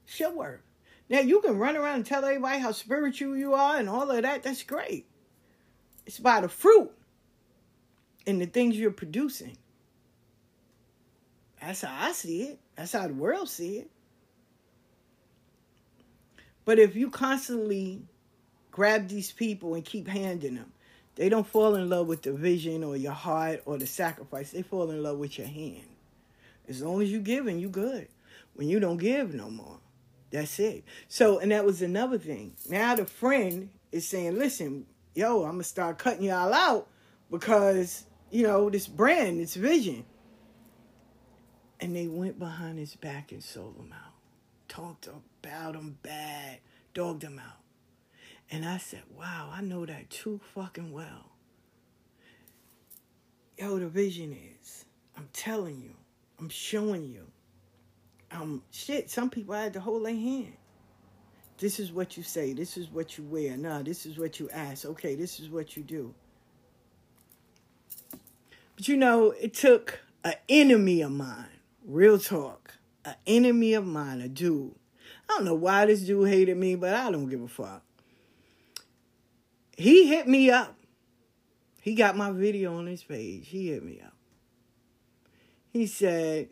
It's 0.07 0.19
your 0.19 0.31
worth. 0.31 0.61
Now 1.07 1.19
you 1.19 1.39
can 1.39 1.59
run 1.59 1.77
around 1.77 1.97
and 1.97 2.05
tell 2.05 2.25
everybody 2.25 2.57
how 2.57 2.71
spiritual 2.71 3.37
you 3.37 3.53
are 3.53 3.77
and 3.77 3.87
all 3.87 4.09
of 4.09 4.23
that. 4.23 4.41
That's 4.41 4.63
great. 4.63 5.05
It's 6.07 6.17
by 6.17 6.41
the 6.41 6.49
fruit 6.49 6.91
and 8.25 8.41
the 8.41 8.47
things 8.47 8.75
you're 8.75 8.89
producing. 8.89 9.55
That's 11.61 11.81
how 11.81 12.07
I 12.07 12.13
see 12.13 12.41
it. 12.41 12.59
That's 12.75 12.93
how 12.93 13.07
the 13.07 13.13
world 13.13 13.49
see 13.49 13.77
it. 13.77 13.91
But 16.65 16.79
if 16.79 16.95
you 16.95 17.11
constantly 17.11 18.01
grab 18.71 19.09
these 19.09 19.31
people 19.31 19.75
and 19.75 19.85
keep 19.85 20.07
handing 20.07 20.55
them, 20.55 20.73
they 21.15 21.29
don't 21.29 21.45
fall 21.45 21.75
in 21.75 21.89
love 21.89 22.07
with 22.07 22.21
the 22.21 22.33
vision 22.33 22.83
or 22.83 22.95
your 22.95 23.11
heart 23.11 23.61
or 23.65 23.77
the 23.77 23.87
sacrifice. 23.87 24.51
They 24.51 24.61
fall 24.61 24.89
in 24.91 25.03
love 25.03 25.17
with 25.17 25.37
your 25.37 25.47
hand. 25.47 25.87
As 26.67 26.81
long 26.81 27.01
as 27.01 27.11
you 27.11 27.19
giving, 27.19 27.59
you 27.59 27.69
good. 27.69 28.07
When 28.53 28.67
you 28.67 28.79
don't 28.79 28.97
give 28.97 29.33
no 29.33 29.49
more, 29.49 29.79
that's 30.29 30.59
it. 30.59 30.83
So, 31.07 31.39
and 31.39 31.51
that 31.51 31.65
was 31.65 31.81
another 31.81 32.17
thing. 32.17 32.55
Now 32.69 32.95
the 32.95 33.05
friend 33.05 33.69
is 33.91 34.07
saying, 34.07 34.37
listen, 34.37 34.85
yo, 35.13 35.43
I'm 35.43 35.51
gonna 35.51 35.63
start 35.63 35.97
cutting 35.97 36.23
y'all 36.23 36.53
out 36.53 36.87
because, 37.29 38.05
you 38.29 38.43
know, 38.43 38.69
this 38.69 38.87
brand, 38.87 39.39
this 39.39 39.55
vision. 39.55 40.05
And 41.79 41.95
they 41.95 42.07
went 42.07 42.37
behind 42.37 42.77
his 42.77 42.95
back 42.95 43.31
and 43.31 43.43
sold 43.43 43.75
him 43.77 43.93
out. 43.93 44.13
Talked 44.67 45.07
about 45.07 45.75
him 45.75 45.97
bad, 46.03 46.59
dogged 46.93 47.23
him 47.23 47.39
out. 47.39 47.60
And 48.51 48.65
I 48.65 48.77
said, 48.77 49.03
wow, 49.17 49.49
I 49.53 49.61
know 49.61 49.85
that 49.85 50.09
too 50.09 50.41
fucking 50.53 50.91
well. 50.91 51.31
Yo, 53.57 53.79
the 53.79 53.87
vision 53.87 54.37
is, 54.61 54.85
I'm 55.15 55.29
telling 55.31 55.79
you, 55.81 55.95
I'm 56.37 56.49
showing 56.49 57.05
you. 57.05 57.27
Um, 58.29 58.61
shit, 58.71 59.09
some 59.09 59.29
people 59.29 59.55
I 59.55 59.63
had 59.63 59.73
to 59.73 59.79
hold 59.79 60.05
their 60.05 60.13
hand. 60.13 60.53
This 61.59 61.79
is 61.79 61.93
what 61.93 62.17
you 62.17 62.23
say. 62.23 62.53
This 62.53 62.75
is 62.75 62.89
what 62.89 63.17
you 63.17 63.23
wear. 63.23 63.55
Nah, 63.55 63.83
this 63.83 64.05
is 64.05 64.17
what 64.17 64.39
you 64.39 64.49
ask. 64.49 64.85
Okay, 64.85 65.15
this 65.15 65.39
is 65.39 65.49
what 65.49 65.77
you 65.77 65.83
do. 65.83 66.13
But 68.75 68.87
you 68.87 68.97
know, 68.97 69.31
it 69.31 69.53
took 69.53 69.99
an 70.23 70.33
enemy 70.49 71.01
of 71.01 71.11
mine, 71.11 71.59
real 71.85 72.17
talk, 72.19 72.73
an 73.05 73.15
enemy 73.27 73.75
of 73.75 73.85
mine, 73.85 74.21
a 74.21 74.27
dude. 74.27 74.75
I 75.29 75.35
don't 75.35 75.45
know 75.45 75.53
why 75.53 75.85
this 75.85 76.01
dude 76.01 76.27
hated 76.27 76.57
me, 76.57 76.75
but 76.75 76.93
I 76.93 77.11
don't 77.11 77.29
give 77.29 77.41
a 77.41 77.47
fuck. 77.47 77.83
He 79.81 80.07
hit 80.07 80.27
me 80.27 80.51
up. 80.51 80.77
He 81.81 81.95
got 81.95 82.15
my 82.15 82.31
video 82.31 82.77
on 82.77 82.85
his 82.85 83.03
page. 83.03 83.47
He 83.47 83.69
hit 83.69 83.83
me 83.83 83.99
up. 84.05 84.13
He 85.73 85.87
said, 85.87 86.49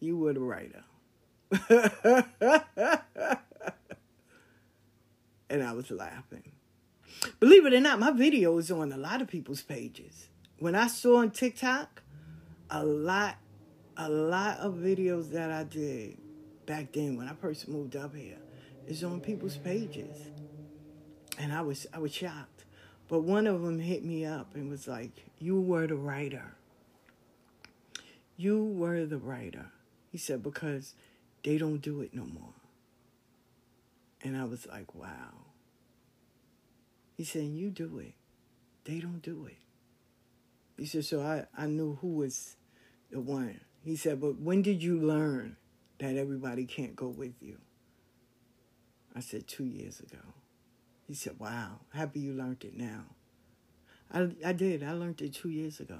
You 0.00 0.18
were 0.18 0.32
the 0.32 0.40
writer. 0.40 0.82
and 5.48 5.62
I 5.62 5.72
was 5.72 5.92
laughing. 5.92 6.50
Believe 7.38 7.66
it 7.66 7.74
or 7.74 7.80
not, 7.80 8.00
my 8.00 8.10
video 8.10 8.58
is 8.58 8.72
on 8.72 8.90
a 8.90 8.96
lot 8.96 9.22
of 9.22 9.28
people's 9.28 9.62
pages. 9.62 10.28
When 10.58 10.74
I 10.74 10.88
saw 10.88 11.18
on 11.18 11.30
TikTok, 11.30 12.02
a 12.68 12.84
lot, 12.84 13.36
a 13.96 14.08
lot 14.08 14.58
of 14.58 14.74
videos 14.74 15.30
that 15.30 15.52
I 15.52 15.62
did 15.62 16.18
back 16.66 16.92
then 16.92 17.16
when 17.16 17.28
I 17.28 17.34
first 17.34 17.68
moved 17.68 17.94
up 17.94 18.16
here 18.16 18.38
is 18.88 19.04
on 19.04 19.20
people's 19.20 19.56
pages. 19.56 20.30
And 21.38 21.52
I 21.52 21.62
was 21.62 21.86
I 21.92 21.98
was 21.98 22.14
shocked. 22.14 22.64
But 23.08 23.20
one 23.20 23.46
of 23.46 23.62
them 23.62 23.78
hit 23.78 24.04
me 24.04 24.24
up 24.24 24.54
and 24.54 24.68
was 24.68 24.88
like, 24.88 25.12
You 25.38 25.60
were 25.60 25.86
the 25.86 25.96
writer. 25.96 26.54
You 28.36 28.64
were 28.64 29.06
the 29.06 29.18
writer. 29.18 29.66
He 30.10 30.18
said, 30.18 30.42
Because 30.42 30.94
they 31.44 31.58
don't 31.58 31.78
do 31.78 32.00
it 32.00 32.14
no 32.14 32.24
more. 32.24 32.54
And 34.22 34.36
I 34.36 34.44
was 34.44 34.66
like, 34.66 34.94
Wow. 34.94 35.46
He 37.16 37.24
said, 37.24 37.44
You 37.44 37.70
do 37.70 37.98
it. 37.98 38.14
They 38.84 38.98
don't 38.98 39.22
do 39.22 39.46
it. 39.46 39.58
He 40.76 40.86
said, 40.86 41.04
So 41.04 41.22
I, 41.22 41.46
I 41.56 41.66
knew 41.66 41.98
who 42.00 42.08
was 42.16 42.56
the 43.10 43.20
one. 43.20 43.60
He 43.84 43.96
said, 43.96 44.20
But 44.20 44.40
when 44.40 44.62
did 44.62 44.82
you 44.82 44.98
learn 44.98 45.56
that 45.98 46.16
everybody 46.16 46.66
can't 46.66 46.96
go 46.96 47.06
with 47.06 47.34
you? 47.40 47.58
I 49.14 49.20
said, 49.20 49.46
Two 49.46 49.64
years 49.64 50.00
ago. 50.00 50.18
He 51.06 51.14
said, 51.14 51.38
Wow, 51.38 51.80
happy 51.92 52.20
you 52.20 52.32
learned 52.32 52.64
it 52.64 52.76
now. 52.76 53.04
I, 54.12 54.30
I 54.44 54.52
did. 54.52 54.82
I 54.82 54.92
learned 54.92 55.20
it 55.20 55.34
two 55.34 55.48
years 55.48 55.80
ago 55.80 55.98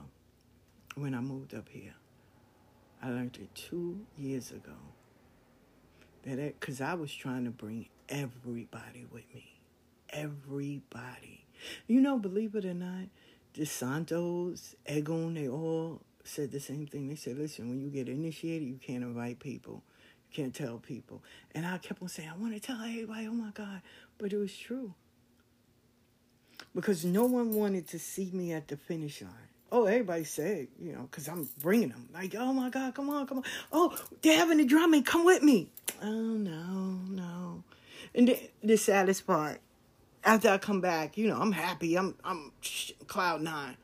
when 0.95 1.15
I 1.15 1.21
moved 1.21 1.55
up 1.55 1.69
here. 1.69 1.95
I 3.03 3.11
learned 3.11 3.39
it 3.41 3.55
two 3.55 4.01
years 4.17 4.51
ago. 4.51 4.77
That 6.25 6.39
because 6.59 6.81
I 6.81 6.95
was 6.95 7.15
trying 7.15 7.45
to 7.45 7.51
bring 7.51 7.87
everybody 8.09 9.07
with 9.11 9.33
me. 9.35 9.61
Everybody. 10.11 11.47
You 11.87 12.01
know, 12.01 12.19
believe 12.19 12.55
it 12.55 12.65
or 12.65 12.75
not, 12.75 13.07
DeSantos, 13.55 14.75
Egon, 14.91 15.35
they 15.35 15.49
all 15.49 16.03
said 16.25 16.53
the 16.53 16.61
same 16.61 16.87
thing. 16.87 17.09
They 17.09 17.15
said, 17.15 17.39
listen, 17.39 17.69
when 17.69 17.81
you 17.81 17.89
get 17.89 18.09
initiated, 18.09 18.69
you 18.69 18.79
can't 18.79 19.03
invite 19.03 19.39
people. 19.39 19.83
Can't 20.33 20.55
tell 20.55 20.79
people. 20.79 21.23
And 21.55 21.67
I 21.67 21.79
kept 21.79 22.03
on 22.03 22.09
saying, 22.09 22.29
I 22.29 22.37
want 22.37 22.55
to 22.55 22.61
tell 22.61 22.81
everybody, 22.81 23.27
oh 23.27 23.33
my 23.33 23.51
God. 23.55 23.81
But 24.19 24.33
it 24.33 24.37
was 24.37 24.57
true. 24.57 24.93
Because 26.75 27.05
no 27.05 27.25
one 27.25 27.55
wanted 27.55 27.89
to 27.89 27.99
see 27.99 28.31
me 28.33 28.53
at 28.53 28.69
the 28.69 28.77
finish 28.77 29.23
line. 29.23 29.33
Oh, 29.73 29.87
everybody 29.87 30.25
said, 30.25 30.69
you 30.79 30.93
know, 30.93 31.09
because 31.11 31.27
I'm 31.27 31.49
bringing 31.61 31.89
them. 31.89 32.09
Like, 32.15 32.35
oh 32.39 32.53
my 32.53 32.71
God, 32.71 32.95
come 32.95 33.11
on, 33.11 33.27
come 33.27 33.39
on. 33.39 33.45
Oh, 33.73 33.99
they're 34.23 34.37
having 34.37 34.59
the 34.59 34.65
drumming. 34.65 35.03
Come 35.03 35.25
with 35.25 35.43
me. 35.43 35.71
Oh, 36.03 36.07
no, 36.07 37.01
no. 37.09 37.65
And 38.15 38.29
the, 38.29 38.39
the 38.63 38.77
saddest 38.77 39.27
part, 39.27 39.61
after 40.23 40.49
I 40.49 40.59
come 40.59 40.81
back, 40.81 41.17
you 41.17 41.29
know, 41.29 41.41
I'm 41.41 41.53
happy. 41.53 41.97
I'm, 41.97 42.15
I'm 42.25 42.53
cloud 43.07 43.43
nine. 43.43 43.77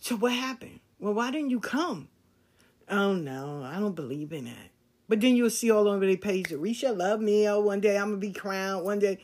So 0.00 0.16
what 0.16 0.32
happened? 0.32 0.80
Well, 0.98 1.14
why 1.14 1.30
didn't 1.30 1.50
you 1.50 1.60
come? 1.60 2.08
Oh, 2.88 3.12
no, 3.14 3.62
I 3.62 3.78
don't 3.78 3.94
believe 3.94 4.32
in 4.32 4.46
that. 4.46 4.69
But 5.10 5.20
then 5.20 5.36
you'll 5.36 5.50
see 5.50 5.70
all 5.70 5.86
over 5.88 6.06
their 6.06 6.16
page, 6.16 6.46
Risha 6.46 6.96
love 6.96 7.20
me. 7.20 7.46
Oh, 7.46 7.60
one 7.60 7.80
day 7.80 7.98
I'm 7.98 8.12
to 8.12 8.16
be 8.16 8.32
crowned. 8.32 8.86
One 8.86 8.98
day. 8.98 9.18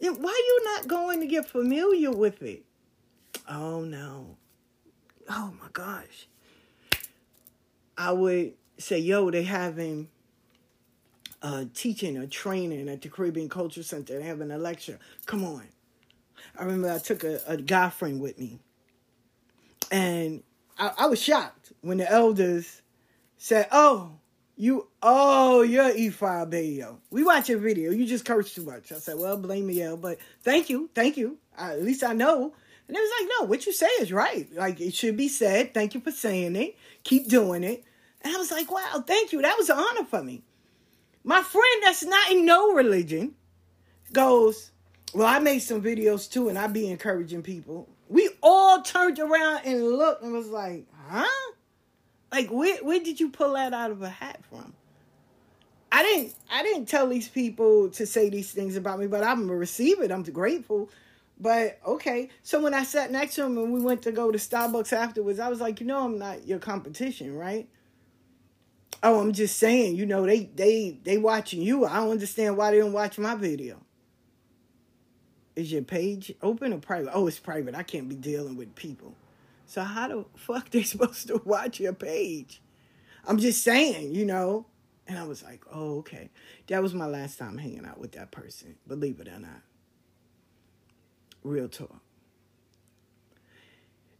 Then 0.00 0.20
why 0.20 0.30
you 0.30 0.64
not 0.64 0.88
going 0.88 1.20
to 1.20 1.26
get 1.26 1.48
familiar 1.48 2.10
with 2.10 2.42
it? 2.42 2.64
Oh, 3.48 3.82
no 3.82 4.38
oh 5.28 5.52
my 5.60 5.68
gosh. 5.72 6.26
I 7.96 8.12
would 8.12 8.54
say, 8.78 8.98
yo, 8.98 9.30
they 9.30 9.42
having 9.42 10.08
a 11.42 11.66
teaching 11.66 12.16
or 12.16 12.26
training 12.26 12.88
at 12.88 13.02
the 13.02 13.08
Caribbean 13.08 13.48
Culture 13.48 13.82
Center. 13.82 14.14
They're 14.14 14.22
having 14.22 14.50
a 14.50 14.58
lecture. 14.58 14.98
Come 15.26 15.44
on. 15.44 15.64
I 16.56 16.64
remember 16.64 16.90
I 16.90 16.98
took 16.98 17.24
a, 17.24 17.40
a 17.46 17.56
guy 17.56 17.90
friend 17.90 18.20
with 18.20 18.38
me. 18.38 18.58
And 19.90 20.42
I, 20.78 20.92
I 20.98 21.06
was 21.06 21.20
shocked 21.20 21.72
when 21.80 21.98
the 21.98 22.10
elders 22.10 22.82
said, 23.36 23.68
oh, 23.72 24.12
you, 24.58 24.88
oh, 25.02 25.62
you're 25.62 25.90
Ifa 25.90 26.44
Abeyo. 26.46 26.96
We 27.10 27.22
watch 27.22 27.48
your 27.48 27.58
video. 27.60 27.92
You 27.92 28.04
just 28.04 28.24
curse 28.24 28.52
too 28.52 28.64
much. 28.64 28.90
I 28.90 28.96
said, 28.96 29.16
well, 29.16 29.36
blame 29.36 29.68
me, 29.68 29.80
El, 29.80 29.96
but 29.96 30.18
thank 30.42 30.68
you. 30.68 30.90
Thank 30.94 31.16
you. 31.16 31.38
at 31.56 31.82
least 31.82 32.02
I 32.02 32.12
know 32.12 32.52
And 32.88 32.96
it 32.96 33.00
was 33.00 33.10
like, 33.20 33.30
no, 33.38 33.46
what 33.46 33.66
you 33.66 33.72
say 33.72 33.86
is 34.00 34.12
right. 34.12 34.48
Like 34.52 34.80
it 34.80 34.94
should 34.94 35.16
be 35.16 35.28
said. 35.28 35.72
Thank 35.72 35.94
you 35.94 36.00
for 36.00 36.10
saying 36.10 36.56
it. 36.56 36.76
Keep 37.04 37.28
doing 37.28 37.62
it. 37.62 37.84
And 38.22 38.34
I 38.34 38.38
was 38.38 38.50
like, 38.50 38.68
wow, 38.70 39.04
thank 39.06 39.32
you. 39.32 39.40
That 39.42 39.56
was 39.56 39.70
an 39.70 39.78
honor 39.78 40.04
for 40.04 40.24
me. 40.24 40.42
My 41.22 41.42
friend 41.42 41.82
that's 41.84 42.04
not 42.04 42.32
in 42.32 42.44
no 42.44 42.72
religion 42.74 43.34
goes, 44.12 44.72
well, 45.14 45.28
I 45.28 45.38
made 45.38 45.60
some 45.60 45.80
videos 45.80 46.28
too, 46.30 46.48
and 46.48 46.58
I 46.58 46.66
be 46.66 46.90
encouraging 46.90 47.42
people. 47.42 47.88
We 48.08 48.28
all 48.42 48.82
turned 48.82 49.20
around 49.20 49.60
and 49.64 49.84
looked 49.84 50.22
and 50.22 50.32
was 50.32 50.48
like, 50.48 50.86
huh? 51.08 51.52
Like 52.30 52.48
where 52.48 52.76
where 52.84 53.00
did 53.00 53.20
you 53.20 53.30
pull 53.30 53.54
that 53.54 53.72
out 53.72 53.90
of 53.90 54.02
a 54.02 54.08
hat 54.08 54.40
from? 54.50 54.74
I 55.90 56.02
didn't 56.02 56.34
I 56.50 56.62
didn't 56.62 56.86
tell 56.86 57.08
these 57.08 57.28
people 57.28 57.88
to 57.90 58.06
say 58.06 58.28
these 58.28 58.52
things 58.52 58.76
about 58.76 58.98
me, 58.98 59.06
but 59.06 59.24
I'm 59.24 59.40
gonna 59.40 59.56
receive 59.56 60.00
it. 60.00 60.10
I'm 60.10 60.22
grateful. 60.22 60.90
But 61.40 61.78
okay. 61.86 62.28
So 62.42 62.60
when 62.60 62.74
I 62.74 62.82
sat 62.82 63.10
next 63.10 63.36
to 63.36 63.44
him 63.44 63.56
and 63.58 63.72
we 63.72 63.80
went 63.80 64.02
to 64.02 64.12
go 64.12 64.30
to 64.30 64.38
Starbucks 64.38 64.92
afterwards, 64.92 65.38
I 65.38 65.48
was 65.48 65.60
like, 65.60 65.80
you 65.80 65.86
know 65.86 66.04
I'm 66.04 66.18
not 66.18 66.46
your 66.46 66.58
competition, 66.58 67.34
right? 67.34 67.68
Oh, 69.02 69.20
I'm 69.20 69.32
just 69.32 69.56
saying, 69.58 69.96
you 69.96 70.04
know, 70.04 70.26
they 70.26 70.44
they 70.54 70.98
they 71.04 71.18
watching 71.18 71.62
you. 71.62 71.86
I 71.86 71.96
don't 71.96 72.10
understand 72.10 72.56
why 72.56 72.72
they 72.72 72.78
don't 72.78 72.92
watch 72.92 73.18
my 73.18 73.34
video. 73.36 73.80
Is 75.54 75.72
your 75.72 75.82
page 75.82 76.32
open 76.42 76.72
or 76.72 76.78
private? 76.78 77.10
Oh, 77.12 77.26
it's 77.26 77.38
private. 77.38 77.74
I 77.74 77.82
can't 77.82 78.08
be 78.08 78.14
dealing 78.14 78.56
with 78.56 78.74
people. 78.74 79.14
So 79.68 79.82
how 79.82 80.08
the 80.08 80.24
fuck 80.34 80.70
they 80.70 80.82
supposed 80.82 81.28
to 81.28 81.42
watch 81.44 81.78
your 81.78 81.92
page? 81.92 82.62
I'm 83.26 83.38
just 83.38 83.62
saying, 83.62 84.14
you 84.14 84.24
know. 84.24 84.66
And 85.06 85.18
I 85.18 85.24
was 85.24 85.42
like, 85.42 85.62
oh, 85.72 85.98
okay. 85.98 86.30
That 86.66 86.82
was 86.82 86.94
my 86.94 87.06
last 87.06 87.38
time 87.38 87.56
hanging 87.58 87.86
out 87.86 88.00
with 88.00 88.12
that 88.12 88.30
person, 88.30 88.76
believe 88.86 89.20
it 89.20 89.28
or 89.28 89.38
not. 89.38 89.62
Real 91.42 91.68
talk. 91.68 92.00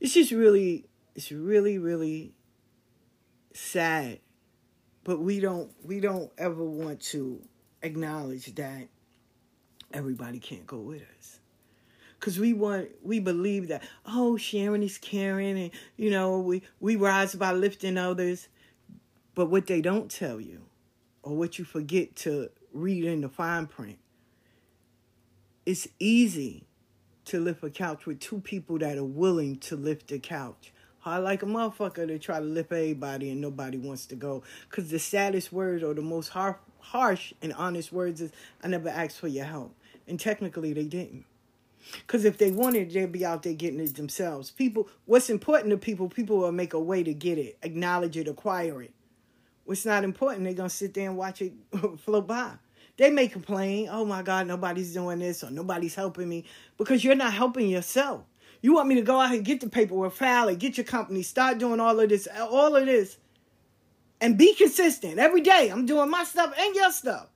It's 0.01 0.15
just 0.15 0.33
really, 0.33 0.87
it's 1.15 1.33
really, 1.33 1.79
really 1.79 2.35
sad. 3.53 4.21
But 5.05 5.21
we 5.21 5.41
don't 5.41 5.73
we 5.83 6.01
don't 6.01 6.31
ever 6.37 6.63
want 6.63 7.01
to 7.13 7.41
acknowledge 7.83 8.55
that 8.57 8.89
everybody 9.93 10.39
can't 10.39 10.67
go 10.67 10.79
with 10.79 11.03
us 11.19 11.38
because 12.19 12.39
we 12.39 12.53
want 12.53 12.89
we 13.03 13.21
believe 13.21 13.69
that 13.69 13.83
oh 14.07 14.37
sharing 14.37 14.83
is 14.83 14.99
caring 14.99 15.59
and 15.59 15.71
you 15.97 16.11
know 16.11 16.41
we 16.41 16.63
we 16.81 16.97
rise 16.97 17.35
by 17.35 17.53
lifting 17.53 17.99
others. 17.99 18.49
But 19.35 19.47
what 19.47 19.67
they 19.67 19.81
don't 19.81 20.11
tell 20.11 20.41
you 20.41 20.63
or 21.23 21.37
what 21.37 21.59
you 21.59 21.65
forget 21.65 22.17
to 22.17 22.51
read 22.73 23.05
in 23.05 23.21
the 23.21 23.29
fine 23.29 23.67
print 23.67 23.99
it's 25.69 25.87
easy 25.99 26.65
to 27.27 27.39
lift 27.39 27.63
a 27.63 27.69
couch 27.69 28.07
with 28.07 28.21
two 28.21 28.41
people 28.41 28.79
that 28.79 28.97
are 28.97 29.05
willing 29.05 29.59
to 29.59 29.77
lift 29.77 30.09
the 30.09 30.19
couch. 30.19 30.73
Hard 31.01 31.25
like 31.25 31.43
a 31.43 31.47
motherfucker 31.47 32.07
to 32.07 32.19
try 32.19 32.39
to 32.39 32.45
lift 32.45 32.73
everybody 32.73 33.31
and 33.31 33.43
nobody 33.43 33.77
wants 33.77 34.07
to 34.07 34.17
go. 34.17 34.43
Because 34.71 34.91
the 34.91 34.99
saddest 34.99 35.53
words 35.53 35.85
or 35.85 35.93
the 35.93 36.01
most 36.01 36.29
har- 36.31 36.59
harsh 36.79 37.35
and 37.43 37.53
honest 37.53 37.93
words 37.93 38.23
is 38.23 38.33
i 38.65 38.69
never 38.69 38.89
asked 38.89 39.19
for 39.19 39.29
your 39.29 39.45
help. 39.45 39.75
And 40.07 40.19
technically 40.19 40.73
they 40.73 40.85
didn't 40.85 41.27
because 42.07 42.25
if 42.25 42.39
they 42.39 42.51
wanted, 42.51 42.91
they'd 42.91 43.11
be 43.11 43.25
out 43.25 43.43
there 43.43 43.55
getting 43.55 43.81
it 43.81 43.95
themselves. 43.95 44.51
People, 44.51 44.89
what's 45.07 45.31
important 45.31 45.71
to 45.71 45.77
people, 45.77 46.09
people 46.09 46.39
will 46.39 46.53
make 46.53 46.75
a 46.75 46.81
way 46.81 47.03
to 47.03 47.15
get 47.15 47.39
it, 47.39 47.59
acknowledge 47.63 48.17
it, 48.17 48.29
acquire 48.29 48.83
it. 48.83 48.93
What's 49.65 49.85
not 49.85 50.05
important, 50.05 50.45
they're 50.45 50.55
going 50.55 50.71
to 50.71 50.75
sit 50.75 50.95
there 50.95 51.09
and 51.09 51.19
watch 51.19 51.43
it 51.43 51.53
flow 51.99 52.23
by. 52.23 52.53
They 52.97 53.11
may 53.11 53.29
complain, 53.29 53.89
oh 53.91 54.05
my 54.05 54.23
God, 54.23 54.47
nobody's 54.47 54.93
doing 54.93 55.21
this 55.21 55.45
or 55.45 55.51
nobody's 55.51 55.95
helping 55.95 56.29
me 56.29 56.45
because 56.77 57.05
you're 57.05 57.15
not 57.15 57.33
helping 57.33 57.69
yourself. 57.69 58.25
You 58.61 58.75
want 58.75 58.89
me 58.89 58.97
to 58.97 59.03
go 59.03 59.21
out 59.21 59.33
and 59.33 59.45
get 59.45 59.61
the 59.61 59.69
paperwork, 59.69 60.15
file 60.15 60.49
it, 60.49 60.59
get 60.59 60.77
your 60.77 60.85
company, 60.85 61.23
start 61.23 61.59
doing 61.59 61.79
all 61.79 62.01
of 62.01 62.09
this, 62.09 62.27
all 62.37 62.75
of 62.75 62.87
this, 62.87 63.19
and 64.21 64.37
be 64.37 64.55
consistent 64.55 65.19
every 65.19 65.43
day. 65.43 65.69
I'm 65.69 65.87
doing 65.87 66.11
my 66.11 66.25
stuff 66.25 66.53
and 66.59 66.75
your 66.75 66.91
stuff. 66.91 67.29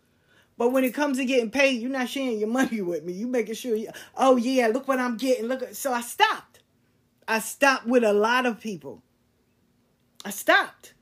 But 0.63 0.71
when 0.71 0.85
it 0.85 0.95
comes 0.95 1.19
to 1.19 1.25
getting 1.25 1.51
paid, 1.51 1.83
you're 1.83 1.91
not 1.91 2.09
sharing 2.09 2.39
your 2.39 2.49
money 2.49 2.81
with 2.83 3.03
me. 3.03 3.15
You 3.15 3.27
making 3.27 3.57
sure, 3.57 3.75
you, 3.75 3.89
oh 4.17 4.37
yeah, 4.37 4.69
look 4.69 4.87
what 4.87 5.01
I'm 5.01 5.17
getting. 5.17 5.47
Look, 5.47 5.75
so 5.75 5.93
I 5.93 6.03
stopped. 6.03 6.61
I 7.27 7.41
stopped 7.41 7.89
with 7.89 8.05
a 8.05 8.13
lot 8.13 8.47
of 8.47 8.61
people. 8.61 9.03
I 10.25 10.31
stopped 10.31 10.95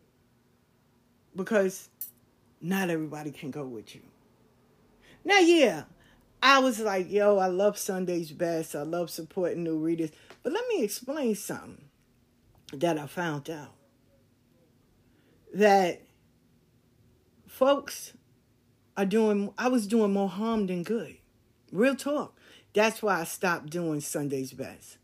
because 1.36 1.90
not 2.62 2.88
everybody 2.88 3.32
can 3.32 3.50
go 3.50 3.66
with 3.66 3.94
you. 3.94 4.00
Now, 5.26 5.40
yeah, 5.40 5.82
I 6.42 6.60
was 6.60 6.80
like, 6.80 7.12
yo, 7.12 7.36
I 7.36 7.48
love 7.48 7.76
Sunday's 7.76 8.32
best. 8.32 8.74
I 8.74 8.84
love 8.84 9.10
supporting 9.10 9.62
new 9.62 9.76
readers. 9.76 10.08
But 10.42 10.54
let 10.54 10.66
me 10.68 10.82
explain 10.82 11.34
something 11.34 11.84
that 12.72 12.96
I 12.96 13.06
found 13.06 13.50
out. 13.50 13.74
That 15.52 16.00
folks 17.46 18.14
are 19.00 19.06
doing 19.06 19.52
I 19.56 19.68
was 19.68 19.86
doing 19.86 20.12
more 20.12 20.28
harm 20.28 20.66
than 20.66 20.82
good. 20.82 21.16
Real 21.72 21.96
talk. 21.96 22.36
That's 22.74 23.02
why 23.02 23.20
I 23.20 23.24
stopped 23.24 23.70
doing 23.70 24.00
Sunday's 24.00 24.52
best. 24.52 24.98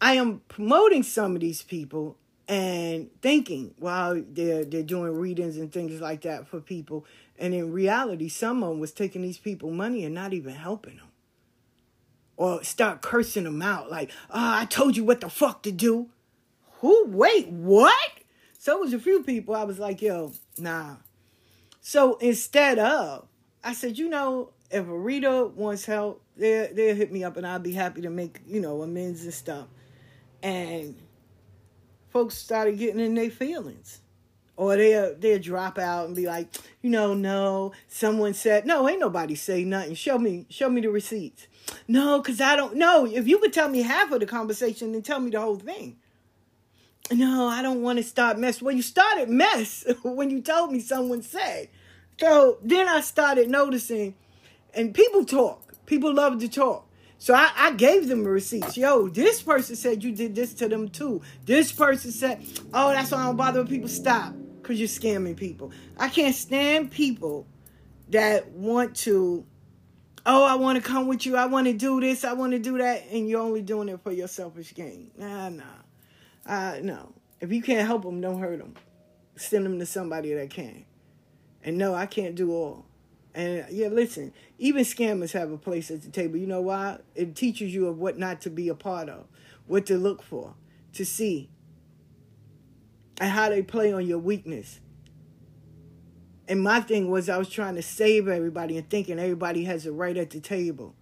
I 0.00 0.14
am 0.14 0.42
promoting 0.48 1.02
some 1.02 1.34
of 1.34 1.40
these 1.40 1.62
people 1.62 2.18
and 2.48 3.10
thinking 3.22 3.74
while 3.78 4.22
they're 4.28 4.64
they're 4.64 4.82
doing 4.82 5.14
readings 5.14 5.56
and 5.56 5.72
things 5.72 6.00
like 6.00 6.22
that 6.22 6.48
for 6.48 6.60
people. 6.60 7.06
And 7.38 7.54
in 7.54 7.72
reality, 7.72 8.28
someone 8.28 8.80
was 8.80 8.92
taking 8.92 9.22
these 9.22 9.38
people 9.38 9.70
money 9.70 10.04
and 10.04 10.14
not 10.14 10.32
even 10.32 10.54
helping 10.54 10.96
them. 10.96 11.08
Or 12.36 12.62
start 12.64 13.00
cursing 13.02 13.44
them 13.44 13.62
out 13.62 13.90
like, 13.90 14.10
oh, 14.30 14.58
I 14.60 14.66
told 14.66 14.96
you 14.96 15.04
what 15.04 15.20
the 15.20 15.30
fuck 15.30 15.62
to 15.62 15.72
do. 15.72 16.08
Who? 16.80 17.06
Wait, 17.06 17.48
what? 17.48 18.12
So 18.58 18.76
it 18.76 18.80
was 18.80 18.92
a 18.92 18.98
few 18.98 19.22
people 19.22 19.54
I 19.54 19.64
was 19.64 19.78
like, 19.78 20.02
yo, 20.02 20.32
nah, 20.58 20.96
so 21.88 22.16
instead 22.16 22.80
of, 22.80 23.28
I 23.62 23.72
said, 23.72 23.96
you 23.96 24.08
know, 24.08 24.50
if 24.72 24.88
a 24.88 24.98
reader 24.98 25.46
wants 25.46 25.84
help, 25.84 26.20
they'll, 26.36 26.74
they'll 26.74 26.96
hit 26.96 27.12
me 27.12 27.22
up 27.22 27.36
and 27.36 27.46
I'll 27.46 27.60
be 27.60 27.74
happy 27.74 28.00
to 28.00 28.10
make, 28.10 28.40
you 28.44 28.60
know, 28.60 28.82
amends 28.82 29.22
and 29.22 29.32
stuff. 29.32 29.68
And 30.42 30.96
folks 32.08 32.34
started 32.34 32.76
getting 32.76 32.98
in 32.98 33.14
their 33.14 33.30
feelings. 33.30 34.00
Or 34.56 34.74
they'll, 34.74 35.14
they'll 35.14 35.38
drop 35.38 35.78
out 35.78 36.06
and 36.08 36.16
be 36.16 36.26
like, 36.26 36.52
you 36.82 36.90
know, 36.90 37.14
no, 37.14 37.70
someone 37.86 38.34
said, 38.34 38.66
no, 38.66 38.88
ain't 38.88 38.98
nobody 38.98 39.36
say 39.36 39.62
nothing. 39.62 39.94
Show 39.94 40.18
me, 40.18 40.46
show 40.50 40.68
me 40.68 40.80
the 40.80 40.90
receipts. 40.90 41.46
No, 41.86 42.20
because 42.20 42.40
I 42.40 42.56
don't 42.56 42.74
know. 42.74 43.06
If 43.06 43.28
you 43.28 43.38
could 43.38 43.52
tell 43.52 43.68
me 43.68 43.82
half 43.82 44.10
of 44.10 44.18
the 44.18 44.26
conversation, 44.26 44.90
then 44.90 45.02
tell 45.02 45.20
me 45.20 45.30
the 45.30 45.40
whole 45.40 45.54
thing. 45.54 45.98
No, 47.12 47.46
I 47.46 47.62
don't 47.62 47.82
want 47.82 47.98
to 47.98 48.02
start 48.02 48.38
mess. 48.38 48.60
Well, 48.60 48.74
you 48.74 48.82
started 48.82 49.28
mess 49.28 49.84
when 50.02 50.30
you 50.30 50.40
told 50.40 50.72
me 50.72 50.80
someone 50.80 51.22
said. 51.22 51.68
So 52.18 52.58
then 52.62 52.88
I 52.88 53.00
started 53.00 53.50
noticing, 53.50 54.14
and 54.74 54.94
people 54.94 55.24
talk. 55.24 55.74
People 55.86 56.14
love 56.14 56.40
to 56.40 56.48
talk. 56.48 56.88
So 57.18 57.34
I, 57.34 57.50
I 57.56 57.72
gave 57.72 58.08
them 58.08 58.24
receipts. 58.24 58.76
Yo, 58.76 59.08
this 59.08 59.42
person 59.42 59.76
said 59.76 60.04
you 60.04 60.12
did 60.12 60.34
this 60.34 60.52
to 60.54 60.68
them 60.68 60.88
too. 60.88 61.22
This 61.44 61.72
person 61.72 62.10
said, 62.10 62.44
oh, 62.74 62.90
that's 62.90 63.10
why 63.10 63.18
I 63.18 63.24
don't 63.24 63.36
bother 63.36 63.60
with 63.60 63.70
people. 63.70 63.88
Stop, 63.88 64.34
because 64.60 64.78
you're 64.78 64.88
scamming 64.88 65.36
people. 65.36 65.72
I 65.98 66.08
can't 66.08 66.34
stand 66.34 66.90
people 66.90 67.46
that 68.10 68.48
want 68.50 68.96
to, 68.96 69.44
oh, 70.26 70.44
I 70.44 70.56
want 70.56 70.76
to 70.76 70.86
come 70.86 71.06
with 71.08 71.24
you. 71.24 71.36
I 71.36 71.46
want 71.46 71.66
to 71.66 71.72
do 71.72 72.00
this. 72.00 72.24
I 72.24 72.34
want 72.34 72.52
to 72.52 72.58
do 72.58 72.78
that. 72.78 73.06
And 73.10 73.28
you're 73.28 73.40
only 73.40 73.62
doing 73.62 73.88
it 73.88 74.00
for 74.02 74.12
your 74.12 74.28
selfish 74.28 74.74
gain. 74.74 75.10
Nah, 75.16 75.48
nah. 75.48 75.64
Uh, 76.44 76.78
no. 76.82 77.12
If 77.40 77.52
you 77.52 77.62
can't 77.62 77.86
help 77.86 78.02
them, 78.02 78.20
don't 78.20 78.40
hurt 78.40 78.58
them. 78.58 78.74
Send 79.36 79.64
them 79.64 79.78
to 79.78 79.86
somebody 79.86 80.34
that 80.34 80.50
can. 80.50 80.84
And 81.66 81.76
no, 81.76 81.94
I 81.94 82.06
can't 82.06 82.36
do 82.36 82.52
all. 82.52 82.86
And 83.34 83.66
yeah, 83.70 83.88
listen, 83.88 84.32
even 84.58 84.84
scammers 84.84 85.32
have 85.32 85.50
a 85.50 85.58
place 85.58 85.90
at 85.90 86.00
the 86.00 86.08
table. 86.08 86.38
You 86.38 86.46
know 86.46 86.62
why? 86.62 86.98
It 87.16 87.34
teaches 87.34 87.74
you 87.74 87.88
of 87.88 87.98
what 87.98 88.16
not 88.16 88.40
to 88.42 88.50
be 88.50 88.68
a 88.68 88.74
part 88.74 89.08
of, 89.08 89.26
what 89.66 89.84
to 89.86 89.98
look 89.98 90.22
for, 90.22 90.54
to 90.94 91.04
see, 91.04 91.50
and 93.20 93.30
how 93.30 93.48
they 93.50 93.62
play 93.62 93.92
on 93.92 94.06
your 94.06 94.20
weakness. 94.20 94.80
And 96.48 96.62
my 96.62 96.80
thing 96.80 97.10
was, 97.10 97.28
I 97.28 97.36
was 97.36 97.50
trying 97.50 97.74
to 97.74 97.82
save 97.82 98.28
everybody 98.28 98.78
and 98.78 98.88
thinking 98.88 99.18
everybody 99.18 99.64
has 99.64 99.84
a 99.86 99.92
right 99.92 100.16
at 100.16 100.30
the 100.30 100.38
table. 100.38 100.94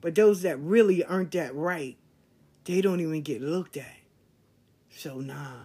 But 0.00 0.14
those 0.14 0.42
that 0.42 0.58
really 0.60 1.04
aren't 1.04 1.32
that 1.32 1.54
right, 1.54 1.96
they 2.64 2.80
don't 2.80 3.00
even 3.00 3.22
get 3.22 3.42
looked 3.42 3.76
at. 3.76 3.96
So, 4.88 5.18
nah. 5.18 5.62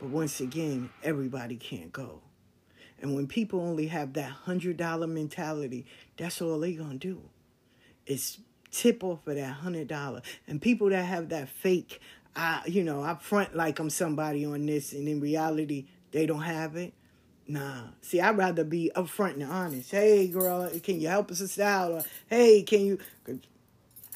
But 0.00 0.08
once 0.08 0.40
again, 0.40 0.90
everybody 1.04 1.56
can't 1.56 1.92
go. 1.92 2.20
And 3.02 3.14
when 3.14 3.26
people 3.26 3.60
only 3.60 3.88
have 3.88 4.12
that 4.14 4.32
$100 4.46 5.08
mentality, 5.08 5.84
that's 6.16 6.40
all 6.40 6.60
they 6.60 6.72
going 6.74 6.98
to 7.00 7.08
do. 7.08 7.20
Is 8.06 8.38
tip 8.70 9.02
off 9.04 9.26
of 9.26 9.34
that 9.34 9.58
$100. 9.58 10.22
And 10.46 10.62
people 10.62 10.88
that 10.90 11.04
have 11.04 11.28
that 11.30 11.48
fake, 11.48 12.00
I, 12.34 12.62
you 12.66 12.84
know, 12.84 13.02
I 13.02 13.16
front 13.16 13.56
like 13.56 13.80
I'm 13.80 13.90
somebody 13.90 14.44
on 14.46 14.64
this, 14.66 14.92
and 14.92 15.06
in 15.08 15.20
reality, 15.20 15.86
they 16.12 16.26
don't 16.26 16.42
have 16.42 16.76
it. 16.76 16.94
Nah. 17.48 17.88
See, 18.00 18.20
I'd 18.20 18.38
rather 18.38 18.64
be 18.64 18.92
upfront 18.94 19.34
and 19.34 19.42
honest. 19.42 19.90
Hey, 19.90 20.28
girl, 20.28 20.70
can 20.82 21.00
you 21.00 21.08
help 21.08 21.30
us 21.32 21.58
out? 21.58 21.90
Or, 21.92 22.04
hey, 22.28 22.62
can 22.62 22.80
you... 22.80 22.98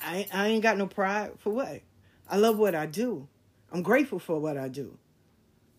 I 0.03 0.27
I 0.33 0.49
ain't 0.49 0.63
got 0.63 0.77
no 0.79 0.87
pride 0.87 1.33
for 1.39 1.51
what. 1.51 1.81
I 2.29 2.37
love 2.37 2.59
what 2.59 2.75
I 2.75 2.87
do. 2.87 3.29
I'm 3.73 3.83
grateful 3.83 4.19
for 4.19 4.39
what 4.39 4.57
I 4.57 4.69
do. 4.69 4.99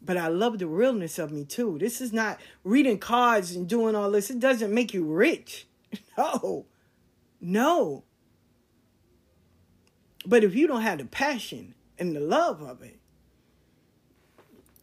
But 0.02 0.18
I 0.18 0.28
love 0.28 0.60
the 0.60 0.68
realness 0.68 1.20
of 1.20 1.32
me 1.32 1.44
too. 1.44 1.78
This 1.80 2.02
is 2.02 2.14
not 2.14 2.40
reading 2.64 3.00
cards 3.00 3.56
and 3.56 3.68
doing 3.68 3.96
all 3.96 4.12
this. 4.12 4.30
It 4.30 4.40
doesn't 4.40 4.74
make 4.74 4.94
you 4.94 5.04
rich. 5.04 5.68
No. 6.18 6.66
No. 7.40 8.04
But 10.26 10.44
if 10.44 10.56
you 10.56 10.68
don't 10.68 10.82
have 10.82 10.98
the 10.98 11.06
passion 11.06 11.76
and 11.98 12.16
the 12.16 12.20
love 12.20 12.62
of 12.62 12.82
it, 12.82 13.00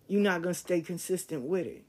you're 0.07 0.23
not 0.23 0.43
going 0.43 0.55
to 0.55 0.59
stay 0.59 0.81
consistent 0.81 1.43
with 1.43 1.67
it. 1.67 1.85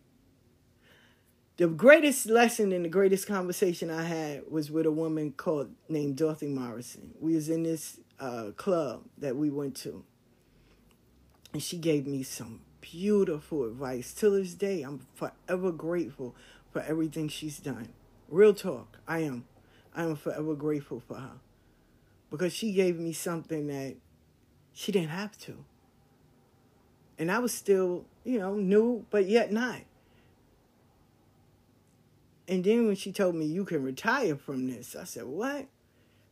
The 1.57 1.67
greatest 1.67 2.25
lesson 2.25 2.73
and 2.73 2.83
the 2.83 2.89
greatest 2.89 3.27
conversation 3.27 3.89
I 3.89 4.03
had 4.03 4.51
was 4.51 4.69
with 4.69 4.85
a 4.85 4.91
woman 4.91 5.31
called 5.31 5.69
named 5.87 6.17
Dorothy 6.17 6.47
Morrison. 6.47 7.13
We 7.19 7.35
was 7.35 7.47
in 7.47 7.63
this 7.63 7.97
uh, 8.19 8.51
club 8.57 9.03
that 9.19 9.37
we 9.37 9.49
went 9.49 9.75
to, 9.77 10.03
and 11.53 11.63
she 11.63 11.77
gave 11.77 12.07
me 12.07 12.23
some 12.23 12.59
beautiful 12.91 13.65
advice. 13.65 14.13
Till 14.13 14.31
this 14.31 14.53
day, 14.53 14.83
I'm 14.83 15.05
forever 15.15 15.71
grateful 15.71 16.35
for 16.71 16.81
everything 16.81 17.27
she's 17.27 17.59
done. 17.59 17.89
Real 18.29 18.53
talk, 18.53 18.99
I 19.07 19.19
am. 19.19 19.45
I 19.95 20.03
am 20.03 20.15
forever 20.15 20.55
grateful 20.55 20.99
for 20.99 21.15
her 21.15 21.39
because 22.29 22.53
she 22.53 22.73
gave 22.73 22.97
me 22.97 23.13
something 23.13 23.67
that 23.67 23.95
she 24.73 24.91
didn't 24.91 25.09
have 25.09 25.37
to. 25.39 25.63
And 27.17 27.31
I 27.31 27.39
was 27.39 27.53
still, 27.53 28.05
you 28.23 28.39
know, 28.39 28.55
new, 28.55 29.05
but 29.09 29.25
yet 29.25 29.51
not. 29.51 29.79
And 32.47 32.63
then 32.63 32.87
when 32.87 32.95
she 32.95 33.11
told 33.11 33.35
me 33.35 33.45
you 33.45 33.65
can 33.65 33.81
retire 33.81 34.35
from 34.35 34.67
this, 34.67 34.95
I 34.95 35.05
said, 35.05 35.25
What? 35.25 35.67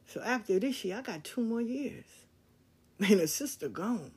So 0.05 0.21
after 0.21 0.59
this 0.59 0.83
year, 0.83 0.97
I 0.97 1.01
got 1.01 1.23
two 1.23 1.41
more 1.41 1.61
years. 1.61 2.05
And 2.99 3.19
her 3.19 3.27
sister 3.27 3.69
gone. 3.69 4.11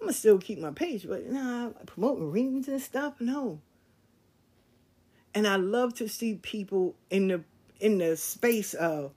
I'm 0.00 0.06
gonna 0.06 0.12
still 0.14 0.38
keep 0.38 0.58
my 0.58 0.70
page, 0.70 1.06
but 1.06 1.26
nah, 1.26 1.70
promoting 1.84 2.30
readings 2.30 2.68
and 2.68 2.80
stuff, 2.80 3.20
no. 3.20 3.60
And 5.34 5.46
I 5.46 5.56
love 5.56 5.94
to 5.94 6.08
see 6.08 6.36
people 6.36 6.94
in 7.10 7.28
the 7.28 7.44
in 7.80 7.98
the 7.98 8.16
space 8.16 8.72
of 8.74 9.12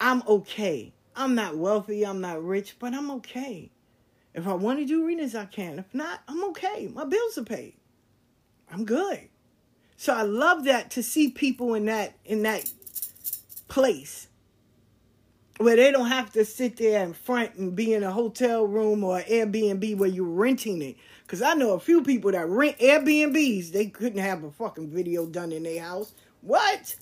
I'm 0.00 0.22
okay. 0.26 0.92
I'm 1.14 1.34
not 1.34 1.56
wealthy, 1.56 2.04
I'm 2.04 2.20
not 2.20 2.42
rich, 2.42 2.76
but 2.78 2.94
I'm 2.94 3.10
okay. 3.12 3.70
If 4.34 4.48
I 4.48 4.54
want 4.54 4.80
to 4.80 4.86
do 4.86 5.06
readings, 5.06 5.34
I 5.34 5.44
can. 5.44 5.78
If 5.78 5.94
not, 5.94 6.20
I'm 6.26 6.42
okay. 6.50 6.90
My 6.92 7.04
bills 7.04 7.38
are 7.38 7.44
paid. 7.44 7.74
I'm 8.70 8.84
good. 8.84 9.28
So 9.96 10.14
I 10.14 10.22
love 10.22 10.64
that 10.64 10.90
to 10.92 11.02
see 11.02 11.30
people 11.30 11.74
in 11.74 11.84
that 11.86 12.14
in 12.24 12.42
that 12.42 12.70
place 13.68 14.26
where 15.62 15.76
they 15.76 15.90
don't 15.90 16.08
have 16.08 16.32
to 16.32 16.44
sit 16.44 16.76
there 16.76 17.02
in 17.04 17.12
front 17.12 17.54
and 17.54 17.74
be 17.74 17.94
in 17.94 18.02
a 18.02 18.10
hotel 18.10 18.66
room 18.66 19.04
or 19.04 19.20
Airbnb 19.20 19.96
where 19.96 20.08
you're 20.08 20.24
renting 20.24 20.82
it. 20.82 20.96
Because 21.22 21.42
I 21.42 21.54
know 21.54 21.72
a 21.72 21.80
few 21.80 22.02
people 22.02 22.32
that 22.32 22.48
rent 22.48 22.78
Airbnbs, 22.78 23.72
they 23.72 23.86
couldn't 23.86 24.20
have 24.20 24.44
a 24.44 24.50
fucking 24.50 24.90
video 24.90 25.26
done 25.26 25.52
in 25.52 25.62
their 25.62 25.82
house. 25.82 26.12
What? 26.40 26.96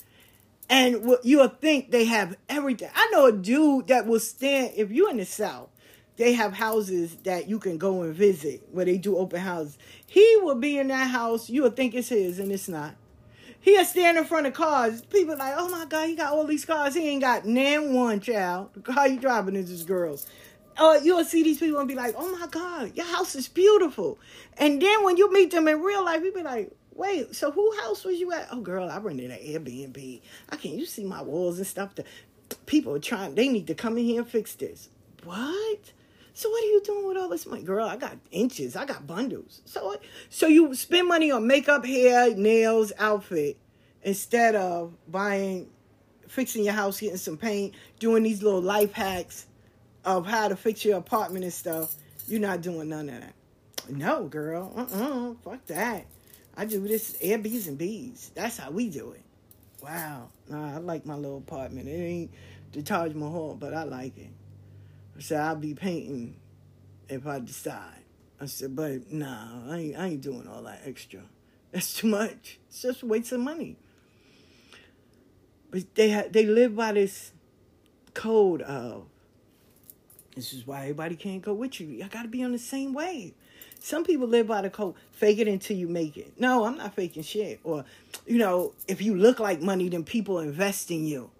And 0.68 1.04
what 1.04 1.24
you'll 1.24 1.48
think 1.48 1.90
they 1.90 2.04
have 2.04 2.36
everything. 2.48 2.90
I 2.94 3.08
know 3.12 3.26
a 3.26 3.32
dude 3.32 3.88
that 3.88 4.06
will 4.06 4.20
stand, 4.20 4.74
if 4.76 4.90
you're 4.92 5.10
in 5.10 5.16
the 5.16 5.24
South, 5.24 5.68
they 6.16 6.34
have 6.34 6.52
houses 6.52 7.16
that 7.24 7.48
you 7.48 7.58
can 7.58 7.78
go 7.78 8.02
and 8.02 8.14
visit 8.14 8.68
where 8.70 8.84
they 8.84 8.98
do 8.98 9.16
open 9.16 9.40
houses. 9.40 9.78
He 10.06 10.36
will 10.42 10.54
be 10.54 10.78
in 10.78 10.88
that 10.88 11.08
house. 11.08 11.48
You 11.48 11.62
will 11.62 11.70
think 11.70 11.94
it's 11.94 12.10
his, 12.10 12.38
and 12.38 12.52
it's 12.52 12.68
not. 12.68 12.94
He'll 13.60 13.84
stand 13.84 14.16
in 14.16 14.24
front 14.24 14.46
of 14.46 14.54
cars. 14.54 15.02
People 15.02 15.36
like, 15.36 15.54
oh 15.56 15.68
my 15.68 15.84
God, 15.84 16.08
he 16.08 16.16
got 16.16 16.32
all 16.32 16.46
these 16.46 16.64
cars. 16.64 16.94
He 16.94 17.08
ain't 17.08 17.20
got 17.20 17.44
nan 17.44 17.92
one 17.94 18.20
child. 18.20 18.70
The 18.74 18.80
car 18.80 19.08
you 19.08 19.20
driving 19.20 19.56
is 19.56 19.70
this 19.70 19.82
girl's. 19.82 20.26
Uh, 20.78 20.98
you'll 21.02 21.24
see 21.24 21.42
these 21.42 21.58
people 21.58 21.78
and 21.78 21.88
be 21.88 21.94
like, 21.94 22.14
oh 22.16 22.36
my 22.38 22.46
God, 22.46 22.96
your 22.96 23.04
house 23.04 23.34
is 23.34 23.48
beautiful. 23.48 24.18
And 24.56 24.80
then 24.80 25.04
when 25.04 25.18
you 25.18 25.30
meet 25.30 25.50
them 25.50 25.68
in 25.68 25.82
real 25.82 26.04
life, 26.04 26.22
you 26.22 26.32
be 26.32 26.42
like, 26.42 26.72
wait, 26.94 27.34
so 27.34 27.50
who 27.50 27.76
house 27.80 28.04
was 28.04 28.18
you 28.18 28.32
at? 28.32 28.48
Oh 28.50 28.60
girl, 28.60 28.88
I 28.88 28.98
rented 28.98 29.30
an 29.30 29.38
Airbnb. 29.38 30.22
I 30.48 30.56
can't 30.56 30.76
you 30.76 30.86
see 30.86 31.04
my 31.04 31.20
walls 31.20 31.58
and 31.58 31.66
stuff. 31.66 31.94
The 31.96 32.04
people 32.64 32.94
are 32.94 33.00
trying, 33.00 33.34
they 33.34 33.48
need 33.48 33.66
to 33.66 33.74
come 33.74 33.98
in 33.98 34.04
here 34.04 34.22
and 34.22 34.30
fix 34.30 34.54
this. 34.54 34.88
What? 35.24 35.92
So 36.40 36.48
what 36.48 36.64
are 36.64 36.68
you 36.68 36.80
doing 36.82 37.06
with 37.06 37.18
all 37.18 37.28
this 37.28 37.44
money, 37.44 37.62
girl? 37.62 37.86
I 37.86 37.98
got 37.98 38.16
inches, 38.30 38.74
I 38.74 38.86
got 38.86 39.06
bundles. 39.06 39.60
So 39.66 39.96
so 40.30 40.46
you 40.46 40.74
spend 40.74 41.06
money 41.06 41.30
on 41.30 41.46
makeup, 41.46 41.84
hair, 41.84 42.34
nails, 42.34 42.94
outfit 42.98 43.58
instead 44.02 44.54
of 44.54 44.94
buying, 45.06 45.68
fixing 46.28 46.64
your 46.64 46.72
house, 46.72 46.98
getting 46.98 47.18
some 47.18 47.36
paint, 47.36 47.74
doing 47.98 48.22
these 48.22 48.42
little 48.42 48.62
life 48.62 48.94
hacks 48.94 49.48
of 50.06 50.24
how 50.26 50.48
to 50.48 50.56
fix 50.56 50.82
your 50.82 50.96
apartment 50.96 51.44
and 51.44 51.52
stuff. 51.52 51.94
You're 52.26 52.40
not 52.40 52.62
doing 52.62 52.88
none 52.88 53.10
of 53.10 53.20
that. 53.20 53.34
No, 53.90 54.24
girl. 54.24 54.72
Uh-uh. 54.74 55.34
Fuck 55.44 55.66
that. 55.66 56.06
I 56.56 56.64
do 56.64 56.80
this 56.88 57.18
Airbnbs 57.18 57.68
and 57.68 57.76
B's. 57.76 58.30
That's 58.34 58.56
how 58.56 58.70
we 58.70 58.88
do 58.88 59.10
it. 59.10 59.22
Wow. 59.82 60.30
Nah, 60.48 60.76
I 60.76 60.78
like 60.78 61.04
my 61.04 61.16
little 61.16 61.36
apartment. 61.36 61.86
It 61.86 61.92
ain't 61.92 62.30
the 62.72 62.80
Taj 62.80 63.12
Mahal, 63.12 63.58
but 63.60 63.74
I 63.74 63.82
like 63.82 64.16
it. 64.16 64.30
I 65.20 65.22
said, 65.22 65.40
I'll 65.42 65.54
be 65.54 65.74
painting 65.74 66.36
if 67.06 67.26
I 67.26 67.40
decide. 67.40 68.04
I 68.40 68.46
said, 68.46 68.74
but 68.74 69.12
nah, 69.12 69.70
I 69.70 69.76
ain't, 69.76 69.98
I 69.98 70.06
ain't 70.06 70.22
doing 70.22 70.48
all 70.48 70.62
that 70.62 70.80
extra. 70.86 71.20
That's 71.72 71.92
too 71.92 72.06
much. 72.06 72.58
It's 72.70 72.80
just 72.80 73.02
waste 73.02 73.30
of 73.32 73.40
money. 73.40 73.76
But 75.70 75.94
they 75.94 76.10
ha- 76.10 76.28
they 76.30 76.46
live 76.46 76.74
by 76.74 76.92
this 76.92 77.32
code 78.14 78.62
of 78.62 79.04
this 80.34 80.54
is 80.54 80.66
why 80.66 80.82
everybody 80.82 81.16
can't 81.16 81.42
go 81.42 81.52
with 81.52 81.82
you. 81.82 82.02
I 82.02 82.08
got 82.08 82.22
to 82.22 82.28
be 82.28 82.42
on 82.42 82.52
the 82.52 82.58
same 82.58 82.94
wave. 82.94 83.34
Some 83.78 84.04
people 84.04 84.26
live 84.26 84.46
by 84.46 84.62
the 84.62 84.70
code, 84.70 84.94
fake 85.12 85.38
it 85.38 85.48
until 85.48 85.76
you 85.76 85.86
make 85.86 86.16
it. 86.16 86.32
No, 86.40 86.64
I'm 86.64 86.78
not 86.78 86.94
faking 86.94 87.24
shit. 87.24 87.60
Or, 87.62 87.84
you 88.26 88.38
know, 88.38 88.72
if 88.88 89.02
you 89.02 89.14
look 89.14 89.38
like 89.38 89.60
money, 89.60 89.90
then 89.90 90.02
people 90.02 90.38
invest 90.38 90.90
in 90.90 91.04
you. 91.04 91.30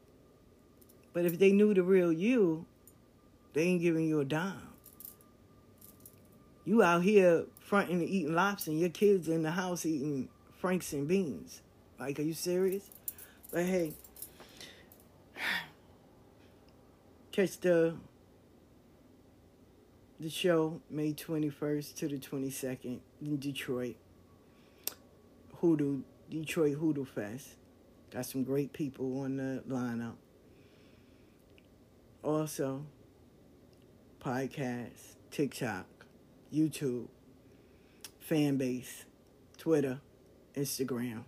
But 1.15 1.25
if 1.25 1.39
they 1.39 1.51
knew 1.51 1.73
the 1.73 1.83
real 1.83 2.13
you, 2.13 2.67
they 3.53 3.63
ain't 3.63 3.83
giving 3.83 4.07
you 4.07 4.21
a 4.21 4.25
dime. 4.25 4.69
You 6.65 6.83
out 6.83 7.03
here 7.03 7.47
fronting 7.61 8.01
and 8.01 8.09
eating 8.09 8.35
lobster, 8.35 8.71
and 8.71 8.81
your 8.81 8.91
kids 8.91 9.29
in 9.29 9.43
the 9.43 9.51
house 9.51 9.85
eating 9.87 10.29
franks 10.59 10.93
and 10.93 11.09
beans. 11.09 11.63
Like, 11.99 12.19
are 12.19 12.23
you 12.23 12.35
serious? 12.35 12.91
But 13.51 13.65
hey, 13.65 13.93
catch 17.33 17.59
the 17.61 17.95
the 20.21 20.29
show 20.29 20.83
May 20.91 21.15
21st 21.15 21.95
to 21.97 22.09
the 22.09 22.19
22nd 22.19 22.99
in 23.23 23.39
Detroit. 23.39 23.97
Hoodoo, 25.57 26.03
Detroit 26.29 26.77
Hoodoo 26.77 27.07
Fest. 27.07 27.55
Got 28.11 28.27
some 28.27 28.45
great 28.45 28.73
people 28.75 29.23
on 29.23 29.37
the 29.37 29.63
lineup. 29.67 30.17
Also, 32.23 32.85
podcast, 34.21 35.17
TikTok, 35.31 35.87
YouTube, 36.53 37.07
fan 38.19 38.57
base, 38.57 39.05
Twitter, 39.57 40.01
Instagram. 40.55 41.25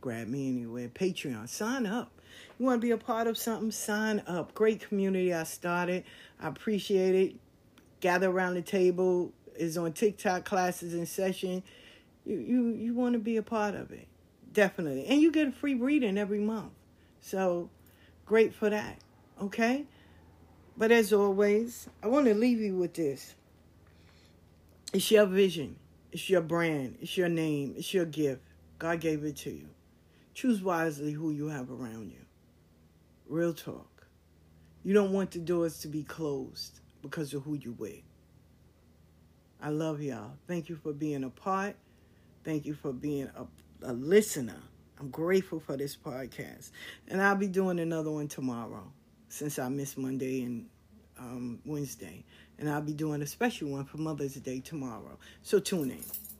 Grab 0.00 0.28
me 0.28 0.48
anywhere. 0.48 0.88
Patreon. 0.88 1.48
Sign 1.48 1.86
up. 1.86 2.12
You 2.58 2.66
want 2.66 2.80
to 2.80 2.86
be 2.86 2.90
a 2.90 2.98
part 2.98 3.26
of 3.26 3.38
something? 3.38 3.70
Sign 3.70 4.22
up. 4.26 4.54
Great 4.54 4.86
community 4.86 5.32
I 5.32 5.44
started. 5.44 6.04
I 6.38 6.48
appreciate 6.48 7.14
it. 7.14 7.36
Gather 8.00 8.28
around 8.30 8.54
the 8.54 8.62
table 8.62 9.32
is 9.56 9.78
on 9.78 9.92
TikTok 9.92 10.44
classes 10.44 10.92
in 10.92 11.06
session. 11.06 11.62
You 12.26 12.36
you 12.38 12.68
you 12.68 12.94
want 12.94 13.14
to 13.14 13.18
be 13.18 13.38
a 13.38 13.42
part 13.42 13.74
of 13.74 13.92
it. 13.92 14.06
Definitely. 14.52 15.06
And 15.06 15.22
you 15.22 15.32
get 15.32 15.48
a 15.48 15.52
free 15.52 15.74
reading 15.74 16.18
every 16.18 16.40
month. 16.40 16.72
So 17.20 17.70
great 18.26 18.54
for 18.54 18.68
that. 18.68 18.98
Okay? 19.40 19.86
But 20.76 20.90
as 20.90 21.12
always, 21.12 21.88
I 22.02 22.08
want 22.08 22.26
to 22.26 22.34
leave 22.34 22.60
you 22.60 22.76
with 22.76 22.94
this. 22.94 23.34
It's 24.92 25.10
your 25.10 25.26
vision. 25.26 25.76
It's 26.10 26.28
your 26.28 26.40
brand. 26.40 26.96
It's 27.00 27.16
your 27.16 27.28
name. 27.28 27.74
It's 27.76 27.94
your 27.94 28.06
gift. 28.06 28.42
God 28.78 29.00
gave 29.00 29.24
it 29.24 29.36
to 29.38 29.50
you. 29.50 29.68
Choose 30.34 30.62
wisely 30.62 31.12
who 31.12 31.30
you 31.30 31.46
have 31.46 31.70
around 31.70 32.10
you. 32.10 32.24
Real 33.28 33.54
talk. 33.54 34.06
You 34.82 34.94
don't 34.94 35.12
want 35.12 35.30
the 35.30 35.38
doors 35.38 35.78
to 35.80 35.88
be 35.88 36.02
closed 36.02 36.80
because 37.02 37.32
of 37.34 37.44
who 37.44 37.54
you 37.54 37.72
with. 37.72 38.02
I 39.62 39.70
love 39.70 40.02
y'all. 40.02 40.32
Thank 40.48 40.68
you 40.68 40.76
for 40.76 40.92
being 40.92 41.24
a 41.24 41.30
part. 41.30 41.76
Thank 42.44 42.66
you 42.66 42.74
for 42.74 42.92
being 42.92 43.30
a, 43.36 43.46
a 43.88 43.92
listener. 43.92 44.60
I'm 44.98 45.10
grateful 45.10 45.60
for 45.60 45.76
this 45.76 45.96
podcast. 45.96 46.70
And 47.08 47.22
I'll 47.22 47.36
be 47.36 47.48
doing 47.48 47.78
another 47.78 48.10
one 48.10 48.28
tomorrow 48.28 48.92
since 49.34 49.58
I 49.58 49.68
missed 49.68 49.98
Monday 49.98 50.42
and 50.42 50.66
um, 51.18 51.58
Wednesday. 51.64 52.24
And 52.56 52.70
I'll 52.70 52.80
be 52.80 52.92
doing 52.92 53.20
a 53.20 53.26
special 53.26 53.68
one 53.68 53.84
for 53.84 53.96
Mother's 53.96 54.34
Day 54.34 54.60
tomorrow. 54.60 55.18
So 55.42 55.58
tune 55.58 55.90
in. 55.90 56.33